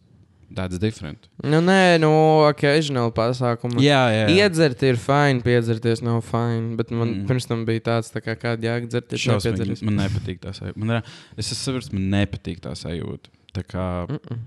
that's 0.55 0.77
different. 0.77 1.29
Nu, 1.43 1.61
nē, 1.61 1.97
nu, 1.99 2.09
occasional 2.49 3.11
pasākumu. 3.11 3.79
Jā, 3.81 4.03
jā. 4.13 4.27
Iedzert 4.29 4.83
ir 4.83 4.95
fini, 4.97 5.41
piedzerties 5.41 6.01
nav 6.01 6.21
fini. 6.21 6.75
Bet 6.75 6.91
man 6.91 7.07
Mm. 7.07 7.25
pirms 7.27 7.47
tam 7.47 7.65
bija 7.65 7.79
tāds, 7.79 8.11
tā 8.13 8.21
kā 8.21 8.35
kāda 8.35 8.61
jēga 8.61 8.87
dzerties. 8.87 9.19
Šausmīgi, 9.19 9.57
nepiedzerties. 9.57 9.81
man 9.83 9.95
nepatīk 9.97 10.39
tā 10.39 10.51
sajūta. 10.53 10.75
Man, 10.77 10.89
ir- 10.97 11.03
es 11.37 11.47
sapratis, 11.53 11.91
man 11.93 12.09
nepatīk 12.11 12.59
tā 12.59 12.71
sajūta. 12.75 13.29
Tā 13.53 13.63
kā. 13.63 14.07
Mm 14.09 14.17
-mm. 14.29 14.37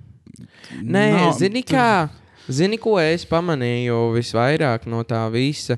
Nē, 0.82 1.04
Nav- 1.14 1.34
zini, 1.38 1.62
kā, 1.66 2.08
zini, 2.48 2.78
ko 2.78 2.96
es 3.02 3.24
pamanīju 3.28 4.00
visvairāk 4.16 4.86
no 4.90 5.02
tā 5.08 5.24
visa. 5.34 5.76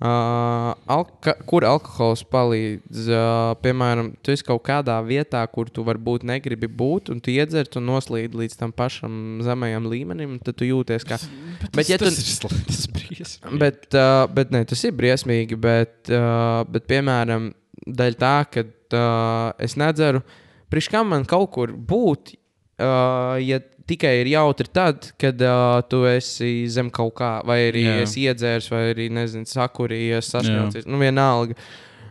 Uh, 0.00 0.70
alka, 0.88 1.34
kur 1.44 1.60
alkohols 1.68 2.22
palīdz? 2.32 3.02
Uh, 3.12 3.50
piemēram, 3.60 4.06
tu 4.24 4.32
esi 4.32 4.46
kaut 4.48 4.62
kādā 4.64 4.94
vietā, 5.04 5.42
kur 5.52 5.68
tu 5.68 5.84
varbūt 5.84 6.22
negribi 6.24 6.70
būt, 6.72 7.10
un 7.12 7.20
tu 7.20 7.28
iedzert 7.34 7.76
un 7.76 7.84
noslīd 7.90 8.32
līdz 8.32 8.56
tam 8.62 8.72
pašam 8.72 9.42
zemajam 9.44 9.90
līmenim, 9.92 10.38
tad 10.40 10.56
tu 10.56 10.64
jūties 10.64 11.04
kā. 11.04 11.18
Bet, 11.20 11.74
Bet 11.76 11.82
tas, 11.82 11.90
ja 11.92 11.98
tu- 12.00 12.08
tas 12.08 12.16
ir 12.16 12.30
slikti. 12.32 12.78
Briesmīgi. 12.96 13.58
Bet, 13.60 13.84
uh, 13.92 14.24
bet 14.32 14.54
nē, 14.56 14.62
tas 14.72 14.86
ir 14.88 14.96
briesmīgi. 14.96 15.60
Bet, 15.60 16.08
uh, 16.08 16.62
bet 16.72 16.88
piemēram, 16.88 17.50
dēļ 17.84 18.16
tā, 18.24 18.34
ka 18.56 18.64
uh, 18.64 19.52
es 19.60 19.76
nedzeru, 19.76 20.24
priekš 20.72 20.88
kam 20.96 21.12
man 21.12 21.28
kaut 21.28 21.50
kur 21.58 21.76
būt, 21.76 22.38
uh, 22.80 23.36
ja 23.44 23.60
tikai 23.90 24.14
ir 24.22 24.32
jautri 24.32 24.70
tad, 24.72 25.10
kad 25.20 25.42
uh, 25.44 25.80
tu 25.90 26.04
esi 26.08 26.64
zem 26.70 26.90
kaut 26.94 27.14
kā, 27.20 27.32
vai 27.46 27.60
arī 27.68 27.84
Jā. 27.86 27.98
esi 28.06 28.24
iedzēris, 28.30 28.70
vai 28.72 28.82
arī, 28.94 29.10
nezinu, 29.14 29.48
sakurījies, 29.50 30.32
sašņaucies. 30.34 30.88
Nu, 30.90 31.00
vienalga. 31.02 31.58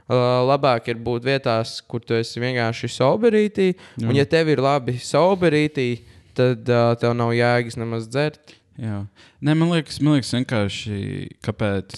Uh, 0.10 0.42
labāk 0.50 0.88
ir 0.90 1.02
būt 1.06 1.28
vietās, 1.28 1.76
kur 1.86 2.02
tu 2.02 2.16
esi 2.18 2.42
vienkārši 2.42 2.90
soberītī. 2.96 3.72
Un, 4.02 4.16
ja 4.18 4.26
tev 4.26 4.50
ir 4.50 4.62
labi 4.66 4.98
soberītī, 4.98 5.90
tad 6.38 6.70
uh, 6.70 6.96
tev 7.00 7.14
nav 7.18 7.36
jēgas 7.38 7.78
nemaz 7.78 8.10
dzert. 8.10 8.56
Jā, 8.80 9.04
Nē, 9.44 9.54
man 9.56 9.70
liekas, 9.72 10.00
man 10.04 10.18
liekas 10.18 10.34
vienkārši, 10.36 10.98
kāpēc 11.46 11.96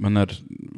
man 0.00 0.18
ar, 0.22 0.32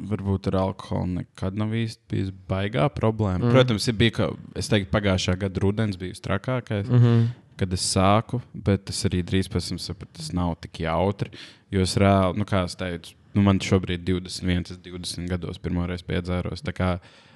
varbūt 0.09 0.49
ar 0.51 0.59
alkoholu 0.61 1.19
nekad 1.19 1.57
nav 1.57 1.73
īsti 1.77 2.01
bijis 2.11 2.31
baigā 2.49 2.89
problēma. 2.93 3.45
Mm. 3.45 3.53
Protams, 3.55 3.87
ir 3.89 3.97
bija, 3.97 4.15
ka 4.17 4.27
es 4.59 4.69
teiktu, 4.71 4.91
pagājušā 4.93 5.37
gada 5.45 5.63
rudens 5.63 5.97
bija 6.01 6.17
trakākais, 6.27 6.89
mm. 6.89 6.99
-hmm. 6.99 7.23
Kad 7.59 7.73
es 7.75 7.85
sāku, 7.95 8.41
bet 8.53 8.85
tas 8.89 9.03
arī 9.09 9.23
drīz 9.25 9.49
pēc 9.51 9.71
tam 9.71 9.81
sapratu, 9.81 10.17
tas 10.19 10.33
nav 10.35 10.55
tik 10.63 10.83
jautri. 10.85 11.31
Jo 11.73 11.85
es 11.85 11.95
reāli, 12.01 12.39
nu, 12.41 12.47
kā 12.49 12.63
es 12.67 12.77
teicu, 12.79 13.15
nu, 13.33 13.45
man 13.45 13.61
šobrīd 13.63 14.03
ir 14.03 14.21
21, 14.21 14.75
es 14.75 14.83
20 14.85 15.31
gados 15.31 15.61
pirmoreiz 15.61 16.05
piedzēros. 16.05 16.65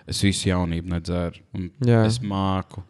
Es 0.07 0.22
visu 0.24 0.47
jaunību 0.47 0.93
nedzēru. 0.93 1.41
un 1.57 1.72
Jā. 1.84 2.05
Es 2.07 2.22
māku. 2.24 2.86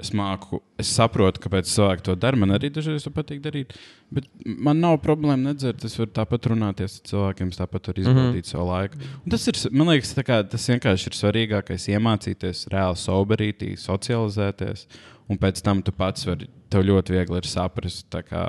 Es 0.00 0.08
māku, 0.16 0.58
es 0.80 0.88
saprotu, 0.96 1.42
kāpēc 1.44 1.68
cilvēki 1.68 2.04
to 2.06 2.14
dara. 2.18 2.38
Man 2.40 2.54
arī 2.56 2.70
dažreiz 2.72 3.04
patīk 3.12 3.42
darīt. 3.44 3.74
Bet 4.10 4.24
man 4.42 4.80
nav 4.80 4.96
problēma 5.04 5.52
nedzert. 5.52 5.84
Es 5.84 5.98
varu 6.00 6.10
tāpat 6.16 6.48
runāties 6.50 6.96
ar 6.96 7.10
cilvēkiem, 7.10 7.52
es 7.52 7.60
tāpat 7.60 7.90
varu 7.90 8.02
izbaudīt 8.02 8.32
mm 8.32 8.40
-hmm. 8.40 8.50
savu 8.50 8.66
laiku. 8.70 8.98
Un 9.20 9.34
tas 9.34 9.46
ir, 9.46 9.60
man 9.70 9.92
liekas, 9.92 10.14
kā, 10.26 10.40
tas 10.48 10.68
vienkārši 10.72 11.10
ir 11.10 11.18
svarīgākais 11.18 11.88
iemācīties 11.92 12.66
reāli 12.72 12.98
soberītī, 13.04 13.76
socializēties. 13.76 14.86
Un 15.30 15.38
pēc 15.40 15.62
tam 15.64 15.80
tu 15.84 15.94
pats 15.94 16.26
vari, 16.28 16.48
tev 16.72 16.84
ļoti 16.88 17.14
viegli 17.14 17.38
ir 17.40 17.48
saprast, 17.48 18.08
kā, 18.28 18.42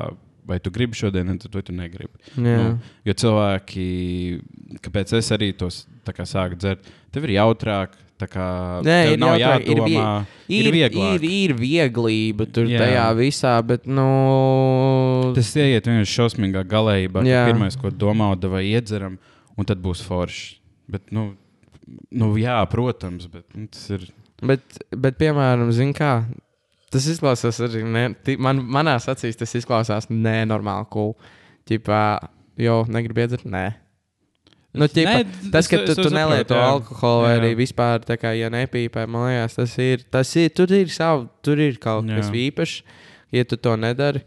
vai 0.48 0.60
tu 0.60 0.72
gribi 0.74 0.98
šodien, 0.98 1.30
vai 1.30 1.64
tu 1.64 1.76
negribi. 1.76 2.24
Jā. 2.36 2.56
Nu, 2.58 2.78
jo 3.08 3.14
cilvēki, 3.24 3.86
kāpēc 4.84 5.14
es 5.20 5.32
arī 5.36 5.52
tos 5.58 5.84
kā 6.12 6.26
sāku 6.28 6.58
dzert, 6.60 6.90
tev 7.14 7.30
ir 7.30 7.38
jautrāk. 7.40 8.00
Kā, 8.24 8.80
Nē, 8.88 8.94
ir 9.12 9.18
nav 9.20 9.34
jautrāk, 9.36 9.66
ir 9.68 9.80
jādomā. 9.82 10.12
ir, 10.48 10.68
ir 10.70 10.76
vieglāk. 10.78 11.16
ir, 11.18 11.24
ir 11.28 11.54
vieglība 11.60 12.46
tur 12.56 12.70
Jā. 12.72 12.80
tajā 12.80 13.08
visā, 13.18 13.52
bet, 13.68 13.84
nu, 13.90 14.06
Tas 15.36 15.50
ieiet 15.60 15.90
vienkārši 15.90 16.16
šausmīgā 16.22 16.62
galējībā. 16.72 17.26
Pirmais, 17.50 17.76
ko 17.76 17.92
domā, 17.92 18.30
vai 18.54 18.62
iedzeram, 18.70 19.18
un 19.60 19.68
tad 19.68 19.84
būs 19.84 20.06
forši. 20.08 20.54
Bet, 20.88 21.12
nu, 21.12 21.34
nu 22.16 22.32
jā, 22.40 22.56
protams, 22.72 23.28
bet 23.28 23.44
nu, 23.58 23.68
tas 23.74 23.84
ir. 23.92 24.08
bet, 24.40 24.80
bet, 24.96 25.20
piemēram, 25.20 25.74
zin 25.76 25.92
kā, 25.98 26.14
tas 26.94 27.08
izklausās 27.10 27.60
arī, 27.66 27.82
ne, 27.84 28.06
man, 28.42 28.62
manās 28.78 29.10
acīs 29.12 29.38
tas 29.40 29.54
izklausās 29.60 30.10
nenormāli 30.14 30.88
cool. 30.94 31.16
Ķipā, 31.70 32.02
jo, 32.62 32.82
negribu 32.92 33.24
iedzert, 33.24 33.46
nē. 33.50 33.66
Nu, 34.74 34.88
ķipa, 34.90 35.12
Nē, 35.22 35.50
tas, 35.54 35.68
ka 35.70 35.78
to- 35.84 35.94
tu, 35.94 36.08
tu 36.08 36.14
nelieto 36.14 36.56
alkoholu, 36.58 37.28
vai 37.28 37.34
arī 37.38 37.52
vispār, 37.60 38.02
kā, 38.18 38.32
ja 38.34 38.50
nepīpē, 38.50 39.04
man 39.08 39.28
liekas, 39.30 39.60
tas 39.60 39.76
ir, 39.78 40.02
tas 40.10 40.32
ir, 40.42 40.50
tur 40.50 40.72
ir 40.74 40.90
savu, 40.90 41.28
tur 41.46 41.62
ir 41.62 41.78
kaut 41.78 42.08
kas 42.10 42.32
Jā. 42.32 42.40
īpašs, 42.50 42.80
ja 43.38 43.44
tu 43.46 43.58
to 43.62 43.76
nedari. 43.78 44.24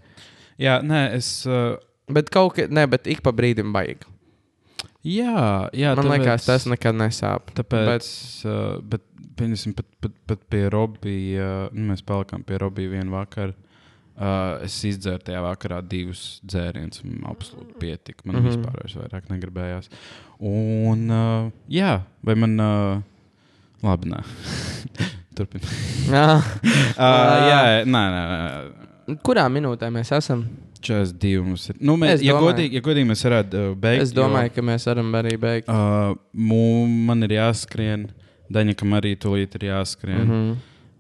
Jā, 0.59 0.79
nē, 0.87 1.03
es. 1.19 1.33
Uh, 1.47 1.75
Bet 2.07 2.29
kaut 2.31 2.55
kā, 2.55 2.69
ne, 2.71 2.85
bet 2.87 3.09
ik 3.11 3.19
pa 3.27 3.33
brīdim 3.35 3.73
baigi. 3.75 4.07
Jā, 5.07 5.43
jā, 5.77 5.93
Man 5.95 6.09
tāpēc, 6.09 6.25
liekas, 6.25 6.49
tas 6.49 6.67
nekad 6.71 6.99
nesāp. 6.99 7.53
Tāpēc, 7.57 7.87
Bet, 7.87 8.09
uh, 8.51 8.81
bet 8.95 9.05
pieņemsim, 9.39 9.77
pat, 9.79 9.89
pat, 10.03 10.17
pat 10.31 10.43
pie 10.53 10.65
Robija, 10.73 11.47
uh, 11.67 11.77
nu, 11.77 11.93
mēs 11.93 12.03
palikām 12.07 12.45
pie 12.47 12.61
Robija 12.63 12.97
vienu 12.97 13.17
vakaru. 13.17 13.57
Uh, 14.17 14.63
es 14.65 14.79
izdzēru 14.89 15.21
tajā 15.27 15.43
vakarā 15.45 15.83
divus 15.85 16.39
dzērienus, 16.49 17.03
un 17.05 17.27
absolūti 17.29 17.77
pietika. 17.83 18.25
Man 18.25 18.39
mm. 18.39 18.47
-hmm. 18.47 18.55
vispār 18.55 18.79
vairs 18.81 18.97
vairāk 18.97 19.29
negribējās. 19.29 19.91
Un, 20.41 21.11
uh, 21.11 21.51
jā, 21.69 22.01
vai 22.25 22.35
man. 22.35 22.61
Uh, 22.61 23.03
labi, 23.85 24.09
nē. 24.09 24.23
Turpiniet. 25.37 25.71
jā. 26.09 26.27
Uh, 26.97 27.45
jā, 27.45 27.61
nē, 27.85 28.03
nē, 28.15 28.23
nē. 28.33 29.19
Kurā 29.21 29.45
minūtē 29.53 29.91
mēs 29.93 30.15
esam? 30.17 30.47
42 30.87 31.43
mums 31.45 31.69
ir. 31.71 31.77
Nu, 31.81 31.97
mēs, 32.01 32.15
Es 32.19 32.23
ja, 32.23 32.33
domāju- 32.35 32.53
godīgi, 32.53 32.73
ja 32.79 32.85
godīgi 32.87 33.11
mēs 33.11 33.25
varētu 33.29 33.65
uh, 33.71 33.75
beigt. 33.87 34.03
Es 34.07 34.13
domāju, 34.17 34.55
ka 34.55 34.63
mēs 34.63 34.87
varam 34.87 35.13
arī 35.21 35.37
beigt. 35.39 35.69
jo, 35.69 35.75
uh, 36.13 36.17
mu, 36.33 36.87
man 36.87 37.23
ir 37.29 37.37
jāskrien. 37.41 38.09
Daņakam 38.53 38.93
arī 38.95 39.17
tulīt 39.19 39.55
ir 39.59 39.69
jāskrien. 39.73 40.23
Mm 40.25 40.31
-hmm. 40.33 40.57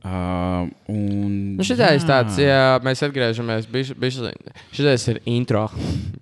Uh, 0.07 0.69
un, 0.87 1.57
Nu, 1.59 1.65
šitais 1.67 2.05
tāds, 2.07 2.37
ja 2.39 2.79
mēs 2.85 3.01
atgriežamies, 3.03 3.65
šis 4.71 5.09
ir 5.11 5.19
intro. 5.27 5.65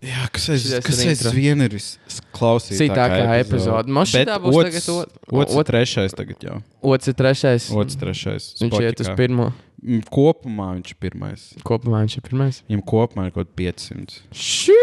jā 0.01 0.23
kas 0.33 0.47
aiz, 0.55 0.63
šitais 0.65 0.85
kas 0.87 1.03
ir 1.03 1.11
aiz 1.11 1.19
intro. 1.21 1.33
vien 1.37 1.61
ir 1.61 1.69
visklausītākā 1.77 2.79
Citākā 2.81 3.35
epizode. 3.43 3.93
Mums 3.93 4.13
Bet 4.17 4.27
šitā 4.29 4.39
būs 4.41 4.55
ots- 4.57 4.65
tagad 4.71 4.89
ot- 4.95 5.13
Otrs, 5.43 5.55
ot- 5.61 5.67
trešais 5.69 6.17
tagad 6.17 6.37
jau. 6.49 6.63
Otrs 6.83 7.13
trešais. 7.15 7.69
Otrs, 7.77 7.97
trešais. 8.01 8.55
Viņš 8.63 8.81
iet 8.81 9.01
uz 9.05 9.11
pirmo. 9.19 9.53
Kopumā 9.85 10.71
viņš 10.79 10.95
ir 10.95 10.99
pirmais. 11.03 11.43
Kopumā 11.67 12.01
viņš 12.05 12.17
ir 12.17 12.25
pirmais. 12.25 12.61
Viņam 12.69 12.83
kopumā 12.89 13.27
ir 13.29 13.35
kaut 13.35 13.51
kāds 13.51 13.83
500. 13.91 14.23
Šī! 14.33 14.77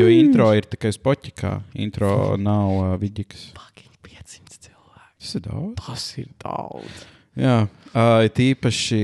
Jo 0.00 0.08
intro 0.12 0.46
ir 0.56 0.64
tikai 0.68 0.92
spotikā. 0.96 1.58
Intro 1.76 2.36
nav 2.40 2.70
uh, 2.78 2.94
vidikas. 3.00 3.50
Fucking 3.56 3.92
500 4.06 4.56
cilvēku. 4.68 5.12
Tas 5.20 5.36
ir 5.36 5.44
daudz. 5.44 5.76
Tas 5.82 6.06
ir 6.22 6.30
daudz. 6.40 7.04
Jā, 7.36 7.58
uh, 7.92 8.24
it 8.24 8.40
īpaši. 8.40 9.02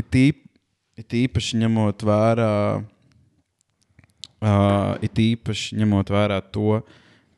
it, 0.00 0.08
īp, 0.16 0.40
it 1.04 1.16
īpaši 1.20 1.60
ņemot 1.60 2.08
vērā. 2.08 2.52
Uh, 4.40 4.96
it 5.04 5.20
īpaši 5.20 5.76
ņemot 5.82 6.12
vērā 6.12 6.40
to, 6.56 6.80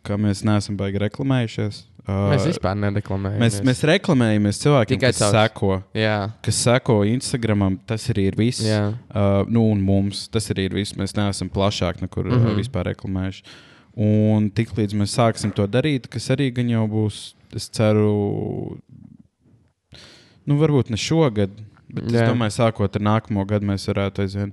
ka 0.06 0.14
mēs 0.14 0.46
neesam 0.46 0.78
baigi 0.78 1.02
reklamējušies. 1.02 1.87
Uh, 2.08 2.30
Mēs 2.32 2.46
vispār 2.48 2.76
nereklamējam. 2.80 3.40
mēs, 3.42 3.58
mēs 3.68 3.82
reklamējamies 3.84 4.62
cilvēkiem, 4.62 4.96
Tikai 4.96 5.10
kas 5.12 5.18
caur- 5.20 5.34
seko, 5.34 5.72
Jā, 5.92 6.14
kas 6.42 6.60
seko 6.64 7.02
Instagramam. 7.04 7.76
Tas 7.84 8.06
arī 8.08 8.30
ir 8.30 8.38
viss. 8.38 8.62
jā. 8.64 8.94
Uh, 9.12 9.42
nu, 9.44 9.66
un 9.74 9.82
mums 9.84 10.22
tas 10.32 10.48
arī 10.54 10.70
ir 10.70 10.76
viss. 10.78 10.96
Mēs 10.96 11.12
neesam 11.18 11.50
plašāk 11.52 12.00
nekur 12.00 12.24
mm. 12.24 12.32
-hmm. 12.38 12.52
uh, 12.54 12.56
vispār 12.56 12.88
reklamējuši. 12.94 13.44
Un 13.98 14.48
tiklīdz 14.54 14.94
mēs 14.94 15.18
sāksim 15.18 15.52
to 15.52 15.66
darīt, 15.66 16.08
kas 16.08 16.30
arī 16.30 16.48
gan 16.54 16.68
jau 16.70 16.86
būs, 16.88 17.34
es 17.56 17.68
ceru, 17.68 18.78
nu, 20.46 20.56
varbūt 20.56 20.90
ne 20.90 20.96
šogad, 20.96 21.50
bet 21.88 22.04
Jā. 22.04 22.22
Es 22.22 22.30
domāju, 22.30 22.54
sākot 22.56 22.96
ar 22.96 23.02
nākamo 23.02 23.44
gadu, 23.48 23.66
mēs 23.66 23.88
varētu 23.90 24.22
aizvien 24.22 24.52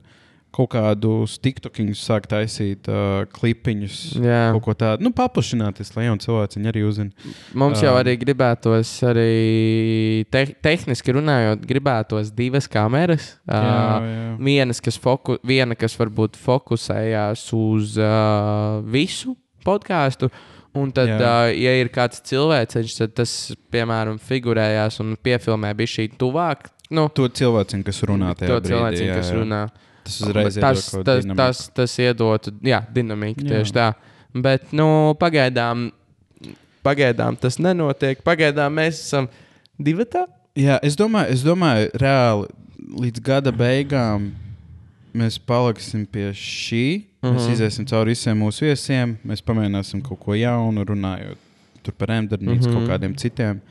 kaut 0.55 0.69
kādus 0.71 1.33
tiktokiņus 1.43 2.01
sākt 2.07 2.29
taisīt, 2.31 2.87
uh, 2.87 3.25
klipiņus, 3.35 3.97
Jā. 4.23 4.39
kaut 4.55 4.63
ko 4.69 4.75
tādu, 4.79 5.03
nu, 5.03 5.11
paplašināties, 5.15 5.91
lai 5.97 6.05
jauni 6.07 6.23
cilvēki 6.23 6.63
arī 6.71 6.83
uzzina. 6.87 7.33
Mums 7.53 7.81
jau 7.83 7.91
Um, 7.91 7.99
arī 7.99 8.13
gribētos, 8.21 8.91
arī 9.03 10.25
te 10.31 10.45
tehniski 10.63 11.15
runājot, 11.17 11.65
gribētos 11.67 12.31
divas 12.35 12.69
kameras. 12.71 13.33
Jā, 13.45 13.61
Uh, 13.65 14.07
jā. 14.07 14.35
Vienas, 14.45 14.79
kas 14.83 14.97
foku, 14.99 15.37
viena, 15.43 15.75
kas 15.75 15.95
varbūt 15.99 16.35
fokusējās 16.39 17.45
uz 17.55 17.97
uh, 18.01 18.81
visu 18.91 19.35
podkāstu, 19.65 20.31
Un 20.75 20.89
tad, 20.91 21.07
Jā. 21.07 21.15
uh, 21.23 21.49
ja 21.55 21.71
ir 21.79 21.87
kāds 21.87 22.19
cilvēks, 22.27 22.97
tad 22.99 23.13
tas, 23.15 23.31
piemēram, 23.71 24.17
figurējās 24.19 24.97
un 24.99 25.13
piefilmē 25.23 25.69
bija 25.79 25.87
šī 25.93 26.09
tuvāk. 26.19 26.65
Nu, 26.91 27.05
To 27.15 27.29
cilvēciņu, 27.31 27.85
kas 27.87 28.01
runā 28.03 28.33
tajā 28.35 28.49
to 28.51 28.57
brīdī. 28.59 28.73
cilvēku, 28.73 29.05
jā, 29.07 29.15
kas 29.15 29.29
jā. 29.31 29.37
Tas 30.05 30.21
uzreiz 30.21 30.55
tas, 30.55 30.79
iedod 30.79 30.91
kaut 30.93 31.05
tas, 31.09 31.23
dinamiku. 31.25 31.37
tas, 31.41 31.61
tas 31.79 31.95
iedotu, 31.99 32.51
jā, 32.63 32.79
dinamiku 32.93 33.41
Jā. 33.43 33.49
tieši 33.55 33.73
tā. 33.75 33.87
Bet, 34.35 34.71
nu, 34.75 34.87
pagaidām, 35.19 35.89
pagaidām 36.85 37.37
tas 37.39 37.57
nenotiek. 37.61 38.21
Pagaidām 38.25 38.73
mēs 38.77 39.01
esam 39.07 39.29
divi. 39.79 40.05
Jā, 40.55 40.77
es 40.83 40.95
domāju, 40.95 41.31
es 41.35 41.43
domāju, 41.43 41.89
reāli 41.99 42.47
līdz 43.01 43.21
gada 43.25 43.51
beigām 43.51 44.29
mēs 45.15 45.39
paliksim 45.39 46.05
pie 46.05 46.29
šī. 46.31 47.03
Uh 47.23 47.29
-huh. 47.31 47.35
Mēs 47.35 47.45
Mhm. 47.47 47.53
iziesim 47.53 47.85
cauri 47.85 48.11
visiem 48.11 48.37
mūsu 48.39 48.61
viesiem, 48.67 49.17
mēs 49.25 49.41
pamēģināsim 49.41 50.01
kaut 50.03 50.19
ko 50.19 50.33
jaunu, 50.33 50.85
runājot 50.85 51.37
tur 51.83 51.93
par 51.93 52.07
Emdernīcu, 52.09 52.67
uh 52.67 52.67
Mhm. 52.67 52.77
-huh. 52.77 52.87
kaut 52.87 52.89
kādiem 53.01 53.15
citiem. 53.17 53.61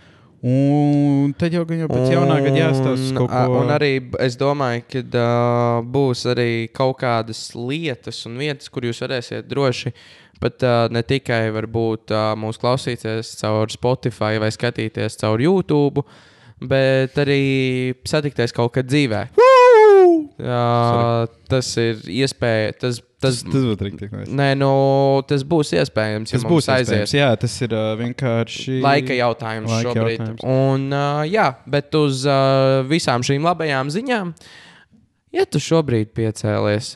Un 0.44 1.32
tad 1.40 1.54
jau 1.56 1.62
gan 1.64 1.78
jau 1.80 1.86
pēc 1.88 2.10
jaunā 2.12 2.34
gada 2.44 2.58
jāstāsta 2.58 3.14
kaut 3.16 3.30
ko. 3.32 3.60
Un 3.62 3.70
arī 3.72 3.94
es 4.20 4.34
domāju, 4.36 4.82
ka 4.92 5.00
uh, 5.00 5.78
būs 5.88 6.26
arī 6.34 6.66
kaut 6.74 6.98
kādas 7.00 7.46
lietas 7.56 8.18
un 8.28 8.36
vietas, 8.42 8.68
kur 8.68 8.84
jūs 8.84 9.00
varēsiet 9.06 9.48
droši. 9.48 9.94
Pat 10.42 10.66
uh, 10.66 10.84
ne 10.92 11.00
tikai 11.06 11.46
varbūt 11.54 12.12
uh, 12.12 12.34
mūsu 12.36 12.60
klausīties 12.60 13.32
caur 13.40 13.72
Spotify 13.72 14.36
vai 14.42 14.52
skatīties 14.52 15.16
caur 15.22 15.40
YouTube, 15.40 16.04
bet 16.60 17.16
arī 17.24 17.94
satikties 18.04 18.52
kaut 18.52 18.74
kad 18.76 18.90
dzīvē. 18.90 19.24
Uh, 20.34 21.24
tas 21.48 21.72
ir 21.80 22.04
iespēja. 22.20 22.76
Tas, 22.84 23.00
tas, 23.24 23.40
tas, 23.46 23.64
būtu 23.70 23.86
rīktīgi. 23.88 24.24
Nē, 24.38 24.48
nu, 24.60 24.70
tas 25.28 25.44
būs 25.48 25.72
iespējams. 25.80 26.32
Ja 26.34 26.38
Tas 26.38 26.44
mums 26.46 26.52
būs 26.54 26.68
aizies. 26.76 27.14
Jā, 27.16 27.30
tas 27.40 27.54
ir 27.66 27.74
uh, 27.76 27.92
vienkārši 28.00 28.80
Laika 28.84 29.16
jautājums 29.18 29.72
Laika 29.72 29.90
šobrīd. 29.90 30.18
jautājums. 30.20 30.44
Un, 30.54 30.86
uh, 30.94 31.22
jā, 31.28 31.46
bet 31.76 31.94
uz 31.98 32.24
uh, 32.28 32.82
visām 32.90 33.24
šīm 33.26 33.46
labajām 33.48 33.92
ziņām, 33.94 34.34
ja 35.34 35.46
tu 35.48 35.62
šobrīd 35.62 36.12
piecēlies, 36.16 36.94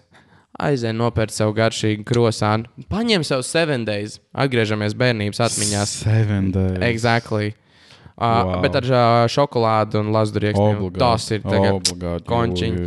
aizej 0.58 0.94
nopērc 0.98 1.30
sev 1.34 1.52
garšīgu 1.54 2.04
krosānu, 2.08 2.66
paņem 2.90 3.24
sev 3.26 3.44
seven 3.46 3.84
days, 3.86 4.18
atgriežamies 4.34 4.96
bērnības 4.98 5.40
atmiņās. 5.48 5.96
Seven 6.04 6.52
days. 6.54 6.82
Exactly. 6.92 7.52
Uh, 7.54 7.64
Wow. 8.18 8.56
Bet 8.64 8.74
ar 8.74 8.86
uh, 8.90 9.00
šokolādi 9.30 9.94
un 10.00 10.08
lazduriekstiem. 10.10 10.80
Obligāti. 10.82 10.98
Tas 10.98 11.26
ir 11.30 11.44
tagad. 11.44 11.92
Končiņi. 12.26 12.86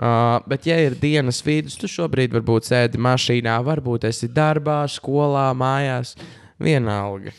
Jā, 0.00 0.06
jā, 0.06 0.34
jā. 0.34 0.40
Uh, 0.40 0.48
bet, 0.48 0.64
ja 0.64 0.78
ir 0.80 0.94
dienas 0.96 1.42
vidus, 1.44 1.76
tu 1.76 1.88
šobrīd 1.90 2.32
varbūt 2.32 2.64
sēdi 2.70 2.96
mašīnā, 2.96 3.58
varbūt 3.66 4.06
esi 4.08 4.28
darbā, 4.32 4.88
skolā, 4.88 5.50
mājās. 5.52 6.14
Vienalga. 6.60 7.32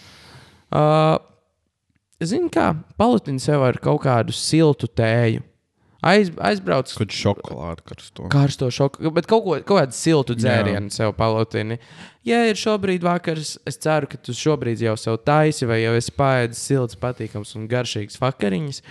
Uh, 0.69 1.17
Zini, 2.21 2.51
kā 2.53 2.75
palutini 3.01 3.41
sev 3.41 3.63
ar 3.65 3.79
kaut 3.81 4.03
kādu 4.03 4.33
siltu 4.35 4.85
tēju. 4.85 5.41
Aiz, 6.01 6.31
aizbrauc 6.37 6.89
Kad 6.97 7.13
šokolāde 7.13 7.81
karsto. 7.85 8.27
karsto 8.29 8.69
šoku, 8.73 9.09
bet 9.13 9.25
kaut, 9.29 9.43
ko, 9.45 9.57
kaut 9.61 9.83
kādu 9.83 9.93
siltu 9.93 10.33
dzērienu 10.33 10.89
sev 10.93 11.13
palutini. 11.17 11.77
Ja 12.25 12.43
ir 12.49 12.57
šobrīd 12.57 13.01
vakars, 13.05 13.59
es 13.65 13.77
ceru, 13.81 14.09
ka 14.09 14.17
tu 14.17 14.33
šobrīd 14.33 14.81
jau 14.81 14.93
sev 14.97 15.17
taisi, 15.25 15.65
vai 15.65 15.83
jau 15.83 15.93
esi 15.97 16.13
pāēdis 16.17 16.57
silts, 16.57 16.97
patīkams 16.97 17.53
un 17.57 17.67
garšīgs 17.69 18.17
vakariņas. 18.21 18.81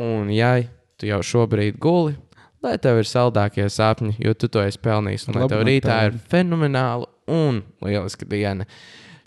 Un, 0.00 0.28
ja 0.32 0.62
tu 1.00 1.08
jau 1.08 1.20
šobrīd 1.24 1.76
guli, 1.80 2.16
lai 2.64 2.76
tev 2.82 3.00
ir 3.00 3.08
saldākie 3.08 3.66
sapņi, 3.72 4.16
jo 4.20 4.34
tu 4.36 4.48
to 4.52 4.62
esi 4.64 4.80
pelnījis, 4.82 5.28
un 5.28 5.38
lai 5.38 5.50
tev 5.50 5.62
rītā 5.68 6.00
ir 6.08 6.18
fenomenāla 6.32 7.08
un 7.30 7.62
lieliska 7.84 8.28
diena. 8.28 8.66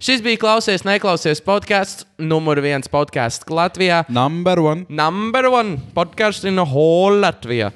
Šis 0.04 0.20
bija 0.26 0.42
klausies, 0.42 0.84
neklausies 0.84 1.40
podkāsts, 1.46 2.04
numur 2.20 2.60
viens 2.64 2.90
podkāsts 2.92 3.48
Latvijā. 3.48 4.04
Number 4.12 4.60
one. 4.60 4.84
Number 4.90 5.48
one 5.48 5.78
podkāsts 5.96 6.44
in 6.50 6.60
the 6.60 6.68
whole 6.68 7.22
Latvijā. 7.24 7.72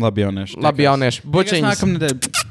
Labi, 0.00 0.24
jaunieši. 0.24 0.56
Labi, 0.64 0.86
jaunieši. 0.88 1.26
Bučiņas. 1.28 1.68
Nākamnedēļ. 1.68 2.41